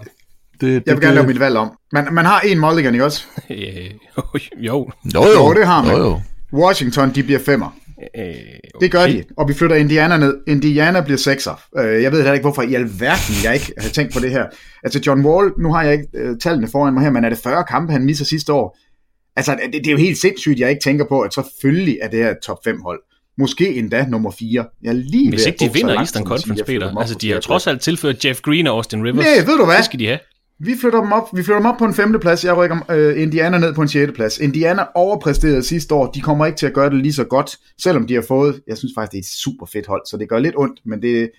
[0.60, 1.70] det, Jeg vil gerne lave mit valg om.
[1.92, 3.24] Man, man har en mulligan, ikke også?
[3.50, 3.56] Øh,
[4.56, 4.90] jo.
[5.14, 5.96] Jo, Jo, det har man.
[5.96, 6.20] Jo, jo.
[6.52, 7.76] Washington, de bliver femmer.
[8.18, 8.24] Øh,
[8.80, 10.34] Det gør de, og vi flytter Indiana ned.
[10.46, 11.60] Indiana bliver sekser.
[11.78, 14.44] Øh, Jeg ved heller ikke, hvorfor i alverden jeg ikke har tænkt på det her.
[14.84, 17.38] Altså John Wall, nu har jeg ikke øh, tallene foran mig her, men er det
[17.38, 18.78] 40 kampe, han misser sidste år?
[19.36, 22.18] Altså, det, det er jo helt sindssygt, jeg ikke tænker på, at selvfølgelig er det
[22.24, 23.00] her top 5 hold.
[23.38, 24.64] Måske endda nummer 4.
[24.82, 26.96] Jeg lige Hvis ikke de vinder langt, Eastern Conference, Peter.
[26.98, 29.24] Altså, de har trods alt tilført Jeff Green og Austin Rivers.
[29.24, 29.76] Nej, ved du hvad?
[29.76, 30.18] Det skal de have.
[30.62, 32.44] Vi flytter dem op, vi flytter dem op på en femte plads.
[32.44, 34.38] Jeg rykker øh, Indiana ned på en sjette plads.
[34.38, 36.10] Indiana overpræsterede sidste år.
[36.10, 38.78] De kommer ikke til at gøre det lige så godt, selvom de har fået, jeg
[38.78, 41.30] synes faktisk, det er et super fedt hold, så det gør lidt ondt, men det,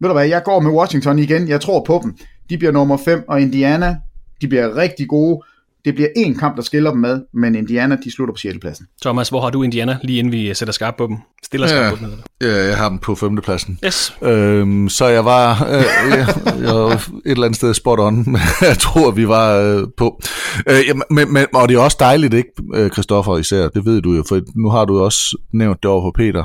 [0.00, 1.48] ved du hvad, jeg går med Washington igen.
[1.48, 2.16] Jeg tror på dem.
[2.50, 3.96] De bliver nummer 5, og Indiana,
[4.40, 5.42] de bliver rigtig gode.
[5.84, 8.56] Det bliver én kamp, der skiller dem med, men Indiana, de slutter på 6.
[8.60, 8.86] pladsen.
[9.02, 11.16] Thomas, hvor har du Indiana, lige inden vi sætter skarp på dem?
[11.44, 12.12] Stiller skarp Ja, på dem.
[12.40, 13.78] ja, jeg har dem på femtepladsen.
[13.86, 14.14] Yes.
[14.22, 15.84] Øhm, så jeg var, øh,
[16.18, 16.28] jeg,
[16.62, 20.20] jeg var et eller andet sted spot on, jeg tror, vi var øh, på.
[20.68, 20.76] Øh,
[21.10, 24.24] men, men, og det er også dejligt, ikke, øh, Christoffer især, det ved du jo,
[24.28, 26.44] for nu har du også nævnt det over for Peter,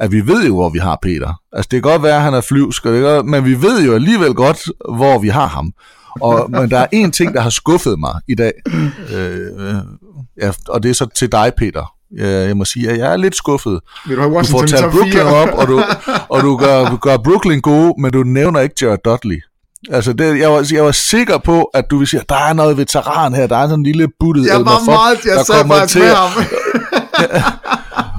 [0.00, 1.40] at vi ved jo, hvor vi har Peter.
[1.52, 3.62] Altså, det kan godt være, at han er flyvsk, og det kan, godt- men vi
[3.62, 4.60] ved jo alligevel godt,
[4.96, 5.72] hvor vi har ham.
[6.20, 8.52] Og, men der er en ting, der har skuffet mig i dag,
[9.12, 9.74] øh, øh,
[10.40, 11.94] ja, og det er så til dig, Peter.
[12.18, 13.80] Jeg, må sige, at jeg er lidt skuffet.
[14.06, 15.82] Vil du have Du får Washington i talt top Brooklyn op, og du,
[16.28, 19.40] og du gør, gør Brooklyn gode, men du nævner ikke Jared Dudley.
[19.90, 22.52] Altså, det, jeg, var, jeg var sikker på, at du vil sige, at der er
[22.52, 25.36] noget veteran her, der er sådan en lille buttet Jeg Elmer var Fudd, meget, jeg
[25.36, 26.30] der kommer faktisk til med ham.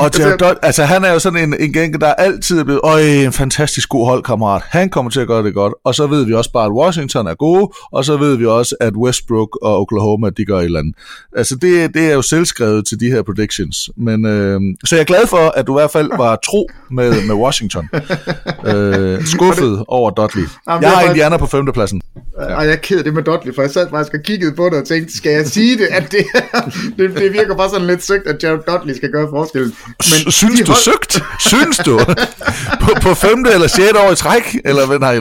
[0.00, 2.80] Og Jared Dudley, altså han er jo sådan en, en gæng, der altid er blevet,
[2.84, 4.62] øj, en fantastisk god holdkammerat.
[4.68, 5.72] Han kommer til at gøre det godt.
[5.84, 8.74] Og så ved vi også bare, at Washington er gode, og så ved vi også,
[8.80, 10.94] at Westbrook og Oklahoma, de gør et eller andet.
[11.36, 13.90] Altså det, det er jo selvskrevet til de her predictions.
[13.96, 17.26] Men, øh, så jeg er glad for, at du i hvert fald var tro med,
[17.26, 17.88] med Washington.
[18.66, 20.42] øh, skuffet over Dudley.
[20.42, 22.02] Jamen, Jeg det har faktisk- Indiana på femtepladsen.
[22.40, 22.56] Ja.
[22.56, 24.64] Og jeg er ked af det med Dudley, for jeg sad faktisk og kiggede på
[24.64, 26.24] det og tænkte, skal jeg sige det, at det,
[26.98, 29.65] det, det virker bare sådan lidt søgt, at Jared Dudley skal gøre forskellen.
[29.98, 30.82] Men synes du hold...
[30.82, 31.22] søgt?
[31.40, 31.98] Synes du?
[32.84, 34.56] på, på femte eller sjette år i træk?
[34.64, 34.98] Eller hvad?
[34.98, 35.18] Nej,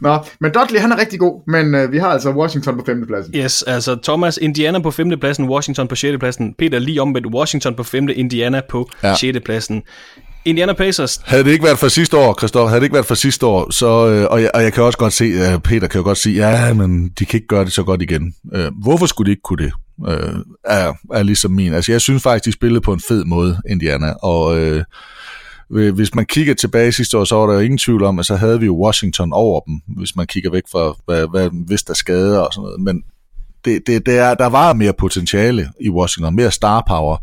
[0.00, 3.34] Nå, men Dudley han er rigtig god, men øh, vi har altså Washington på femtepladsen.
[3.36, 8.14] Yes, altså Thomas, Indiana på femtepladsen, Washington på sjettepladsen, Peter lige omvendt, Washington på femte,
[8.14, 9.16] Indiana på ja.
[9.16, 9.82] sjettepladsen.
[10.44, 11.20] Indiana Pacers.
[11.24, 13.70] Havde det ikke været for sidste år, Christoffer, havde det ikke været for sidste år,
[13.70, 16.18] så, øh, og, jeg, og jeg kan også godt se, øh, Peter kan jo godt
[16.18, 18.34] sige, ja, men de kan ikke gøre det så godt igen.
[18.54, 19.72] Øh, hvorfor skulle de ikke kunne det?
[20.08, 20.34] Øh,
[20.64, 21.72] er, er ligesom min.
[21.74, 24.84] Altså, jeg synes faktisk, de spillede på en fed måde, Indiana, og øh,
[25.94, 28.36] hvis man kigger tilbage sidste år, så var der jo ingen tvivl om, at så
[28.36, 31.94] havde vi jo Washington over dem, hvis man kigger væk fra, hvad, hvad hvis der
[31.94, 32.80] skader og sådan noget.
[32.80, 33.02] Men
[33.64, 37.16] det, det, det er, der var mere potentiale i Washington, mere star power,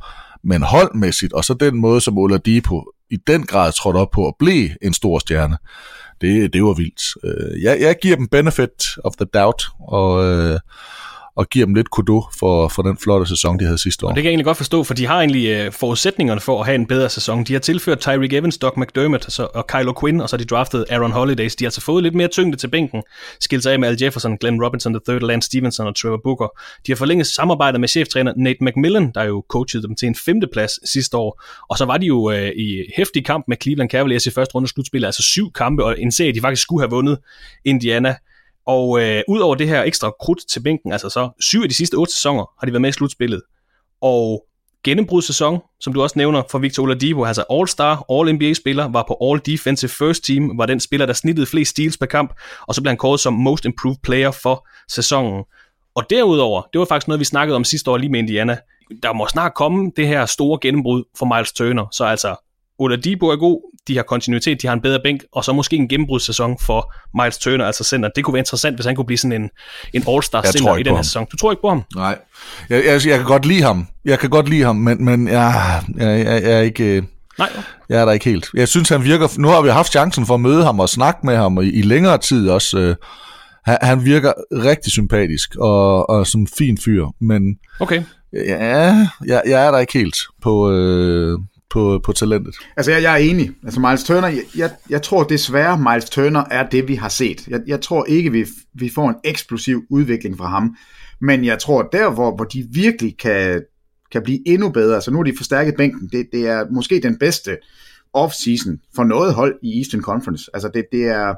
[0.43, 4.33] men holdmæssigt, og så den måde, som Oladipo i den grad trådt op på at
[4.39, 5.57] blive en stor stjerne,
[6.21, 7.01] det, det var vildt.
[7.23, 10.59] Øh, jeg, jeg giver dem benefit of the doubt, og, øh,
[11.37, 14.09] og giver dem lidt kudo for, for den flotte sæson, de havde sidste år.
[14.09, 16.65] Og det kan jeg egentlig godt forstå, for de har egentlig øh, forudsætningerne for at
[16.65, 17.43] have en bedre sæson.
[17.43, 20.45] De har tilført Tyreek Evans, Doc McDermott så, og Kylo Quinn, og så har de
[20.45, 21.55] draftet Aaron Holidays.
[21.55, 23.03] De har altså fået lidt mere tyngde til bænken.
[23.39, 26.59] Skilt sig af med Al Jefferson, Glenn Robinson III, Lance Stevenson og Trevor Booker.
[26.87, 30.91] De har forlænget samarbejdet med cheftræner Nate McMillan, der jo coachede dem til en femteplads
[30.91, 31.43] sidste år.
[31.69, 34.67] Og så var de jo øh, i hæftig kamp med Cleveland Cavaliers i første runde
[34.67, 37.17] slutspil, altså syv kampe, og en serie, de faktisk skulle have vundet
[37.65, 38.15] Indiana.
[38.67, 41.75] Og øh, ud over det her ekstra krudt til bænken, altså så syv af de
[41.75, 43.41] sidste otte sæsoner har de været med i slutspillet.
[44.01, 44.45] Og
[44.83, 50.23] gennembrudssæson, som du også nævner for Victor Oladipo, altså All-Star, All-NBA-spiller, var på All-Defensive First
[50.23, 52.33] Team, var den spiller, der snittede flest steals per kamp,
[52.67, 55.43] og så blev han kåret som Most Improved Player for sæsonen.
[55.95, 58.57] Og derudover, det var faktisk noget, vi snakkede om sidste år lige med Indiana,
[59.03, 62.35] der må snart komme det her store gennembrud for Miles Turner, så altså
[62.79, 65.87] Oladipo er god, de har kontinuitet, de har en bedre bænk, og så måske en
[65.87, 68.09] gennembrudssæson for Miles Turner, altså center.
[68.15, 69.49] Det kunne være interessant, hvis han kunne blive sådan en,
[69.93, 71.25] en all-star center i den her sæson.
[71.31, 71.83] Du tror ikke på ham?
[71.95, 72.17] Nej,
[72.69, 73.87] jeg, jeg, jeg kan godt lide ham.
[74.05, 77.03] Jeg kan godt lide ham, men, men jeg, jeg, jeg, jeg er ikke...
[77.39, 77.49] Nej.
[77.89, 78.47] Jeg er der ikke helt.
[78.53, 79.39] Jeg synes, han virker...
[79.39, 81.81] Nu har vi haft chancen for at møde ham og snakke med ham i, i
[81.81, 82.79] længere tid også.
[82.79, 82.95] Øh,
[83.65, 87.41] han, han virker rigtig sympatisk og, og som en fin fyr, men...
[87.79, 88.03] Okay.
[88.33, 91.39] Ja, jeg, jeg er der ikke helt på, øh,
[91.77, 92.55] på, på talentet.
[92.77, 93.51] Altså, jeg, jeg er enig.
[93.63, 97.47] Altså, Miles Turner, jeg, jeg, jeg tror desværre, Miles Turner er det, vi har set.
[97.47, 100.75] Jeg, jeg tror ikke, vi, vi får en eksplosiv udvikling fra ham.
[101.21, 103.61] Men jeg tror, der, hvor, hvor de virkelig kan,
[104.11, 107.17] kan blive endnu bedre, altså nu har de forstærket bænken, det, det er måske den
[107.17, 107.57] bedste
[108.17, 110.51] off-season for noget hold i Eastern Conference.
[110.53, 111.35] Altså, det, det er,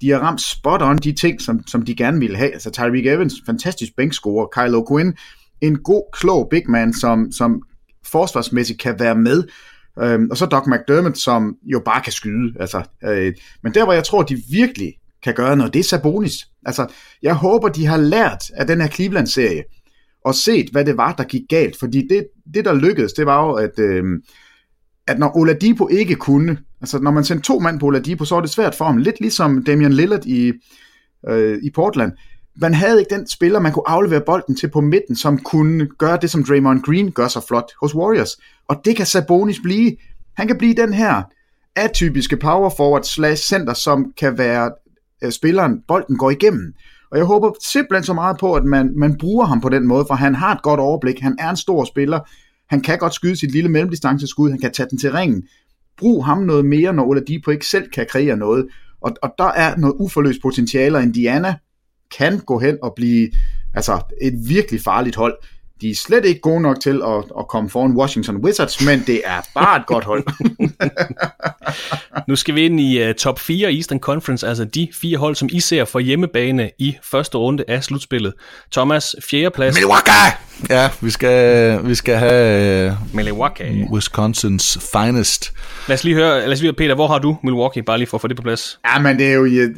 [0.00, 2.52] de har ramt spot on de ting, som, som de gerne ville have.
[2.52, 5.14] Altså, Tyreek Evans, fantastisk bænkscorer, Kylo Quinn,
[5.60, 7.62] en god, klog big man, som, som
[8.06, 9.44] forsvarsmæssigt kan være med.
[10.02, 12.54] Øhm, og så Doc McDermott, som jo bare kan skyde.
[12.60, 16.48] Altså, øh, men der, hvor jeg tror, de virkelig kan gøre noget, det er Sabonis.
[16.66, 16.86] Altså,
[17.22, 19.64] jeg håber, de har lært af den her Cleveland-serie,
[20.24, 21.78] og set, hvad det var, der gik galt.
[21.78, 24.04] Fordi det, det der lykkedes, det var jo, at, øh,
[25.06, 28.42] at når Oladipo ikke kunne, altså når man sendte to mand på Oladipo, så var
[28.42, 28.96] det svært for ham.
[28.96, 30.52] Lidt ligesom Damian Lillard i,
[31.28, 32.12] øh, i Portland
[32.56, 36.18] man havde ikke den spiller, man kunne aflevere bolden til på midten, som kunne gøre
[36.22, 38.36] det, som Draymond Green gør så flot hos Warriors.
[38.68, 39.96] Og det kan Sabonis blive.
[40.36, 41.22] Han kan blive den her
[41.76, 44.70] atypiske power forward slash center, som kan være
[45.24, 46.74] øh, spilleren, bolden går igennem.
[47.10, 50.04] Og jeg håber simpelthen så meget på, at man, man bruger ham på den måde,
[50.08, 52.20] for han har et godt overblik, han er en stor spiller,
[52.70, 55.42] han kan godt skyde sit lille mellemdistanceskud, han kan tage den til ringen.
[55.98, 58.66] Brug ham noget mere, når Oladipo ikke selv kan kreere noget.
[59.00, 61.54] Og, og der er noget uforløst potentiale, Indiana
[62.18, 63.30] kan gå hen og blive
[63.74, 65.36] altså et virkelig farligt hold.
[65.80, 69.22] De er slet ikke gode nok til at, at komme foran Washington Wizards, men det
[69.24, 70.24] er bare et godt hold.
[72.28, 75.48] nu skal vi ind i uh, top 4 Eastern Conference, altså de fire hold, som
[75.52, 78.34] I ser for hjemmebane i første runde af slutspillet.
[78.72, 79.74] Thomas, fjerdeplads.
[79.78, 80.43] Milwaukee!
[80.70, 83.88] Ja, vi skal, vi skal have uh, Milwaukee.
[83.92, 85.52] Wisconsins finest.
[85.88, 88.08] Lad os lige høre, lad os lige høre, Peter, hvor har du Milwaukee, bare lige
[88.08, 88.80] for at få det på plads?
[88.94, 89.70] Ja, men det er jo, uh,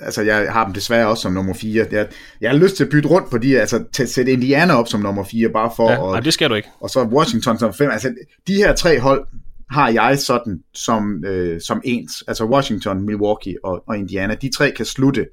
[0.00, 1.86] altså jeg har dem desværre også som nummer 4.
[1.92, 2.06] Jeg,
[2.40, 5.00] jeg har lyst til at bytte rundt på de, altså til sætte Indiana op som
[5.00, 6.12] nummer 4, bare for ja, at...
[6.12, 6.68] Nej, det skal du ikke.
[6.80, 7.90] Og så Washington som 5.
[7.90, 8.14] Altså
[8.46, 9.26] de her tre hold
[9.70, 12.24] har jeg sådan som, øh, som ens.
[12.28, 14.34] Altså Washington, Milwaukee og, og Indiana.
[14.34, 15.26] De tre kan slutte øh,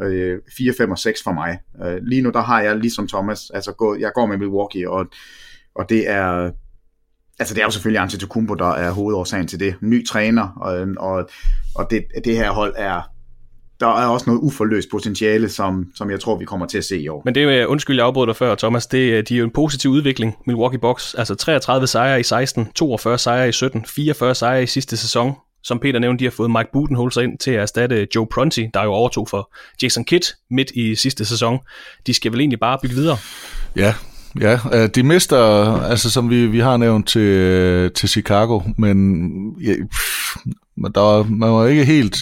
[0.00, 1.58] Øh, 4, 5 og 6 for mig.
[1.84, 5.06] Øh, lige nu der har jeg ligesom Thomas, altså gå, jeg går med Milwaukee, og,
[5.74, 6.50] og det er
[7.38, 9.74] altså det er jo selvfølgelig Antetokounmpo, der er hovedårsagen til det.
[9.80, 11.28] Ny træner, og, og,
[11.74, 13.12] og det, det her hold er
[13.82, 17.00] der er også noget uforløst potentiale, som, som jeg tror, vi kommer til at se
[17.00, 17.22] i år.
[17.24, 18.86] Men det er undskyld, jeg afbryder dig før, Thomas.
[18.86, 21.14] Det, øh, de er jo en positiv udvikling, Milwaukee Bucks.
[21.14, 25.78] Altså 33 sejre i 16, 42 sejre i 17, 44 sejre i sidste sæson som
[25.78, 28.92] Peter nævnte, de har fået Mike Budenholzer ind til at erstatte Joe Pronti, der jo
[28.92, 31.58] overtog for Jason Kidd midt i sidste sæson.
[32.06, 33.16] De skal vel egentlig bare bygge videre?
[33.76, 33.94] Ja,
[34.40, 35.38] Ja, øh, de mister,
[35.82, 39.26] altså som vi, vi har nævnt til, til Chicago, men
[39.60, 40.36] ja, pff,
[40.94, 42.18] der, man var ikke helt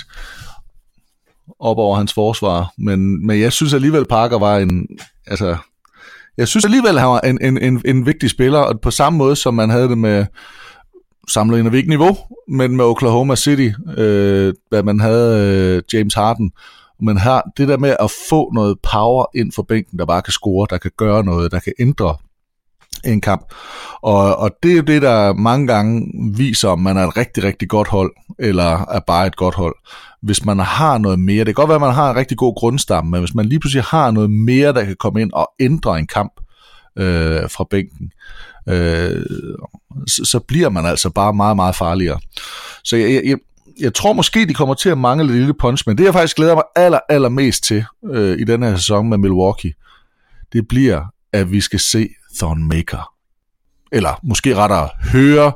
[1.61, 4.87] op over hans forsvar, men, men jeg synes alligevel, Parker var en,
[5.27, 5.57] altså,
[6.37, 9.37] jeg synes alligevel, han var en, en, en, en vigtig spiller, og på samme måde,
[9.37, 10.27] som man havde det med,
[11.29, 12.17] sammenlignet vi ikke niveau,
[12.49, 16.53] men med Oklahoma City, øh, hvad man havde øh, James Harden,
[17.03, 20.33] men her, det der med at få noget power ind for bænken, der bare kan
[20.33, 22.17] score, der kan gøre noget, der kan ændre
[23.05, 23.55] en kamp.
[24.03, 27.45] Og, og det er jo det, der mange gange viser, om man er et rigtig,
[27.45, 29.75] rigtig godt hold, eller er bare et godt hold.
[30.23, 32.55] Hvis man har noget mere, det kan godt være, at man har en rigtig god
[32.55, 35.99] grundstamme, men hvis man lige pludselig har noget mere, der kan komme ind og ændre
[35.99, 36.33] en kamp
[36.99, 38.50] øh, fra bænken, øh,
[40.07, 42.21] så, så bliver man altså bare meget, meget farligere.
[42.85, 43.37] Så jeg, jeg,
[43.81, 46.37] jeg tror måske, de kommer til at mangle et lille punch, men det jeg faktisk
[46.37, 49.73] glæder mig aller, aller mest til øh, i den her sæson med Milwaukee,
[50.53, 53.13] det bliver, at vi skal se Thornmaker.
[53.93, 55.53] Eller måske rettere høre.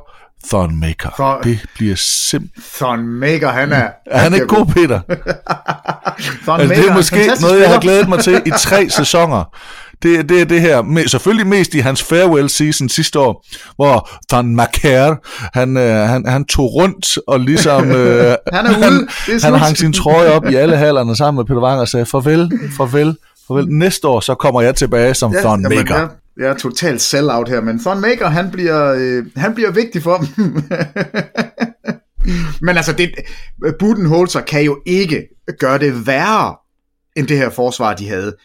[1.09, 1.43] Thorn...
[1.43, 2.63] Det bliver simpelthen...
[2.75, 3.89] Thornmaker, han er...
[4.11, 5.01] Han, han er god, Peter.
[6.59, 9.57] altså, det er måske noget, jeg har glædet mig til i tre sæsoner.
[10.03, 13.45] Det, det er det her, med, selvfølgelig mest i hans farewell season sidste år,
[13.75, 15.15] hvor Van Macker,
[15.53, 19.07] han, øh, han, han tog rundt og ligesom, øh, han, er han,
[19.43, 22.51] han hang sin trøje op i alle hallerne sammen med Peter Wang og sagde, farvel,
[22.77, 23.15] farvel,
[23.47, 23.67] farvel.
[23.67, 25.95] Næste år, så kommer jeg tilbage som ja, Thon Maker.
[25.95, 30.03] Jeg, jeg er totalt sell-out her, men Thon Maker, han bliver, øh, han bliver vigtig
[30.03, 30.27] for dem.
[32.65, 33.11] men altså, det,
[33.79, 35.27] Budenholzer kan jo ikke
[35.59, 36.55] gøre det værre,
[37.15, 38.35] end det her forsvar, de havde.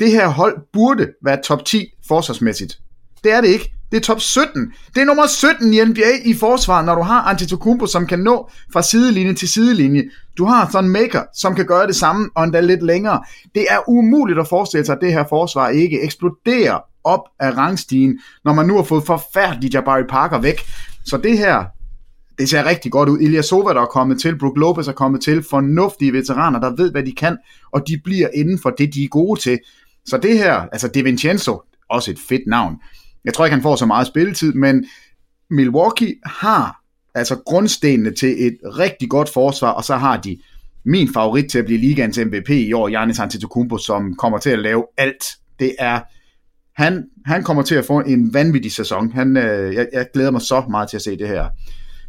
[0.00, 2.78] Det her hold burde være top 10 forsvarsmæssigt.
[3.24, 3.74] Det er det ikke.
[3.90, 4.72] Det er top 17.
[4.94, 8.50] Det er nummer 17 i NBA i forsvaret, når du har Antetokounmpo, som kan nå
[8.72, 10.04] fra sidelinje til sidelinje.
[10.38, 13.22] Du har Thon Maker, som kan gøre det samme, og endda lidt længere.
[13.54, 18.18] Det er umuligt at forestille sig, at det her forsvar ikke eksploderer op af rangstigen,
[18.44, 20.60] når man nu har fået forfærdelig Jabari Parker væk.
[21.04, 21.64] Så det her,
[22.38, 23.20] det ser rigtig godt ud.
[23.20, 26.90] Ilya Sova, der er kommet til, Brook Lopez er kommet til, fornuftige veteraner, der ved,
[26.90, 27.36] hvad de kan,
[27.72, 29.58] og de bliver inden for det, de er gode til.
[30.06, 32.76] Så det her, altså De Vincenzo, også et fedt navn.
[33.24, 34.84] Jeg tror ikke, han får så meget spilletid, men
[35.50, 36.80] Milwaukee har
[37.14, 40.38] altså grundstenene til et rigtig godt forsvar, og så har de
[40.84, 44.58] min favorit til at blive ligaens MVP i år, Giannis Antetokounmpo, som kommer til at
[44.58, 45.24] lave alt.
[45.58, 46.00] Det er
[46.76, 49.12] han, han kommer til at få en vanvittig sæson.
[49.12, 51.48] Han, øh, jeg, jeg glæder mig så meget til at se det her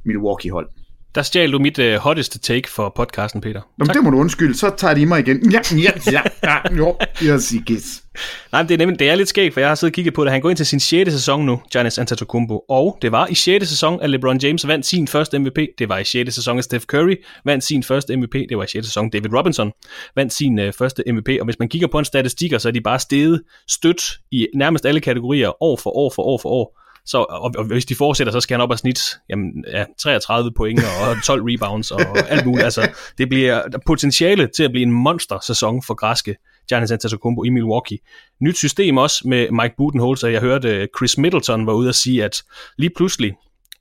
[0.05, 0.69] Milwaukee-hold.
[1.15, 3.61] Der stjal du mit uh, hotteste take for podcasten, Peter.
[3.77, 4.57] Nå, det må du undskylde.
[4.57, 5.51] Så tager de mig igen.
[5.51, 6.97] Ja, ja, ja, ja, jo.
[7.25, 8.03] Jeg siger gis.
[8.51, 10.13] Nej, men det er nemlig det er lidt skægt, for jeg har siddet og kigget
[10.13, 10.31] på det.
[10.31, 11.11] Han går ind til sin 6.
[11.11, 12.59] sæson nu, Giannis Antetokounmpo.
[12.69, 13.67] Og det var i 6.
[13.69, 15.57] sæson, at LeBron James vandt sin første MVP.
[15.79, 16.35] Det var i 6.
[16.35, 17.15] sæson, at Steph Curry
[17.45, 18.33] vandt sin første MVP.
[18.49, 18.85] Det var i 6.
[18.85, 19.71] sæson, David Robinson
[20.15, 21.29] vandt sin uh, første MVP.
[21.39, 24.85] Og hvis man kigger på en statistikker, så er de bare steget stødt i nærmest
[24.85, 26.84] alle kategorier år for år for år for år.
[27.05, 28.99] Så, og, og hvis de fortsætter, så skal han op og snit
[29.29, 32.63] jamen, ja, 33 point og 12 rebounds og alt muligt.
[32.63, 36.35] Altså, det bliver potentiale til at blive en monster-sæson for græske
[36.69, 37.97] Giannis Antetokounmpo i Milwaukee.
[38.41, 40.27] Nyt system også med Mike Budenholzer.
[40.27, 42.43] Jeg hørte øh, Chris Middleton var ude at sige, at
[42.77, 43.33] lige pludselig,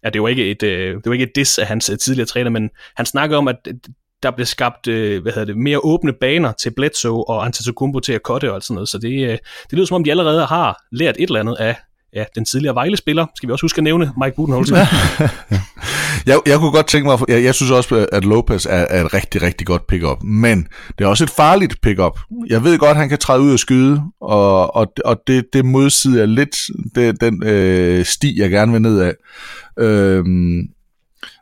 [0.02, 2.26] at det var ikke et, øh, det var ikke et diss af hans øh, tidligere
[2.26, 3.56] træner, men han snakker om, at
[4.22, 8.22] der blev skabt hvad hedder det, mere åbne baner til Bledsoe og Antetokounmpo til at
[8.22, 8.88] kotte og sådan noget.
[8.88, 9.40] Så det,
[9.70, 11.76] det lyder som om, de allerede har lært et eller andet af
[12.14, 14.76] ja, den tidligere Vejle-spiller, skal vi også huske at nævne, Mike Budenholzer.
[16.30, 19.14] jeg, jeg kunne godt tænke mig, jeg, jeg synes også, at Lopez er, er et
[19.14, 20.68] rigtig, rigtig godt pick-up, men
[20.98, 22.18] det er også et farligt pick-up.
[22.48, 25.64] Jeg ved godt, at han kan træde ud og skyde, og, og, og det, det
[25.64, 26.56] modsiger lidt
[26.94, 29.12] det, den øh, sti, jeg gerne vil ned af.
[29.78, 30.62] Øhm,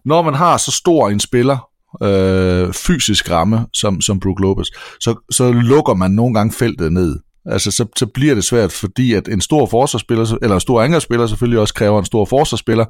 [0.05, 1.69] når man har så stor en spiller,
[2.03, 4.67] øh, fysisk ramme, som, som Brook Lopez,
[5.01, 7.19] så, så lukker man nogle gange feltet ned.
[7.47, 11.27] Altså, så, så bliver det svært, fordi at en stor forsvarsspiller, eller en stor angrebsspiller
[11.27, 12.85] selvfølgelig også kræver en stor forsvarsspiller.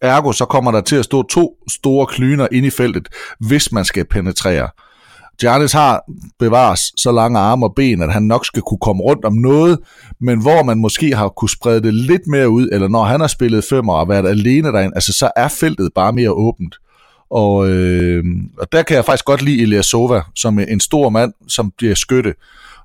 [0.00, 3.08] Ergo, så kommer der til at stå to store klyner ind i feltet,
[3.40, 4.68] hvis man skal penetrere.
[5.40, 6.02] Giannis har
[6.38, 9.78] bevares så lange arme og ben, at han nok skal kunne komme rundt om noget,
[10.20, 13.26] men hvor man måske har kunne sprede det lidt mere ud, eller når han har
[13.26, 16.76] spillet femmer og været alene derinde, altså så er feltet bare mere åbent.
[17.30, 18.24] Og, øh,
[18.58, 21.94] og der kan jeg faktisk godt lide Elias Sova, som en stor mand, som bliver
[21.94, 22.34] skytte.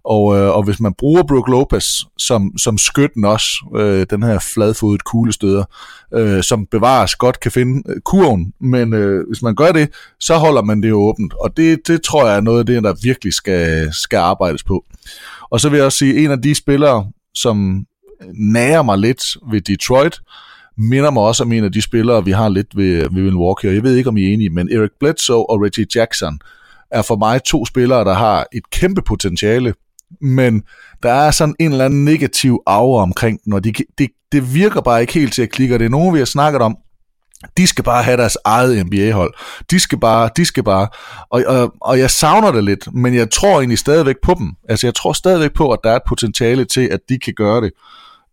[0.08, 1.86] Og, øh, og hvis man bruger Brook Lopez
[2.18, 5.64] som, som skytten også, øh, den her fladfodet kuglestøder,
[6.14, 9.90] øh, som bevares godt kan finde øh, kurven, men øh, hvis man gør det,
[10.20, 11.34] så holder man det åbent.
[11.34, 14.86] Og det, det tror jeg er noget af det, der virkelig skal, skal arbejdes på.
[15.50, 17.86] Og så vil jeg også sige, en af de spillere, som
[18.34, 20.20] nærer mig lidt ved Detroit,
[20.78, 23.76] minder mig også om en af de spillere, vi har lidt ved, ved Milwaukee, og
[23.76, 26.40] jeg ved ikke, om I er enige, men Eric Bledsoe og Reggie Jackson
[26.92, 29.74] er for mig to spillere, der har et kæmpe potentiale,
[30.22, 30.64] men
[31.04, 35.02] der er sådan en eller anden negativ aura omkring når de, det, det virker bare
[35.02, 36.78] ikke helt til at klikke, og det er nogen, vi har snakket om,
[37.58, 39.34] de skal bare have deres eget NBA-hold.
[39.72, 40.88] De skal bare, de skal bare,
[41.30, 44.52] og, og, og jeg savner det lidt, men jeg tror egentlig stadigvæk på dem.
[44.70, 47.62] Altså jeg tror stadigvæk på, at der er et potentiale til, at de kan gøre
[47.62, 47.72] det.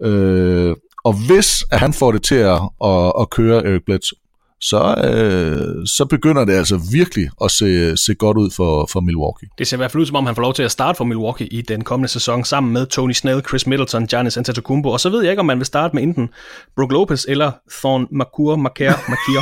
[0.06, 4.18] Øh, og hvis at han får det til at, at, at køre Eric Bledsoe,
[4.60, 9.48] så, øh, så begynder det altså virkelig at se, se godt ud for, for Milwaukee.
[9.58, 11.04] Det ser i hvert fald ud, som om han får lov til at starte for
[11.04, 15.08] Milwaukee i den kommende sæson, sammen med Tony Snell, Chris Middleton, Giannis Antetokounmpo, og så
[15.10, 16.28] ved jeg ikke, om man vil starte med enten
[16.76, 19.40] Brook Lopez eller Thorn Makur, Makir, Makir,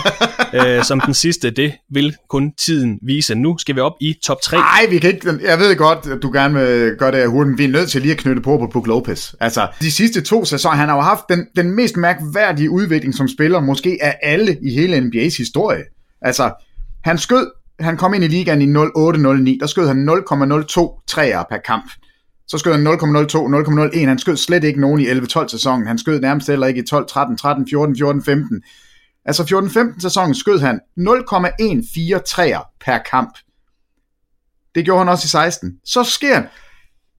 [0.79, 1.51] øh, som den sidste.
[1.51, 3.35] Det vil kun tiden vise.
[3.35, 4.57] Nu skal vi op i top 3.
[4.57, 5.31] Nej, vi kan ikke.
[5.45, 7.59] Jeg ved godt, at du gerne vil gøre det hurtigt.
[7.59, 9.35] Vi er nødt til lige at knytte på på Brook Lopez.
[9.41, 13.29] Altså, de sidste to sæsoner, han har jo haft den, den mest mærkværdige udvikling som
[13.29, 15.85] spiller, måske af alle i hele NBA's historie.
[16.21, 16.53] Altså,
[17.05, 17.51] han skød,
[17.81, 18.71] han kom ind i ligaen i 08-09,
[19.61, 21.91] der skød han 0,02 træer per kamp.
[22.49, 22.93] Så skød han 0,02,
[23.97, 24.09] 0,01.
[24.09, 25.87] Han skød slet ikke nogen i 11-12 sæsonen.
[25.87, 28.63] Han skød nærmest heller ikke i 12, 13, 13, 14, 14, 15.
[29.25, 29.43] Altså
[29.97, 33.39] 14-15 sæsonen skød han 0,14 træer per kamp.
[34.75, 35.79] Det gjorde han også i 16.
[35.85, 36.43] Så sker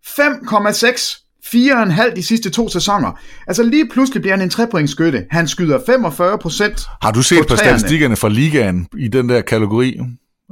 [0.08, 3.20] 5,6 4,5 de sidste to sæsoner.
[3.48, 5.26] Altså lige pludselig bliver han en trepointskytte.
[5.32, 9.42] Han skyder 45 procent Har du set på, på statistikkerne fra ligaen i den der
[9.42, 10.00] kategori?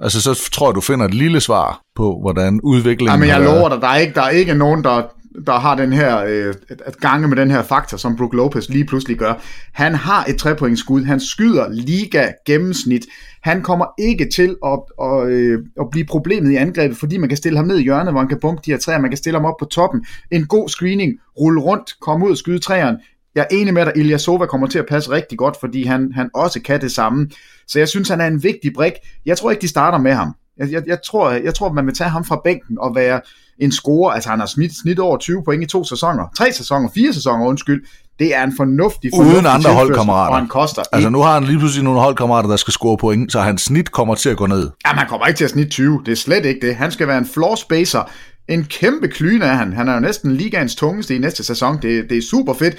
[0.01, 3.69] Altså så tror jeg, du finder et lille svar på, hvordan udviklingen Jamen jeg lover
[3.69, 5.01] dig, der er ikke, der er ikke nogen, der,
[5.45, 6.53] der har den her, øh,
[6.86, 9.34] at gange med den her faktor, som Brook Lopez lige pludselig gør.
[9.74, 13.06] Han har et trepointsskud, han skyder liga gennemsnit.
[13.44, 17.38] Han kommer ikke til at, at, øh, at blive problemet i angrebet, fordi man kan
[17.38, 19.40] stille ham ned i hjørnet, hvor han kan bumpe de her træer, man kan stille
[19.40, 20.06] ham op på toppen.
[20.32, 22.98] En god screening, rulle rundt, komme ud og skyde træerne.
[23.36, 26.12] Jeg er enig med dig, Ilya Sova kommer til at passe rigtig godt, fordi han,
[26.16, 27.30] han også kan det samme.
[27.68, 28.94] Så jeg synes, han er en vigtig brik.
[29.26, 30.36] Jeg tror ikke, de starter med ham.
[30.58, 33.22] Jeg, jeg, jeg, tror, jeg tror, man vil tage ham fra bænken og være
[33.60, 34.15] en score.
[34.15, 36.23] Altså, han har snit, snit over 20 point i to sæsoner.
[36.38, 37.84] Tre sæsoner, fire sæsoner, undskyld.
[38.19, 40.32] Det er en fornuftig, fornuftig Uden andre holdkammerater.
[40.32, 43.32] Og han koster Altså, nu har han lige pludselig nogle holdkammerater, der skal score point,
[43.32, 44.69] så hans snit kommer til at gå ned.
[44.88, 46.02] Ja, man kommer ikke til at snit 20.
[46.06, 46.76] Det er slet ikke det.
[46.76, 48.10] Han skal være en floor spacer.
[48.49, 49.73] En kæmpe klyne er han.
[49.73, 51.82] Han er jo næsten ligaens tungeste i næste sæson.
[51.82, 52.76] Det, det er super fedt.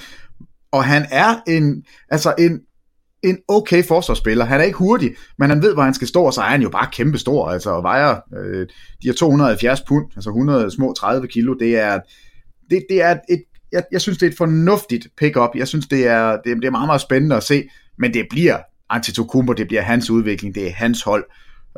[0.73, 2.61] Og han er en, altså en,
[3.25, 4.45] en okay forsvarsspiller.
[4.45, 6.63] Han er ikke hurtig, men han ved, hvor han skal stå, og så er han
[6.63, 7.49] jo bare kæmpe stor.
[7.49, 8.67] Altså, og vejer øh,
[9.03, 11.55] de her 270 pund, altså 100 små 30 kilo.
[11.55, 12.01] Det er,
[12.71, 13.43] det, det er et,
[13.73, 15.51] jeg, jeg synes, det er et fornuftigt pick-up.
[15.55, 17.69] Jeg synes, det er, det, det er meget, meget spændende at se,
[17.99, 18.59] men det bliver
[18.91, 21.25] Antetokounmpo, det bliver hans udvikling, det er hans hold.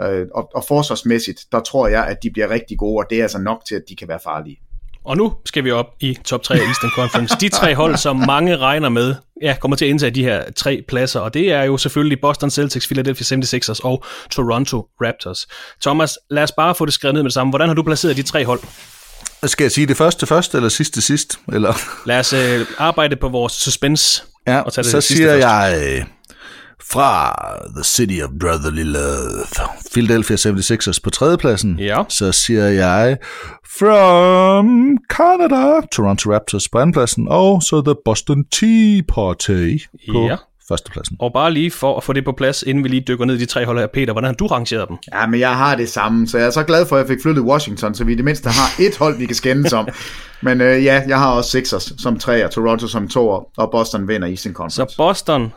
[0.02, 3.22] Øh, og, og forsvarsmæssigt, der tror jeg, at de bliver rigtig gode, og det er
[3.22, 4.58] altså nok til, at de kan være farlige.
[5.04, 7.36] Og nu skal vi op i top 3 af Eastern Conference.
[7.40, 10.84] De tre hold, som mange regner med, ja, kommer til at indtage de her tre
[10.88, 15.46] pladser, og det er jo selvfølgelig Boston Celtics, Philadelphia 76ers og Toronto Raptors.
[15.82, 17.50] Thomas, lad os bare få det skrevet ned med det samme.
[17.50, 18.60] Hvordan har du placeret de tre hold?
[19.44, 21.38] Skal jeg sige det første først, eller sidste sidst?
[21.52, 21.74] Eller?
[22.06, 24.22] Lad os øh, arbejde på vores suspense.
[24.46, 25.46] Ja, og tage det så sidste siger først.
[25.46, 26.04] jeg øh,
[26.92, 27.34] fra
[27.76, 29.44] The City of Brotherly Love,
[29.92, 31.78] Philadelphia 76ers på tredjepladsen.
[31.78, 32.02] Ja.
[32.08, 33.18] Så siger jeg
[33.78, 39.76] from Canada, Toronto Raptors på andenpladsen, og så The Boston Tea Party
[40.12, 40.36] på Ja.
[40.68, 41.16] førstepladsen.
[41.20, 43.38] Og bare lige for at få det på plads, inden vi lige dykker ned i
[43.38, 43.86] de tre hold her.
[43.86, 44.96] Peter, hvordan har du rangeret dem?
[45.14, 47.22] Ja, men jeg har det samme, så jeg er så glad for, at jeg fik
[47.22, 49.88] flyttet Washington, så vi i det mindste har et hold, vi kan skændes om.
[50.42, 54.28] Men øh, ja, jeg har også Sixers som treer, Toronto som toer, og Boston vinder
[54.28, 54.76] Eastern Conference.
[54.76, 55.52] Så Boston,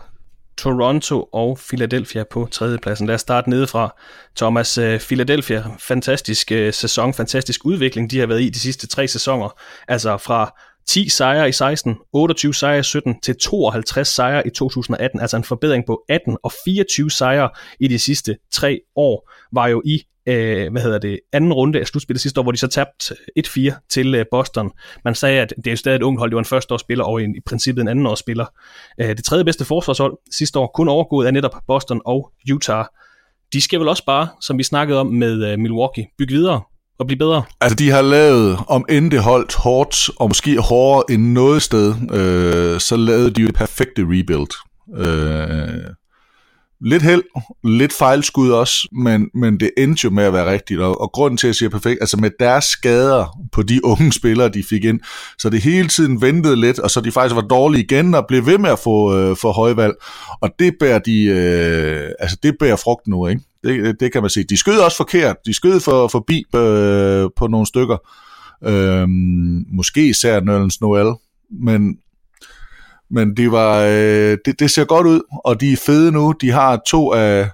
[0.58, 3.08] Toronto og Philadelphia på tredjepladsen.
[3.08, 3.96] Lad os starte nedefra.
[4.36, 9.08] Thomas, øh, Philadelphia, fantastisk øh, sæson, fantastisk udvikling, de har været i de sidste tre
[9.08, 9.60] sæsoner.
[9.88, 15.20] Altså fra 10 sejre i 16, 28 sejre i 17 til 52 sejre i 2018,
[15.20, 17.50] altså en forbedring på 18 og 24 sejre
[17.80, 21.88] i de sidste tre år, var jo i øh, hvad hedder det, anden runde af
[21.88, 24.72] slutspillet sidste år, hvor de så tabte 1-4 til øh, Boston.
[25.06, 27.24] Man sagde, at det er jo stadig et ungt hold, det var en førsteårsspiller og
[27.24, 28.46] en, i princippet en andenårsspiller.
[29.02, 32.86] Øh, det tredje bedste forsvarshold sidste år, kun overgået af netop Boston og Utah.
[33.54, 36.62] De skal vel også bare, som vi snakkede om med øh, Milwaukee, bygge videre
[37.00, 37.44] og blive bedre.
[37.62, 41.96] Altså, de har lavet, om end det holdt hårdt, og måske hårdere end noget sted,
[42.14, 44.54] øh, så lavede de jo det perfekte rebuild.
[44.98, 45.84] Øh,
[46.82, 47.24] lidt held,
[47.64, 51.38] lidt fejlskud også, men, men det endte jo med at være rigtigt, og, og grunden
[51.38, 54.84] til, at jeg siger perfekt, altså med deres skader på de unge spillere, de fik
[54.84, 55.00] ind,
[55.40, 58.46] så det hele tiden ventede lidt, og så de faktisk var dårlige igen, og blev
[58.46, 59.94] ved med at få, øh, for højvalg,
[60.42, 63.42] og det bærer de, øh, altså det bærer frugt nu, ikke?
[63.64, 64.44] Det, det kan man se.
[64.44, 67.98] De skød også forkert, de skød for, forbi øh, på nogle stykker,
[68.64, 69.08] øh,
[69.78, 71.14] måske især Nerlens Noel,
[71.62, 71.98] men
[73.12, 76.34] men de var, øh, det, det ser godt ud, og de er fede nu.
[76.42, 77.50] De har to af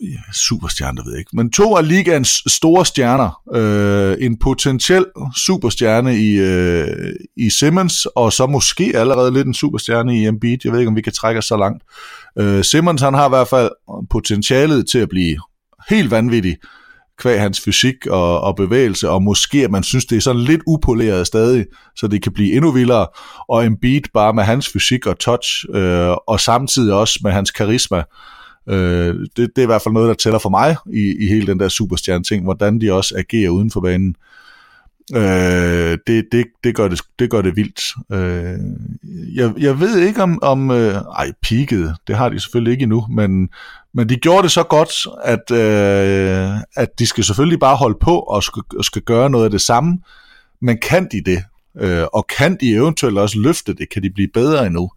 [0.00, 3.42] ja, superstjerner, ved jeg ikke, men to af ligaens store stjerner.
[3.54, 5.06] Øh, en potentiel
[5.36, 10.58] superstjerne i, øh, i Simmons, og så måske allerede lidt en superstjerne i Embiid.
[10.64, 11.82] Jeg ved ikke, om vi kan trække os så langt.
[12.38, 13.70] Øh, Simmons, han har i hvert fald
[14.10, 15.36] potentialet til at blive
[15.88, 16.56] helt vanvittig
[17.20, 20.60] kvæg hans fysik og, og bevægelse, og måske at man synes, det er sådan lidt
[20.66, 21.66] upoleret stadig,
[21.96, 23.06] så det kan blive endnu vildere,
[23.48, 27.50] og en beat bare med hans fysik og touch, øh, og samtidig også med hans
[27.50, 28.02] karisma,
[28.68, 31.46] øh, det, det er i hvert fald noget, der tæller for mig i, i hele
[31.46, 34.08] den der superstjerne ting, hvordan de også agerer uden for banen.
[34.08, 34.39] Øh,
[35.14, 37.80] Øh, det, det, det, gør det, det gør det vildt.
[38.12, 38.58] Øh,
[39.34, 43.06] jeg, jeg ved ikke om, om øh, ej, peaked, det har de selvfølgelig ikke endnu,
[43.10, 43.48] men,
[43.94, 44.92] men de gjorde det så godt,
[45.24, 49.44] at, øh, at de skal selvfølgelig bare holde på og skal, og skal gøre noget
[49.44, 49.98] af det samme,
[50.60, 51.44] men kan de det?
[51.80, 53.88] Øh, og kan de eventuelt også løfte det?
[53.88, 54.90] Kan de blive bedre endnu?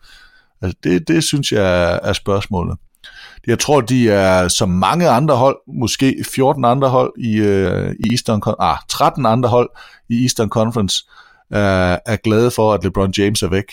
[0.61, 2.77] Altså det, det synes jeg er spørgsmålet.
[3.47, 8.11] Jeg tror, de er som mange andre hold, måske 14 andre hold i, øh, i
[8.11, 9.69] Eastern ah, 13 andre hold
[10.09, 11.05] i Eastern Conference,
[11.53, 13.65] øh, er glade for, at LeBron James er væk.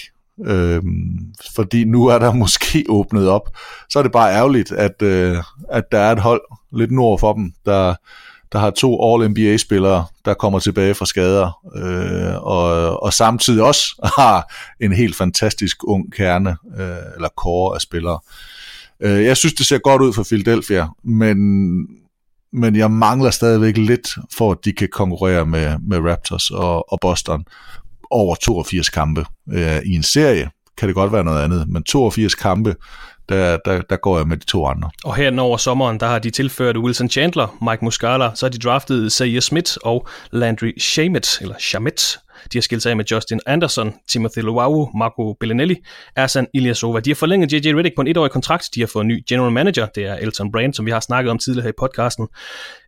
[0.46, 0.82] Øh,
[1.54, 3.50] fordi nu er der måske åbnet op.
[3.90, 5.36] Så er det bare ærgerligt, at, øh,
[5.70, 6.42] at der er et hold
[6.72, 7.94] lidt nord for dem, der,
[8.52, 13.82] der har to All-NBA-spillere, der kommer tilbage fra skader, øh, og, og samtidig også
[14.18, 18.18] har en helt fantastisk ung kerne, øh, eller core af spillere.
[18.24, 18.59] Øh,
[19.02, 21.38] Øh, jeg synes, det ser godt ud for Philadelphia, men,
[22.52, 26.98] men jeg mangler stadigvæk lidt for, at de kan konkurrere med, med Raptors og, og
[27.00, 27.44] Boston
[28.10, 29.24] over 82 kampe.
[29.52, 32.74] Øh, I en serie kan det godt være noget andet, men 82 kampe,
[33.28, 34.90] der, der, der går jeg med de to andre.
[35.04, 38.58] Og her over sommeren, der har de tilført Wilson Chandler, Mike Muscala, så har de
[38.58, 42.18] draftet Zaire Smith og Landry Shamet, eller Shamet,
[42.52, 45.76] de har skilt sig af med Justin Anderson, Timothy Luau, Marco Bellinelli,
[46.16, 47.00] Ersan Ilyasova.
[47.00, 47.74] De har forlænget J.J.
[47.74, 48.68] Redick på en etårig kontrakt.
[48.74, 51.30] De har fået en ny general manager, det er Elton Brand, som vi har snakket
[51.30, 52.28] om tidligere her i podcasten.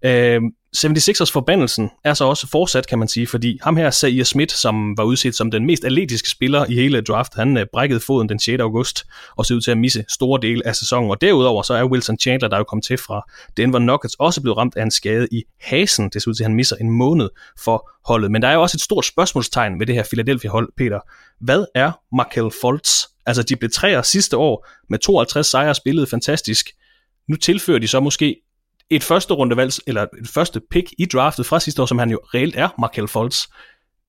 [0.05, 0.41] Øh,
[0.77, 4.99] 76ers forbandelsen er så også fortsat, kan man sige, fordi ham her, Zaire Smith, som
[4.99, 8.39] var udset som den mest atletiske spiller i hele draft, han øh, brækkede foden den
[8.39, 8.61] 6.
[8.61, 9.05] august
[9.37, 11.11] og ser ud til at misse store dele af sæsonen.
[11.11, 14.41] Og derudover så er Wilson Chandler, der er jo kommet til fra Denver Nuggets, også
[14.41, 16.09] blevet ramt af en skade i hasen.
[16.09, 17.29] Det ser ud til, at han misser en måned
[17.59, 18.31] for holdet.
[18.31, 21.01] Men der er jo også et stort spørgsmålstegn ved det her Philadelphia-hold, Peter.
[21.41, 23.05] Hvad er Markel Fultz?
[23.27, 26.71] Altså, de blev træer sidste år med 52 sejre spillet fantastisk.
[27.29, 28.37] Nu tilfører de så måske
[28.97, 32.19] et første rundevalg, eller et første pick i draftet fra sidste år, som han jo
[32.35, 33.47] reelt er, Markel Foltz.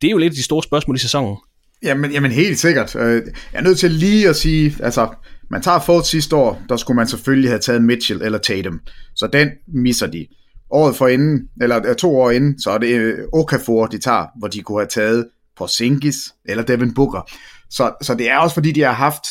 [0.01, 1.37] Det er jo lidt af de store spørgsmål i sæsonen.
[1.83, 2.95] Jamen, jamen helt sikkert.
[2.95, 3.21] Øh,
[3.53, 5.09] jeg er nødt til lige at sige, altså,
[5.49, 8.79] man tager Fultz sidste år, der skulle man selvfølgelig have taget Mitchell eller Tatum.
[9.15, 10.27] Så den misser de.
[10.71, 14.25] Året for inden, eller øh, to år inden, så er det øh, Okafor, de tager,
[14.39, 15.27] hvor de kunne have taget
[15.57, 17.31] Porzingis eller Devin Booker.
[17.69, 19.23] Så, så det er også fordi, de har haft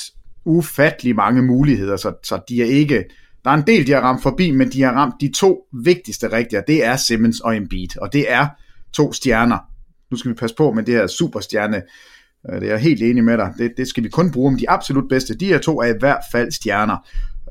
[0.44, 3.04] ufattelig mange muligheder, så, så de er ikke,
[3.44, 6.32] der er en del, de har ramt forbi, men de har ramt de to vigtigste
[6.32, 8.46] rigtige, det er Simmons og Embiid, og det er
[8.92, 9.58] to stjerner.
[10.10, 11.82] Nu skal vi passe på med det her superstjerne,
[12.50, 14.58] øh, det er jeg helt enig med dig, det, det skal vi kun bruge om
[14.58, 15.34] de absolut bedste.
[15.34, 16.96] De her to er i hvert fald stjerner.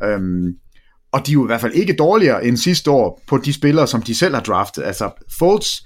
[0.04, 0.56] Øhm,
[1.12, 3.88] og de er jo i hvert fald ikke dårligere end sidste år på de spillere,
[3.88, 4.84] som de selv har draftet.
[4.84, 5.10] Altså,
[5.40, 5.82] Fultz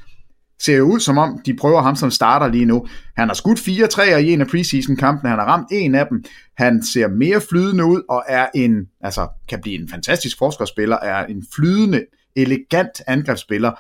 [0.61, 2.85] ser jo ud som om, de prøver ham som starter lige nu.
[3.17, 6.23] Han har skudt fire træer i en af preseason-kampene, han har ramt en af dem.
[6.57, 11.25] Han ser mere flydende ud og er en, altså kan blive en fantastisk forsvarsspiller, er
[11.25, 12.05] en flydende,
[12.35, 13.71] elegant angrebsspiller,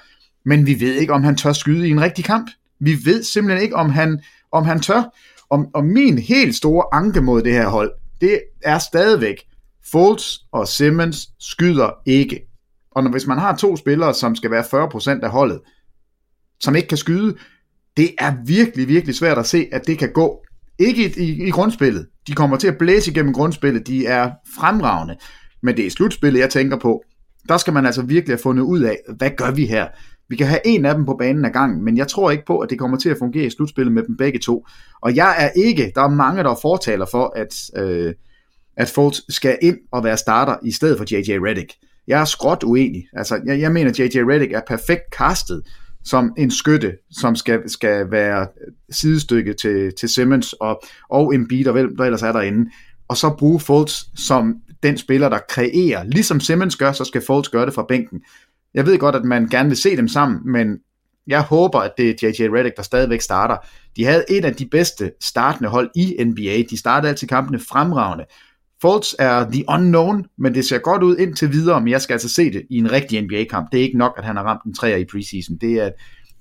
[0.45, 2.49] men vi ved ikke, om han tør skyde i en rigtig kamp.
[2.79, 4.19] Vi ved simpelthen ikke, om han,
[4.51, 5.03] om han tør.
[5.49, 7.91] Om, om min helt store anke mod det her hold,
[8.21, 9.35] det er stadigvæk,
[9.91, 12.41] Fultz og Simmons skyder ikke.
[12.91, 15.59] Og når, hvis man har to spillere, som skal være 40% af holdet,
[16.59, 17.35] som ikke kan skyde,
[17.97, 20.41] det er virkelig, virkelig svært at se, at det kan gå.
[20.79, 22.07] Ikke i, i, i grundspillet.
[22.27, 23.87] De kommer til at blæse igennem grundspillet.
[23.87, 25.15] De er fremragende.
[25.63, 27.03] Men det er i slutspillet, jeg tænker på.
[27.49, 29.87] Der skal man altså virkelig have fundet ud af, hvad gør vi her?
[30.29, 32.59] Vi kan have en af dem på banen ad gangen, men jeg tror ikke på,
[32.59, 34.65] at det kommer til at fungere i slutspillet med dem begge to.
[35.01, 38.13] Og jeg er ikke, der er mange, der fortaler for, at, øh,
[38.77, 41.39] at Fultz skal ind og være starter i stedet for J.J.
[41.39, 41.73] Redick.
[42.07, 43.07] Jeg er skråt uenig.
[43.13, 44.17] Altså, jeg, jeg mener, at J.J.
[44.17, 45.61] Redick er perfekt castet
[46.05, 48.47] som en skytte, som skal, skal være
[48.89, 52.71] sidestykke til, til Simmons og, og Embiid og hvem der ellers er derinde.
[53.07, 56.03] Og så bruge Fultz som den spiller, der kreerer.
[56.03, 58.21] Ligesom Simmons gør, så skal Fultz gøre det fra bænken.
[58.73, 60.77] Jeg ved godt, at man gerne vil se dem sammen, men
[61.27, 62.49] jeg håber, at det er J.J.
[62.49, 63.57] Redick, der stadigvæk starter.
[63.95, 66.63] De havde et af de bedste startende hold i NBA.
[66.69, 68.25] De startede altid kampene fremragende.
[68.81, 72.29] Fultz er the unknown, men det ser godt ud indtil videre, men jeg skal altså
[72.29, 73.67] se det i en rigtig NBA-kamp.
[73.71, 75.57] Det er ikke nok, at han har ramt en træer i preseason.
[75.61, 75.89] Det er,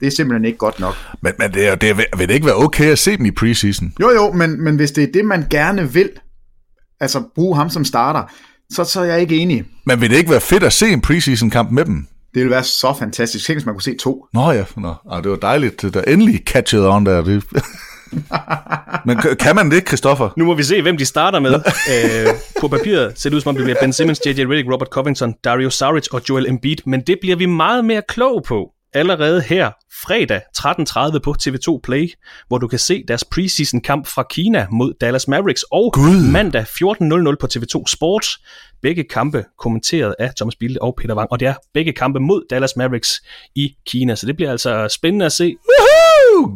[0.00, 0.94] Det er simpelthen ikke godt nok.
[1.22, 3.92] Men, men det, er, det vil det ikke være okay at se dem i preseason?
[4.00, 6.10] Jo, jo, men, men hvis det er det, man gerne vil,
[7.00, 8.22] altså bruge ham som starter,
[8.72, 9.64] så, så er jeg ikke enig.
[9.86, 12.06] Men vil det ikke være fedt at se en preseason-kamp med dem?
[12.34, 13.46] Det ville være så fantastisk.
[13.46, 14.26] Tænk, hvis man kunne se to.
[14.34, 14.94] Nå ja, Nå.
[15.10, 15.82] Ah, det var dejligt.
[15.82, 17.24] Der endelig catchet on der.
[17.24, 17.44] Det...
[19.06, 20.28] Men kan man det, Christoffer?
[20.36, 21.54] Nu må vi se, hvem de starter med.
[21.90, 22.26] Æ,
[22.60, 24.40] på papiret ser det ud som om, det bliver Ben Simmons, J.J.
[24.40, 28.42] Redick, Robert Covington, Dario Saric og Joel Embiid, men det bliver vi meget mere klog
[28.46, 29.70] på allerede her
[30.02, 32.10] fredag 13.30 på TV2 Play,
[32.48, 36.30] hvor du kan se deres preseason kamp fra Kina mod Dallas Mavericks, og God.
[36.30, 38.38] mandag 14.00 på TV2 Sports.
[38.82, 42.42] Begge kampe kommenteret af Thomas Bilde og Peter Wang, og det er begge kampe mod
[42.50, 43.22] Dallas Mavericks
[43.54, 45.44] i Kina, så det bliver altså spændende at se.
[45.44, 45.93] Woohoo!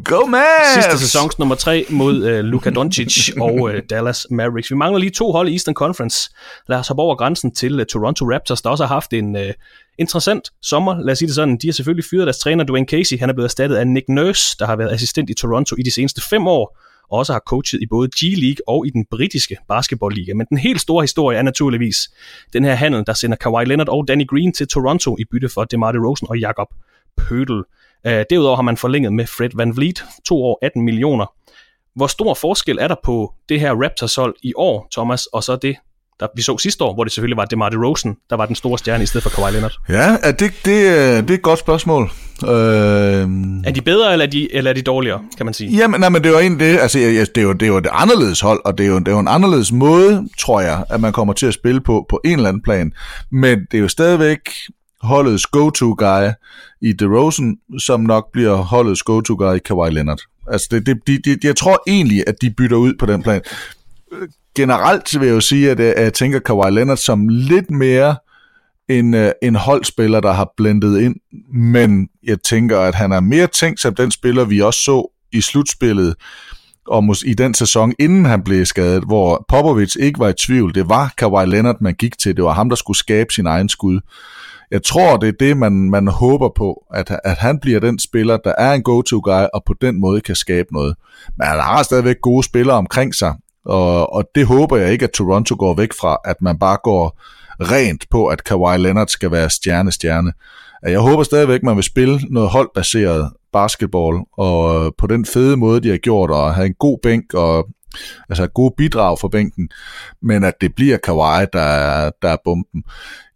[0.04, 0.74] Go Mavs!
[0.74, 4.70] Sidste sæsons nummer 3 mod uh, Luka Doncic og uh, Dallas Mavericks.
[4.70, 6.30] Vi mangler lige to hold i Eastern Conference.
[6.68, 9.42] Lad os hoppe over grænsen til uh, Toronto Raptors, der også har haft en uh,
[9.98, 11.00] interessant sommer.
[11.00, 11.56] Lad os sige det sådan.
[11.56, 13.18] De har selvfølgelig fyret deres træner Dwayne Casey.
[13.18, 15.90] Han er blevet erstattet af Nick Nurse, der har været assistent i Toronto i de
[15.90, 16.78] seneste fem år
[17.10, 20.34] og også har coachet i både G-League og i den britiske basketballliga.
[20.34, 21.96] Men den helt store historie er naturligvis
[22.52, 25.64] den her handel, der sender Kawhi Leonard og Danny Green til Toronto i bytte for
[25.64, 26.68] DeMar DeRozan og Jakob
[27.16, 27.62] Pødel.
[28.06, 31.26] Uh, derudover har man forlænget med Fred Van Vliet, to år 18 millioner.
[31.94, 35.76] Hvor stor forskel er der på det her Raptors-hold i år, Thomas, og så det,
[36.20, 38.78] der vi så sidste år, hvor det selvfølgelig var DeMar DeRozan, der var den store
[38.78, 39.72] stjerne i stedet for Kawhi Leonard?
[39.88, 42.10] Ja, er det, det, det er et godt spørgsmål.
[42.44, 42.50] Øh...
[42.50, 45.76] Er de bedre, eller er de, eller er de dårligere, kan man sige?
[45.76, 47.76] Jamen, nej, men det er jo egentlig det, altså, det er jo, det er jo
[47.76, 50.84] et anderledes hold, og det er, jo, det er jo en anderledes måde, tror jeg,
[50.90, 52.92] at man kommer til at spille på, på en eller anden plan.
[53.32, 54.40] Men det er jo stadigvæk
[55.08, 56.32] holdets go-to-guy
[56.80, 60.20] i DeRozan, som nok bliver holdets go-to-guy i Kawhi Leonard.
[60.46, 63.40] Altså, det, det, de, de, jeg tror egentlig, at de bytter ud på den plan.
[64.56, 68.16] Generelt vil jeg jo sige, at jeg, at jeg tænker Kawhi Leonard som lidt mere
[68.88, 71.16] en, øh, en holdspiller, der har blendet ind,
[71.54, 75.40] men jeg tænker, at han er mere tænkt som den spiller, vi også så i
[75.40, 76.14] slutspillet,
[76.86, 80.74] og i den sæson, inden han blev skadet, hvor Popovic ikke var i tvivl.
[80.74, 82.36] Det var Kawhi Leonard, man gik til.
[82.36, 84.00] Det var ham, der skulle skabe sin egen skud.
[84.70, 88.36] Jeg tror, det er det, man, man håber på, at, at han bliver den spiller,
[88.36, 90.94] der er en go-to-guy, og på den måde kan skabe noget.
[91.38, 93.34] Men han har stadigvæk gode spillere omkring sig,
[93.64, 97.20] og, og det håber jeg ikke, at Toronto går væk fra, at man bare går
[97.60, 100.32] rent på, at Kawhi Leonard skal være stjerne-stjerne.
[100.82, 105.80] Jeg håber stadigvæk, at man vil spille noget holdbaseret basketball, og på den fede måde,
[105.80, 107.66] de har gjort, og have en god bænk, og
[108.28, 109.68] altså gode bidrag for bænken,
[110.22, 112.84] men at det bliver Kawhi, der er, der er bomben.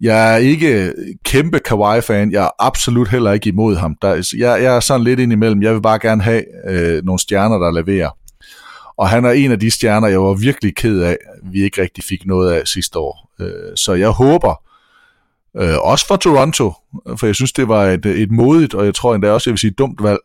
[0.00, 0.92] Jeg er ikke
[1.24, 3.96] kæmpe Kawhi-fan, jeg er absolut heller ikke imod ham.
[4.02, 7.18] Der, jeg, jeg er sådan lidt ind imellem, jeg vil bare gerne have øh, nogle
[7.18, 8.10] stjerner, der leverer.
[8.96, 11.16] Og han er en af de stjerner, jeg var virkelig ked af,
[11.52, 13.30] vi ikke rigtig fik noget af sidste år.
[13.40, 14.62] Øh, så jeg håber,
[15.56, 16.72] øh, også for Toronto,
[17.16, 19.58] for jeg synes, det var et, et modigt, og jeg tror endda også, jeg vil
[19.58, 20.20] sige, dumt valg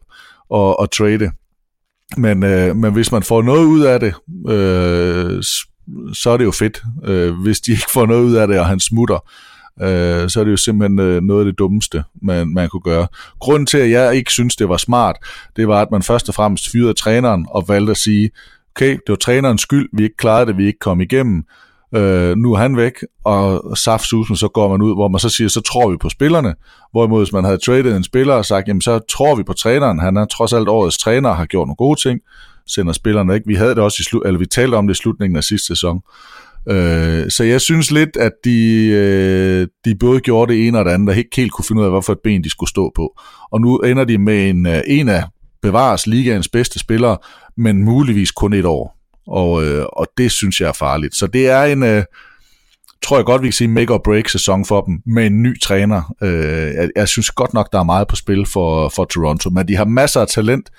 [0.56, 1.32] at, at trade.
[2.18, 4.14] Men, øh, men hvis man får noget ud af det,
[4.50, 5.44] øh,
[6.14, 6.84] så er det jo fedt.
[7.06, 9.30] Øh, hvis de ikke får noget ud af det, og han smutter,
[9.82, 13.08] øh, så er det jo simpelthen øh, noget af det dummeste, man, man kunne gøre.
[13.40, 15.16] Grunden til, at jeg ikke synes, det var smart,
[15.56, 18.30] det var, at man først og fremmest fyrede træneren og valgte at sige,
[18.76, 21.44] okay, det var trænerens skyld, vi ikke klarede det, vi ikke kom igennem,
[21.96, 22.94] øh, nu er han væk,
[23.26, 26.56] og saftsusen, så går man ud, hvor man så siger, så tror vi på spillerne.
[26.92, 30.00] Hvorimod, hvis man havde traded en spiller og sagt, jamen så tror vi på træneren,
[30.00, 32.20] han er trods alt årets træner og har gjort nogle gode ting,
[32.68, 33.48] sender spillerne ikke.
[33.48, 35.68] Vi havde det også i slu- eller vi talte om det i slutningen af sidste
[35.68, 36.02] sæson.
[36.70, 40.92] Øh, så jeg synes lidt, at de, øh, de både gjorde det ene og det
[40.92, 43.20] andet, og ikke helt kunne finde ud af, hvorfor et ben de skulle stå på.
[43.52, 45.24] Og nu ender de med en, øh, en af
[45.62, 47.18] bevares ligaens bedste spillere,
[47.58, 48.97] men muligvis kun et år.
[49.28, 51.16] Og, øh, og det synes jeg er farligt.
[51.16, 52.04] Så det er en, øh,
[53.04, 55.60] tror jeg godt, vi kan sige, make or break sæson for dem, med en ny
[55.60, 56.16] træner.
[56.22, 59.68] Øh, jeg, jeg synes godt nok, der er meget på spil for, for Toronto, men
[59.68, 60.70] de har masser af talent,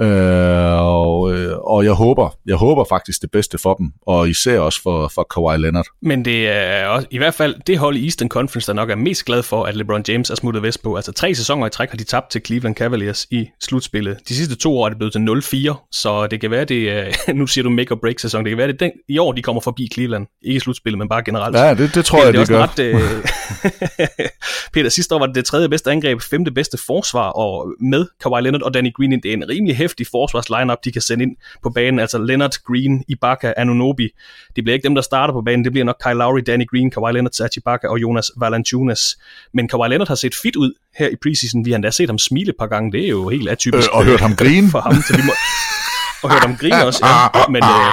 [0.00, 4.58] Øh, og, øh, og jeg håber, jeg håber faktisk det bedste for dem, og især
[4.58, 5.86] også for, for Kawhi Leonard.
[6.02, 8.96] Men det er også, i hvert fald det hold i Eastern Conference, der nok er
[8.96, 10.96] mest glad for, at LeBron James er smuttet vest på.
[10.96, 14.18] Altså tre sæsoner i træk har de tabt til Cleveland Cavaliers i slutspillet.
[14.28, 17.46] De sidste to år er det blevet til 0-4, så det kan være, det nu
[17.46, 19.60] siger du make or break sæson, det kan være, det den, i år de kommer
[19.60, 20.26] forbi Cleveland.
[20.44, 21.56] Ikke i slutspillet, men bare generelt.
[21.56, 22.62] Ja, det, det tror det, jeg, det, det gør.
[22.62, 24.28] Ret, øh,
[24.74, 28.42] Peter, sidste år var det det tredje bedste angreb, femte bedste forsvar, og med Kawhi
[28.42, 31.36] Leonard og Danny Green, det er en rimelig hæftig forsvars lineup de kan sende ind
[31.62, 31.98] på banen.
[31.98, 34.08] Altså Leonard, Green, Ibaka, Anunobi.
[34.56, 35.64] Det bliver ikke dem, der starter på banen.
[35.64, 39.18] Det bliver nok Kyle Lowry, Danny Green, Kawhi Leonard, Serge Ibaka og Jonas Valanciunas.
[39.54, 41.64] Men Kawhi Leonard har set fit ud her i preseason.
[41.64, 42.92] Vi har endda set ham smile et par gange.
[42.92, 43.88] Det er jo helt atypisk.
[43.88, 44.70] Øh, og hørt ham grine.
[44.70, 45.32] For ham, så vi må...
[46.22, 47.46] og hørt ham grine også, ja.
[47.48, 47.92] Men, øh,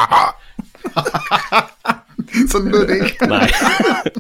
[2.52, 3.18] Sådan lød det ikke.
[3.28, 3.52] Nej,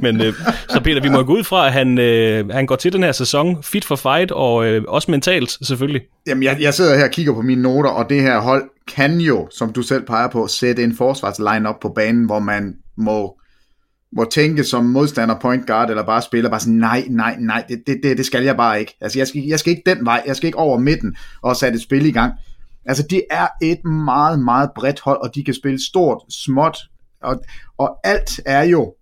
[0.01, 0.33] men øh,
[0.69, 3.11] så Peter, vi må gå ud fra, at han, øh, han går til den her
[3.11, 6.01] sæson fit for fight, og øh, også mentalt selvfølgelig.
[6.27, 9.19] Jamen, jeg, jeg sidder her og kigger på mine noter, og det her hold kan
[9.19, 13.39] jo, som du selv peger på, sætte en forsvarsline op på banen, hvor man må,
[14.17, 17.83] må tænke som modstander point guard, eller bare spiller bare sådan, nej, nej, nej, det,
[17.87, 18.97] det, det, det skal jeg bare ikke.
[19.01, 21.75] Altså, jeg skal, jeg skal ikke den vej, jeg skal ikke over midten og sætte
[21.75, 22.33] et spil i gang.
[22.85, 26.77] Altså, det er et meget, meget bredt hold, og de kan spille stort, småt,
[27.21, 27.43] og,
[27.77, 28.93] og alt er jo,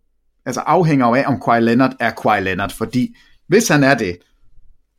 [0.45, 3.15] altså afhænger af, om Kawhi Leonard er Kawhi Leonard, fordi
[3.47, 4.17] hvis han er det,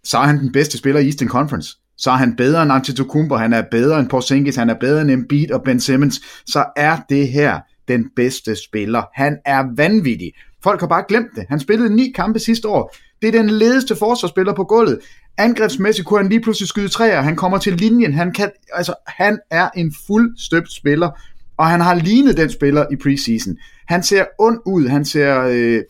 [0.05, 1.77] så er han den bedste spiller i Eastern Conference.
[1.97, 5.11] Så er han bedre end Antetokounmpo, han er bedre end Porzingis, han er bedre end
[5.11, 6.21] Embiid og Ben Simmons.
[6.47, 9.03] Så er det her den bedste spiller.
[9.15, 10.33] Han er vanvittig.
[10.63, 11.45] Folk har bare glemt det.
[11.49, 12.97] Han spillede ni kampe sidste år.
[13.23, 14.99] Det er den ledeste forsvarsspiller på gulvet.
[15.39, 17.21] Angrebsmæssigt kunne han lige pludselig skyde træer.
[17.21, 18.15] Han kommer til linjen.
[18.15, 21.11] Han, kan, altså, han er en fuldstøbt spiller,
[21.57, 23.57] og han har lignet den spiller i preseason.
[23.87, 24.89] Han ser ond ud.
[24.89, 25.83] Han ser øh,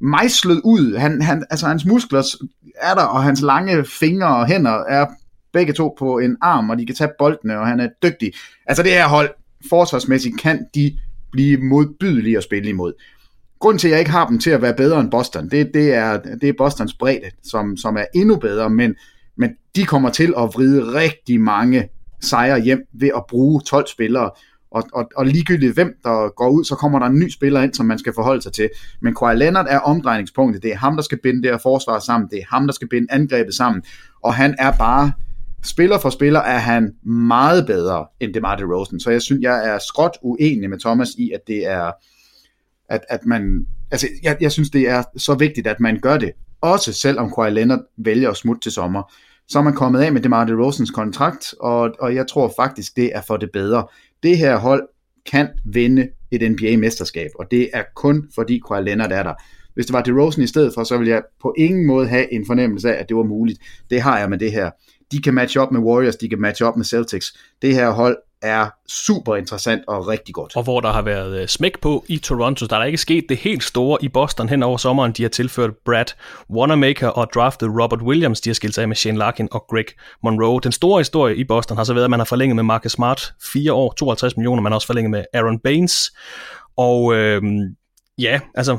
[0.00, 0.96] mejslet ud.
[0.96, 2.36] Han, han, altså, hans muskler
[2.82, 5.06] er der, og hans lange fingre og hænder er
[5.52, 8.32] begge to på en arm, og de kan tage boldene, og han er dygtig.
[8.66, 9.30] Altså det her hold,
[9.68, 10.98] forsvarsmæssigt, kan de
[11.32, 12.92] blive modbydelige at spille imod.
[13.60, 15.94] Grunden til, at jeg ikke har dem til at være bedre end Boston, det, det,
[15.94, 18.94] er, det er Bostons bredde, som, som er endnu bedre, men,
[19.36, 21.88] men de kommer til at vride rigtig mange
[22.20, 24.30] sejre hjem ved at bruge 12 spillere,
[24.70, 27.74] og, og, og ligegyldigt hvem der går ud, så kommer der en ny spiller ind,
[27.74, 28.70] som man skal forholde sig til.
[29.00, 30.62] Men Kawhi Leonard er omdrejningspunktet.
[30.62, 32.30] Det er ham, der skal binde det her forsvar sammen.
[32.30, 33.82] Det er ham, der skal binde angrebet sammen.
[34.22, 35.12] Og han er bare
[35.64, 39.00] spiller for spiller er han meget bedre end DeMar DeRozan.
[39.00, 41.92] Så jeg synes, jeg er skråt uenig med Thomas i, at det er,
[42.88, 46.32] at, at man, altså jeg, jeg synes, det er så vigtigt, at man gør det.
[46.60, 49.12] Også selvom Kawhi Leonard vælger at smutte til sommer.
[49.48, 53.10] Så er man kommet af med DeMar DeRozans kontrakt, og, og jeg tror faktisk, det
[53.14, 53.86] er for det bedre.
[54.22, 54.88] Det her hold
[55.30, 59.34] kan vinde et NBA-mesterskab, og det er kun fordi Kawhi Leonard er der.
[59.74, 62.46] Hvis det var DeRozan i stedet for, så ville jeg på ingen måde have en
[62.46, 63.58] fornemmelse af, at det var muligt.
[63.90, 64.70] Det har jeg med det her
[65.12, 67.38] de kan matche op med Warriors, de kan matche op med Celtics.
[67.62, 70.56] Det her hold er super interessant og rigtig godt.
[70.56, 73.36] Og hvor der har været øh, smæk på i Toronto, der er ikke sket det
[73.36, 75.12] helt store i Boston hen over sommeren.
[75.12, 76.04] De har tilført Brad
[76.50, 78.40] Wanamaker og draftet Robert Williams.
[78.40, 79.86] De har skilt sig af med Shane Larkin og Greg
[80.22, 80.60] Monroe.
[80.60, 83.34] Den store historie i Boston har så været, at man har forlænget med Marcus Smart
[83.42, 84.62] 4 år, 52 millioner.
[84.62, 86.12] Man har også forlænget med Aaron Baines.
[86.76, 87.42] Og øh,
[88.18, 88.78] ja, altså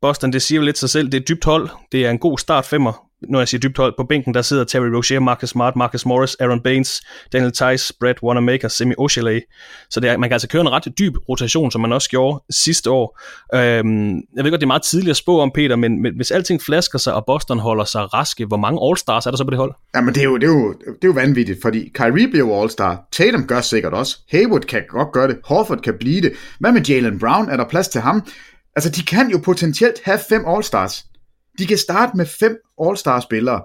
[0.00, 1.06] Boston, det siger jo lidt sig selv.
[1.06, 1.68] Det er et dybt hold.
[1.92, 4.64] Det er en god start femmer når jeg siger dybt hold, på bænken der sidder
[4.64, 7.02] Terry Rozier, Marcus Smart, Marcus Morris, Aaron Baines,
[7.32, 9.42] Daniel Tice, Brett Wanamaker, Semi Oshale.
[9.90, 12.42] Så det er, man kan altså køre en ret dyb rotation, som man også gjorde
[12.50, 13.20] sidste år.
[13.54, 16.30] Øhm, jeg ved godt, det er meget tidligt at spå om, Peter, men, men hvis
[16.30, 19.50] alting flasker sig, og Boston holder sig raske, hvor mange All-Stars er der så på
[19.50, 19.74] det hold?
[19.94, 23.08] Jamen, det er jo, det er jo, det er jo vanvittigt, fordi Kyrie bliver All-Star,
[23.12, 26.32] Tatum gør sikkert også, Hayward kan godt gøre det, Horford kan blive det.
[26.60, 27.48] Hvad med Jalen Brown?
[27.50, 28.26] Er der plads til ham?
[28.76, 31.13] Altså, de kan jo potentielt have fem All-Stars.
[31.58, 33.62] De kan starte med fem All-Star-spillere,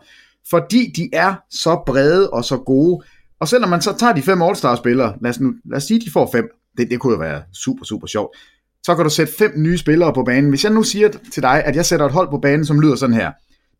[0.49, 3.05] fordi de er så brede og så gode.
[3.39, 6.11] Og selvom man så tager de fem All-Star-spillere, lad os, nu, lad os sige, de
[6.11, 8.37] får fem, det, det kunne jo være super, super sjovt,
[8.83, 10.49] så kan du sætte fem nye spillere på banen.
[10.49, 12.95] Hvis jeg nu siger til dig, at jeg sætter et hold på banen, som lyder
[12.95, 13.31] sådan her.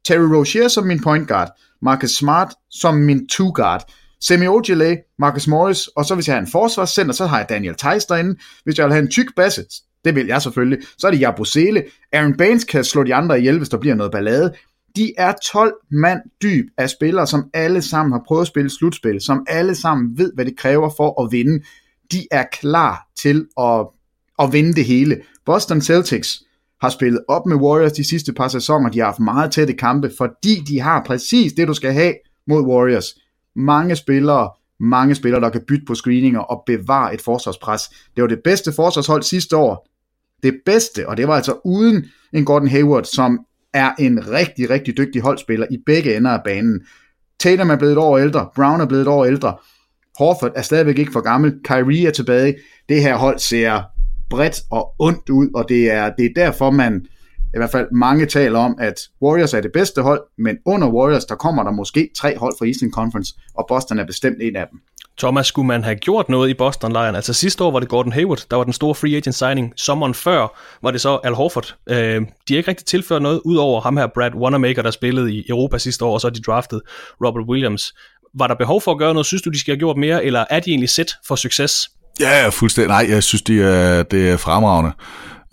[0.06, 1.50] Terry Rozier som min point guard,
[1.82, 3.92] Marcus Smart som min two guard,
[4.22, 7.76] Semi Ojale, Marcus Morris, og så hvis jeg har en forsvarscenter, så har jeg Daniel
[7.76, 8.40] Theis derinde.
[8.64, 9.66] Hvis jeg vil have en tyk basse,
[10.06, 10.80] det vil jeg selvfølgelig.
[10.98, 11.84] Så er det Jabusele.
[12.14, 14.54] Aaron Baines kan slå de andre ihjel, hvis der bliver noget ballade.
[14.96, 19.22] De er 12 mand dyb af spillere, som alle sammen har prøvet at spille slutspil,
[19.22, 21.64] som alle sammen ved, hvad det kræver for at vinde.
[22.12, 23.88] De er klar til at,
[24.40, 25.22] at vinde det hele.
[25.46, 26.44] Boston Celtics
[26.82, 28.90] har spillet op med Warriors de sidste par sæsoner.
[28.90, 32.14] De har haft meget tætte kampe, fordi de har præcis det, du skal have
[32.48, 33.06] mod Warriors.
[33.56, 34.50] Mange spillere,
[34.80, 37.82] mange spillere, der kan bytte på screeninger og bevare et forsvarspres.
[38.16, 39.88] Det var det bedste forsvarshold sidste år.
[40.44, 43.40] Det bedste, og det var altså uden en Gordon Hayward, som
[43.74, 46.82] er en rigtig, rigtig dygtig holdspiller i begge ender af banen.
[47.40, 49.56] Tatum er blevet et år ældre, Brown er blevet et år ældre,
[50.20, 52.56] Horford er stadigvæk ikke for gammel, Kyrie er tilbage.
[52.90, 53.82] Det her hold ser
[54.30, 57.06] bredt og ondt ud, og det er, det er derfor, man
[57.54, 61.26] i hvert fald mange taler om, at Warriors er det bedste hold, men under Warriors,
[61.26, 64.68] der kommer der måske tre hold fra Eastern Conference, og Boston er bestemt en af
[64.72, 64.80] dem.
[65.20, 67.16] Thomas, skulle man have gjort noget i Boston-lejren?
[67.16, 69.74] Altså sidste år var det Gordon Hayward, der var den store free agent signing.
[69.78, 71.76] Sommeren før var det så Al Horford.
[71.90, 75.34] Øh, de har ikke rigtig tilført noget, ud over ham her Brad Wanamaker, der spillede
[75.34, 76.82] i Europa sidste år, og så har de draftet
[77.26, 77.94] Robert Williams.
[78.34, 79.26] Var der behov for at gøre noget?
[79.26, 81.90] Synes du, de skal have gjort mere, eller er de egentlig set for succes?
[82.20, 82.88] Ja, fuldstændig.
[82.88, 84.92] Nej, jeg synes, de er, det er fremragende.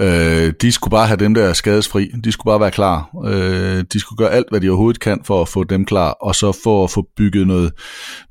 [0.00, 2.10] Øh, de skulle bare have dem der skadesfri.
[2.24, 3.10] De skulle bare være klar.
[3.26, 6.34] Øh, de skulle gøre alt, hvad de overhovedet kan for at få dem klar, og
[6.34, 7.72] så for at få bygget noget,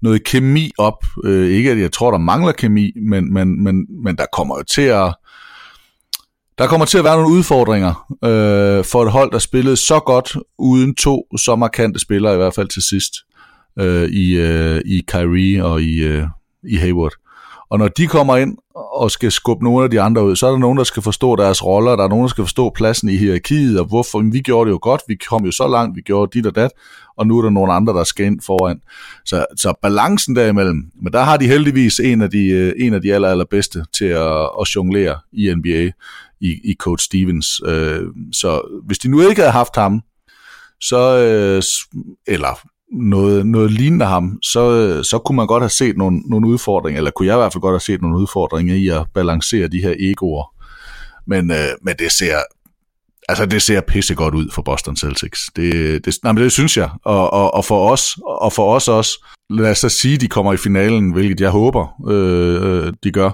[0.02, 1.06] noget kemi op.
[1.24, 4.64] Øh, ikke at jeg tror, der mangler kemi, men, men, men, men der kommer jo
[4.64, 5.14] til at
[6.58, 10.38] Der kommer til at være nogle udfordringer øh, for et hold, der spillede så godt
[10.60, 13.14] uden to så markante spillere, i hvert fald til sidst,
[13.80, 16.28] øh, i, øh, i Kyrie og i, øh,
[16.70, 17.14] i Hayward.
[17.76, 20.52] Og når de kommer ind og skal skubbe nogle af de andre ud, så er
[20.52, 23.18] der nogen, der skal forstå deres roller, der er nogen, der skal forstå pladsen i
[23.18, 26.38] hierarkiet, og hvorfor vi gjorde det jo godt, vi kom jo så langt, vi gjorde
[26.38, 26.72] dit og dat,
[27.18, 28.81] og nu er der nogle andre, der skal ind foran.
[29.26, 33.02] Så, så balancen derimellem, men der har de heldigvis en af de, øh, en af
[33.02, 35.91] de aller, allerbedste til at, at jonglere i NBA,
[36.41, 37.61] i, i Coach Stevens.
[37.65, 40.02] Øh, så hvis de nu ikke havde haft ham,
[40.81, 41.64] så, øh,
[42.27, 42.60] eller
[42.96, 47.12] noget, noget lignende ham, så, så kunne man godt have set nogle, nogle udfordringer, eller
[47.12, 49.96] kunne jeg i hvert fald godt have set nogle udfordringer i at balancere de her
[50.00, 50.54] egoer.
[51.28, 52.38] Men, øh, men det ser
[53.30, 55.39] altså det ser pisse godt ud for Boston Celtics.
[55.56, 56.89] Det, det, nej, men det synes jeg.
[57.06, 60.53] Og, og, og, for os, og for os også, lad os så sige, de kommer
[60.53, 63.31] i finalen, hvilket jeg håber, øh, øh de gør.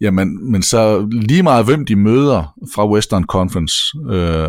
[0.00, 3.74] Jamen, men så lige meget hvem de møder fra Western Conference,
[4.10, 4.48] øh,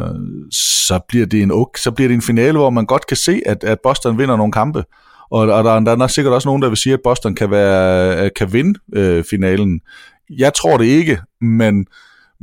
[0.87, 3.63] så, bliver det en, så bliver det en finale, hvor man godt kan se, at,
[3.63, 4.83] at Boston vinder nogle kampe.
[5.31, 8.29] Og, og der, der er sikkert også nogen, der vil sige, at Boston kan, være,
[8.29, 9.81] kan vinde øh, finalen.
[10.29, 11.85] Jeg tror det ikke, men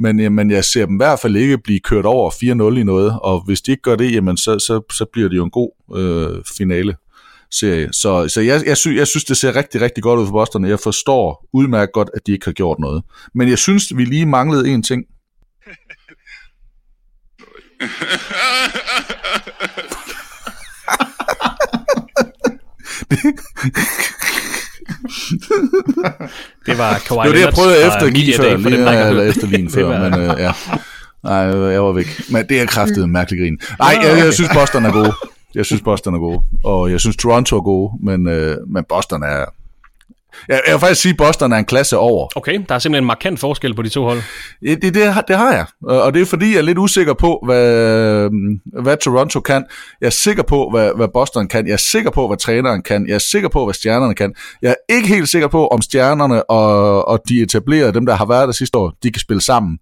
[0.03, 2.31] men, jamen, jeg ser dem i hvert fald ikke blive kørt over
[2.75, 5.37] 4-0 i noget, og hvis de ikke gør det, jamen, så, så, så bliver det
[5.37, 6.97] jo en god øh, finale
[7.51, 7.93] serie.
[7.93, 10.65] Så, så jeg, jeg, sy, jeg synes, det ser rigtig, rigtig godt ud for Boston.
[10.65, 13.03] Jeg forstår udmærket godt, at de ikke har gjort noget.
[13.35, 15.05] Men jeg synes, vi lige manglede en ting.
[23.11, 23.35] det
[26.79, 29.47] var Kawhi Det var det, jeg prøvede efter at give før, lige, ja, eller efter
[29.47, 30.53] lige før, men øh, ja.
[31.25, 31.37] Nej,
[31.71, 32.07] jeg var væk.
[32.31, 33.59] Men det er kraftet mærkelig grin.
[33.79, 35.13] Nej, jeg, jeg synes Boston er gode.
[35.55, 36.43] Jeg synes Boston er gode.
[36.65, 39.45] Og jeg synes Toronto er gode, men, øh, men Boston er,
[40.49, 42.29] jeg, jeg vil faktisk sige, at Boston er en klasse over.
[42.37, 44.23] Okay, der er simpelthen en markant forskel på de to hold.
[44.61, 47.43] Det, det, det, det har jeg, og det er fordi, jeg er lidt usikker på,
[47.45, 48.31] hvad,
[48.83, 49.65] hvad Toronto kan.
[50.01, 51.67] Jeg er sikker på, hvad, hvad Boston kan.
[51.67, 53.07] Jeg er sikker på, hvad træneren kan.
[53.07, 54.35] Jeg er sikker på, hvad stjernerne kan.
[54.63, 58.27] Jeg er ikke helt sikker på, om stjernerne og, og de etablerede, dem der har
[58.27, 59.79] været der sidste år, de kan spille sammen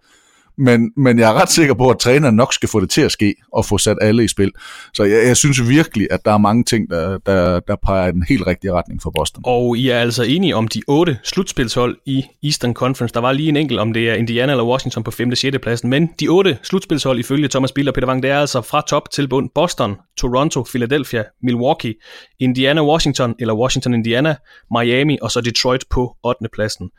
[0.61, 3.13] men, men jeg er ret sikker på, at træneren nok skal få det til at
[3.13, 4.53] ske, og få sat alle i spil.
[4.95, 8.13] Så jeg, jeg synes virkelig, at der er mange ting, der, der, der peger i
[8.13, 9.43] den helt rigtige retning for Boston.
[9.47, 13.15] Og I er altså enige om de otte slutspilshold i Eastern Conference.
[13.15, 15.31] Der var lige en enkelt, om det er Indiana eller Washington på 5.
[15.31, 15.57] og 6.
[15.63, 18.83] pladsen, men de otte slutspilshold ifølge Thomas Bill og Peter Wang, det er altså fra
[18.89, 21.95] top til bund Boston, Toronto, Philadelphia, Milwaukee,
[22.41, 24.37] Indiana, Washington eller Washington, Indiana,
[24.79, 26.39] Miami og så Detroit på 8.
[26.53, 26.91] pladsen.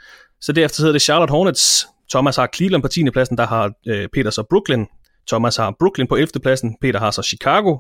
[0.42, 3.10] Så derefter hedder det Charlotte Hornets, Thomas har Cleveland på 10.
[3.14, 4.86] pladsen, der har øh, Peter så Brooklyn.
[5.28, 6.28] Thomas har Brooklyn på 11.
[6.44, 7.78] pladsen, Peter har så Chicago.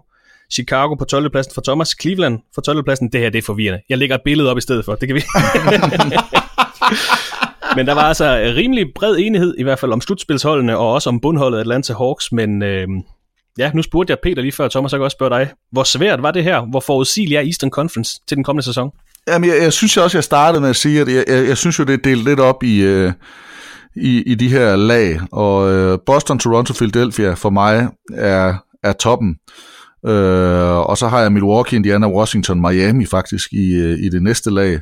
[0.53, 1.31] Chicago på 12.
[1.31, 2.83] pladsen for Thomas, Cleveland for 12.
[2.83, 3.11] pladsen.
[3.11, 3.83] Det her, det er forvirrende.
[3.89, 5.21] Jeg lægger et billede op i stedet for, det kan vi.
[7.77, 11.09] men der var altså øh, rimelig bred enighed, i hvert fald om slutspilsholdene, og også
[11.09, 12.87] om bundholdet Atlanta Hawks, men øh,
[13.57, 15.49] ja, nu spurgte jeg Peter lige før, Thomas, jeg kan også spørge dig.
[15.71, 16.69] Hvor svært var det her?
[16.69, 18.91] Hvor forudsigelig er Eastern Conference til den kommende sæson?
[19.27, 21.79] Jamen, jeg, jeg synes også, jeg startede med at sige, at jeg, jeg, jeg synes
[21.79, 22.81] jo, det er delt lidt op i...
[22.81, 23.13] Øh
[23.95, 28.53] i, i de her lag, og øh, Boston, Toronto, Philadelphia for mig er,
[28.83, 29.35] er toppen.
[30.05, 34.49] Øh, og så har jeg Milwaukee, Indiana, Washington, Miami faktisk i, øh, i det næste
[34.49, 34.79] lag.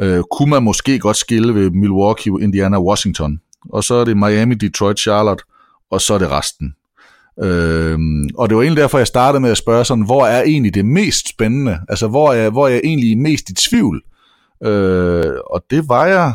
[0.00, 3.40] Øh, kunne man måske godt skille ved Milwaukee, Indiana, Washington.
[3.70, 5.44] Og så er det Miami, Detroit, Charlotte,
[5.90, 6.74] og så er det resten.
[7.42, 7.98] Øh,
[8.38, 10.86] og det var egentlig derfor, jeg startede med at spørge sådan, hvor er egentlig det
[10.86, 11.78] mest spændende?
[11.88, 14.02] Altså, hvor er, hvor er jeg egentlig mest i tvivl?
[14.64, 16.32] Øh, og det var jeg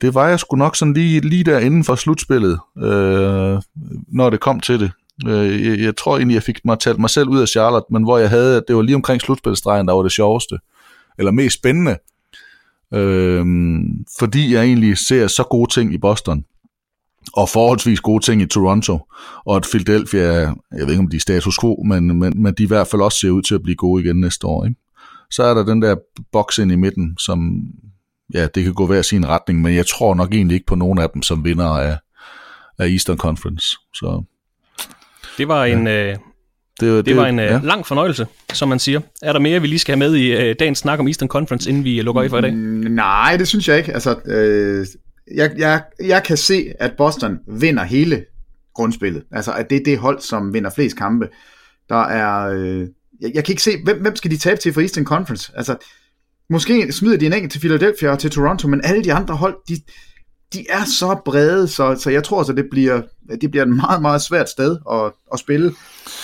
[0.00, 3.60] det var jeg sgu nok sådan lige, lige der inden for slutspillet, øh,
[4.08, 4.90] når det kom til det.
[5.26, 8.02] Øh, jeg, jeg tror egentlig, jeg fik mig talt mig selv ud af Charlotte, men
[8.02, 10.58] hvor jeg havde, det var lige omkring slutspilstregen, der var det sjoveste,
[11.18, 11.96] eller mest spændende.
[12.94, 13.46] Øh,
[14.18, 16.44] fordi jeg egentlig ser så gode ting i Boston,
[17.32, 18.98] og forholdsvis gode ting i Toronto,
[19.46, 22.62] og at Philadelphia, jeg ved ikke om de er status quo, men, men, men de
[22.62, 24.64] i hvert fald også ser ud til at blive gode igen næste år.
[24.64, 24.80] Ikke?
[25.30, 25.96] Så er der den der
[26.32, 27.66] boks ind i midten, som
[28.34, 30.98] ja, det kan gå hver sin retning, men jeg tror nok egentlig ikke på nogen
[30.98, 31.98] af dem som vinder af,
[32.78, 33.76] af Eastern Conference.
[33.94, 34.22] Så,
[35.38, 36.10] det var en, ja.
[36.10, 36.16] øh,
[36.80, 37.60] det, det, det var en øh, ja.
[37.62, 39.00] lang fornøjelse, som man siger.
[39.22, 41.70] Er der mere, vi lige skal have med i øh, dagens snak om Eastern Conference,
[41.70, 42.54] inden vi lukker i for i dag?
[42.54, 42.58] Mm,
[42.90, 43.92] nej, det synes jeg ikke.
[43.92, 44.86] Altså, øh,
[45.34, 48.24] jeg, jeg, jeg kan se, at Boston vinder hele
[48.74, 49.22] grundspillet.
[49.32, 51.28] Altså, at det er det hold, som vinder flest kampe.
[51.88, 52.50] Der er...
[52.54, 52.88] Øh,
[53.20, 55.52] jeg, jeg kan ikke se, hvem, hvem skal de tabe til for Eastern Conference?
[55.56, 55.76] Altså,
[56.50, 59.56] Måske smider de en enkelt til Philadelphia og til Toronto, men alle de andre hold,
[59.68, 59.76] de,
[60.52, 63.02] de er så brede, så, så jeg tror, at det bliver,
[63.40, 65.72] det bliver et meget, meget svært sted at, at spille.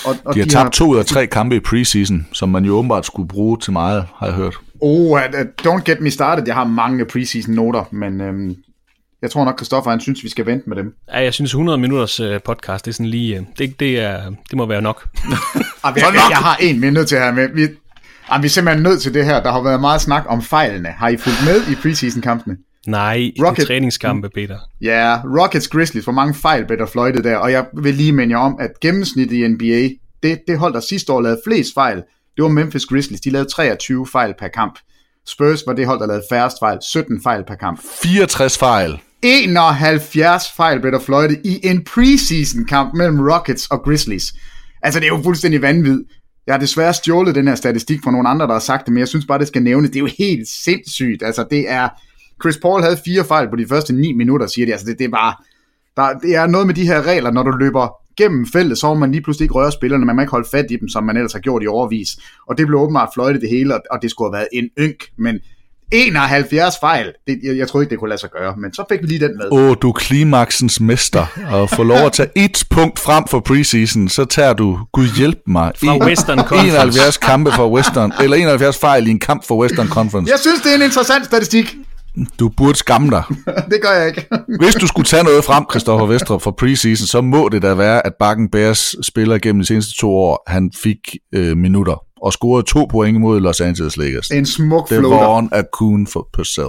[0.05, 2.49] Og, og de har de tabt har, to ud af tre kampe i preseason, som
[2.49, 4.55] man jo åbenbart skulle bruge til meget, har jeg hørt.
[4.81, 5.19] Oh, uh,
[5.67, 6.45] don't get me started.
[6.47, 8.57] Jeg har mange preseason noter, men øhm,
[9.23, 10.95] jeg tror nok, Christoffer han synes, vi skal vente med dem.
[11.13, 14.31] Ja, jeg synes 100 minutters øh, podcast, det er sådan lige, øh, det, det, er,
[14.51, 15.09] det må være nok.
[15.85, 17.49] jeg, jeg, jeg har en minut til her med.
[17.55, 17.69] Vi,
[18.33, 19.43] jamen, vi er simpelthen nødt til det her.
[19.43, 20.89] Der har været meget snak om fejlene.
[20.89, 22.57] Har I fulgt med i preseason-kampene?
[22.87, 24.59] Nej, Rocket, i træningskampe, Peter.
[24.81, 28.35] Ja, Rockets Grizzlies, hvor mange fejl blev der fløjtet der, og jeg vil lige minde
[28.35, 29.89] jer om, at gennemsnittet i NBA,
[30.23, 31.97] det, det hold, der sidste år lavede flest fejl,
[32.37, 34.79] det var Memphis Grizzlies, de lavede 23 fejl per kamp.
[35.27, 37.81] Spurs var det hold, der lavede færrest fejl, 17 fejl per kamp.
[38.03, 39.01] 64 fejl.
[39.23, 44.33] 71 fejl blev der fløjtet i en preseason kamp mellem Rockets og Grizzlies.
[44.83, 46.09] Altså, det er jo fuldstændig vanvittigt.
[46.47, 48.99] Jeg har desværre stjålet den her statistik fra nogle andre, der har sagt det, men
[48.99, 49.87] jeg synes bare, det skal nævne.
[49.89, 51.23] Det er jo helt sindssygt.
[51.23, 51.89] Altså, det er...
[52.43, 54.73] Chris Paul havde fire fejl på de første 9 minutter, siger de.
[54.73, 55.35] Altså, det, det er bare...
[55.97, 58.95] Der, det er noget med de her regler, når du løber gennem feltet, så må
[58.95, 61.17] man lige pludselig ikke røre spillerne, man må ikke holde fat i dem, som man
[61.17, 62.17] ellers har gjort i overvis.
[62.49, 65.39] Og det blev åbenbart fløjtet det hele, og det skulle have været en ynk, men
[65.93, 67.13] 71 fejl.
[67.27, 69.21] Det, jeg, jeg troede ikke, det kunne lade sig gøre, men så fik vi lige
[69.21, 69.47] den med.
[69.53, 73.41] Åh, oh, du er klimaksens mester, og får lov at tage et punkt frem for
[73.41, 76.77] preseason, så tager du, Gud hjælp mig, fra Western Conference.
[76.77, 80.31] 71 kampe for Western, eller 71 fejl i en kamp for Western Conference.
[80.31, 81.77] Jeg synes, det er en interessant statistik.
[82.39, 83.23] Du burde skamme dig.
[83.73, 84.27] det gør jeg ikke.
[84.61, 88.07] Hvis du skulle tage noget frem, Christoffer Vestrup, for preseason, så må det da være,
[88.07, 90.99] at Bakken Bears spiller gennem de seneste to år, han fik
[91.35, 94.29] øh, minutter og scorede to point mod Los Angeles Lakers.
[94.29, 95.09] En smuk floater.
[95.09, 96.69] Det var en Akun for Purcell.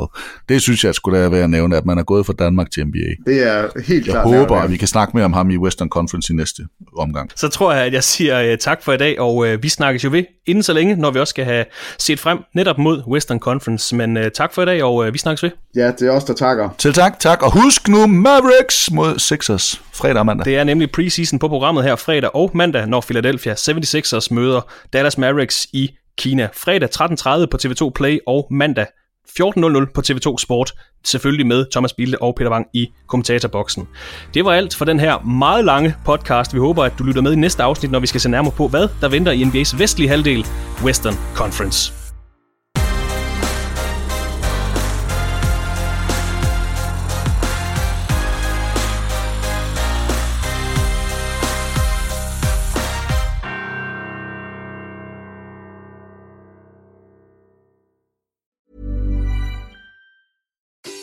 [0.49, 2.87] Det synes jeg skulle da være at nævne, at man er gået fra Danmark til
[2.87, 3.31] NBA.
[3.31, 4.29] Det er helt jeg klart.
[4.29, 6.63] Jeg håber, at vi kan snakke mere om ham i Western Conference i næste
[6.97, 7.31] omgang.
[7.35, 10.03] Så tror jeg, at jeg siger uh, tak for i dag, og uh, vi snakkes
[10.03, 11.65] jo ved inden så længe, når vi også skal have
[11.99, 13.95] set frem netop mod Western Conference.
[13.95, 15.51] Men uh, tak for i dag, og uh, vi snakkes ved.
[15.75, 16.69] Ja, det er os, der takker.
[16.77, 17.41] Til tak, tak.
[17.41, 20.45] Og husk nu Mavericks mod Sixers fredag og mandag.
[20.45, 24.61] Det er nemlig preseason på programmet her fredag og mandag, når Philadelphia 76ers møder
[24.93, 25.42] Dallas Mavericks
[25.73, 26.49] i Kina.
[26.53, 28.85] Fredag 13.30 på TV2 Play og mandag
[29.29, 30.71] 14.00 på TV2 Sport.
[31.05, 33.87] Selvfølgelig med Thomas Bilde og Peter Wang i kommentatorboksen.
[34.33, 36.53] Det var alt for den her meget lange podcast.
[36.53, 38.67] Vi håber, at du lytter med i næste afsnit, når vi skal se nærmere på,
[38.67, 40.45] hvad der venter i NBA's vestlige halvdel,
[40.83, 42.02] Western Conference.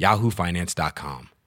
[0.00, 1.39] yahoofinance.com.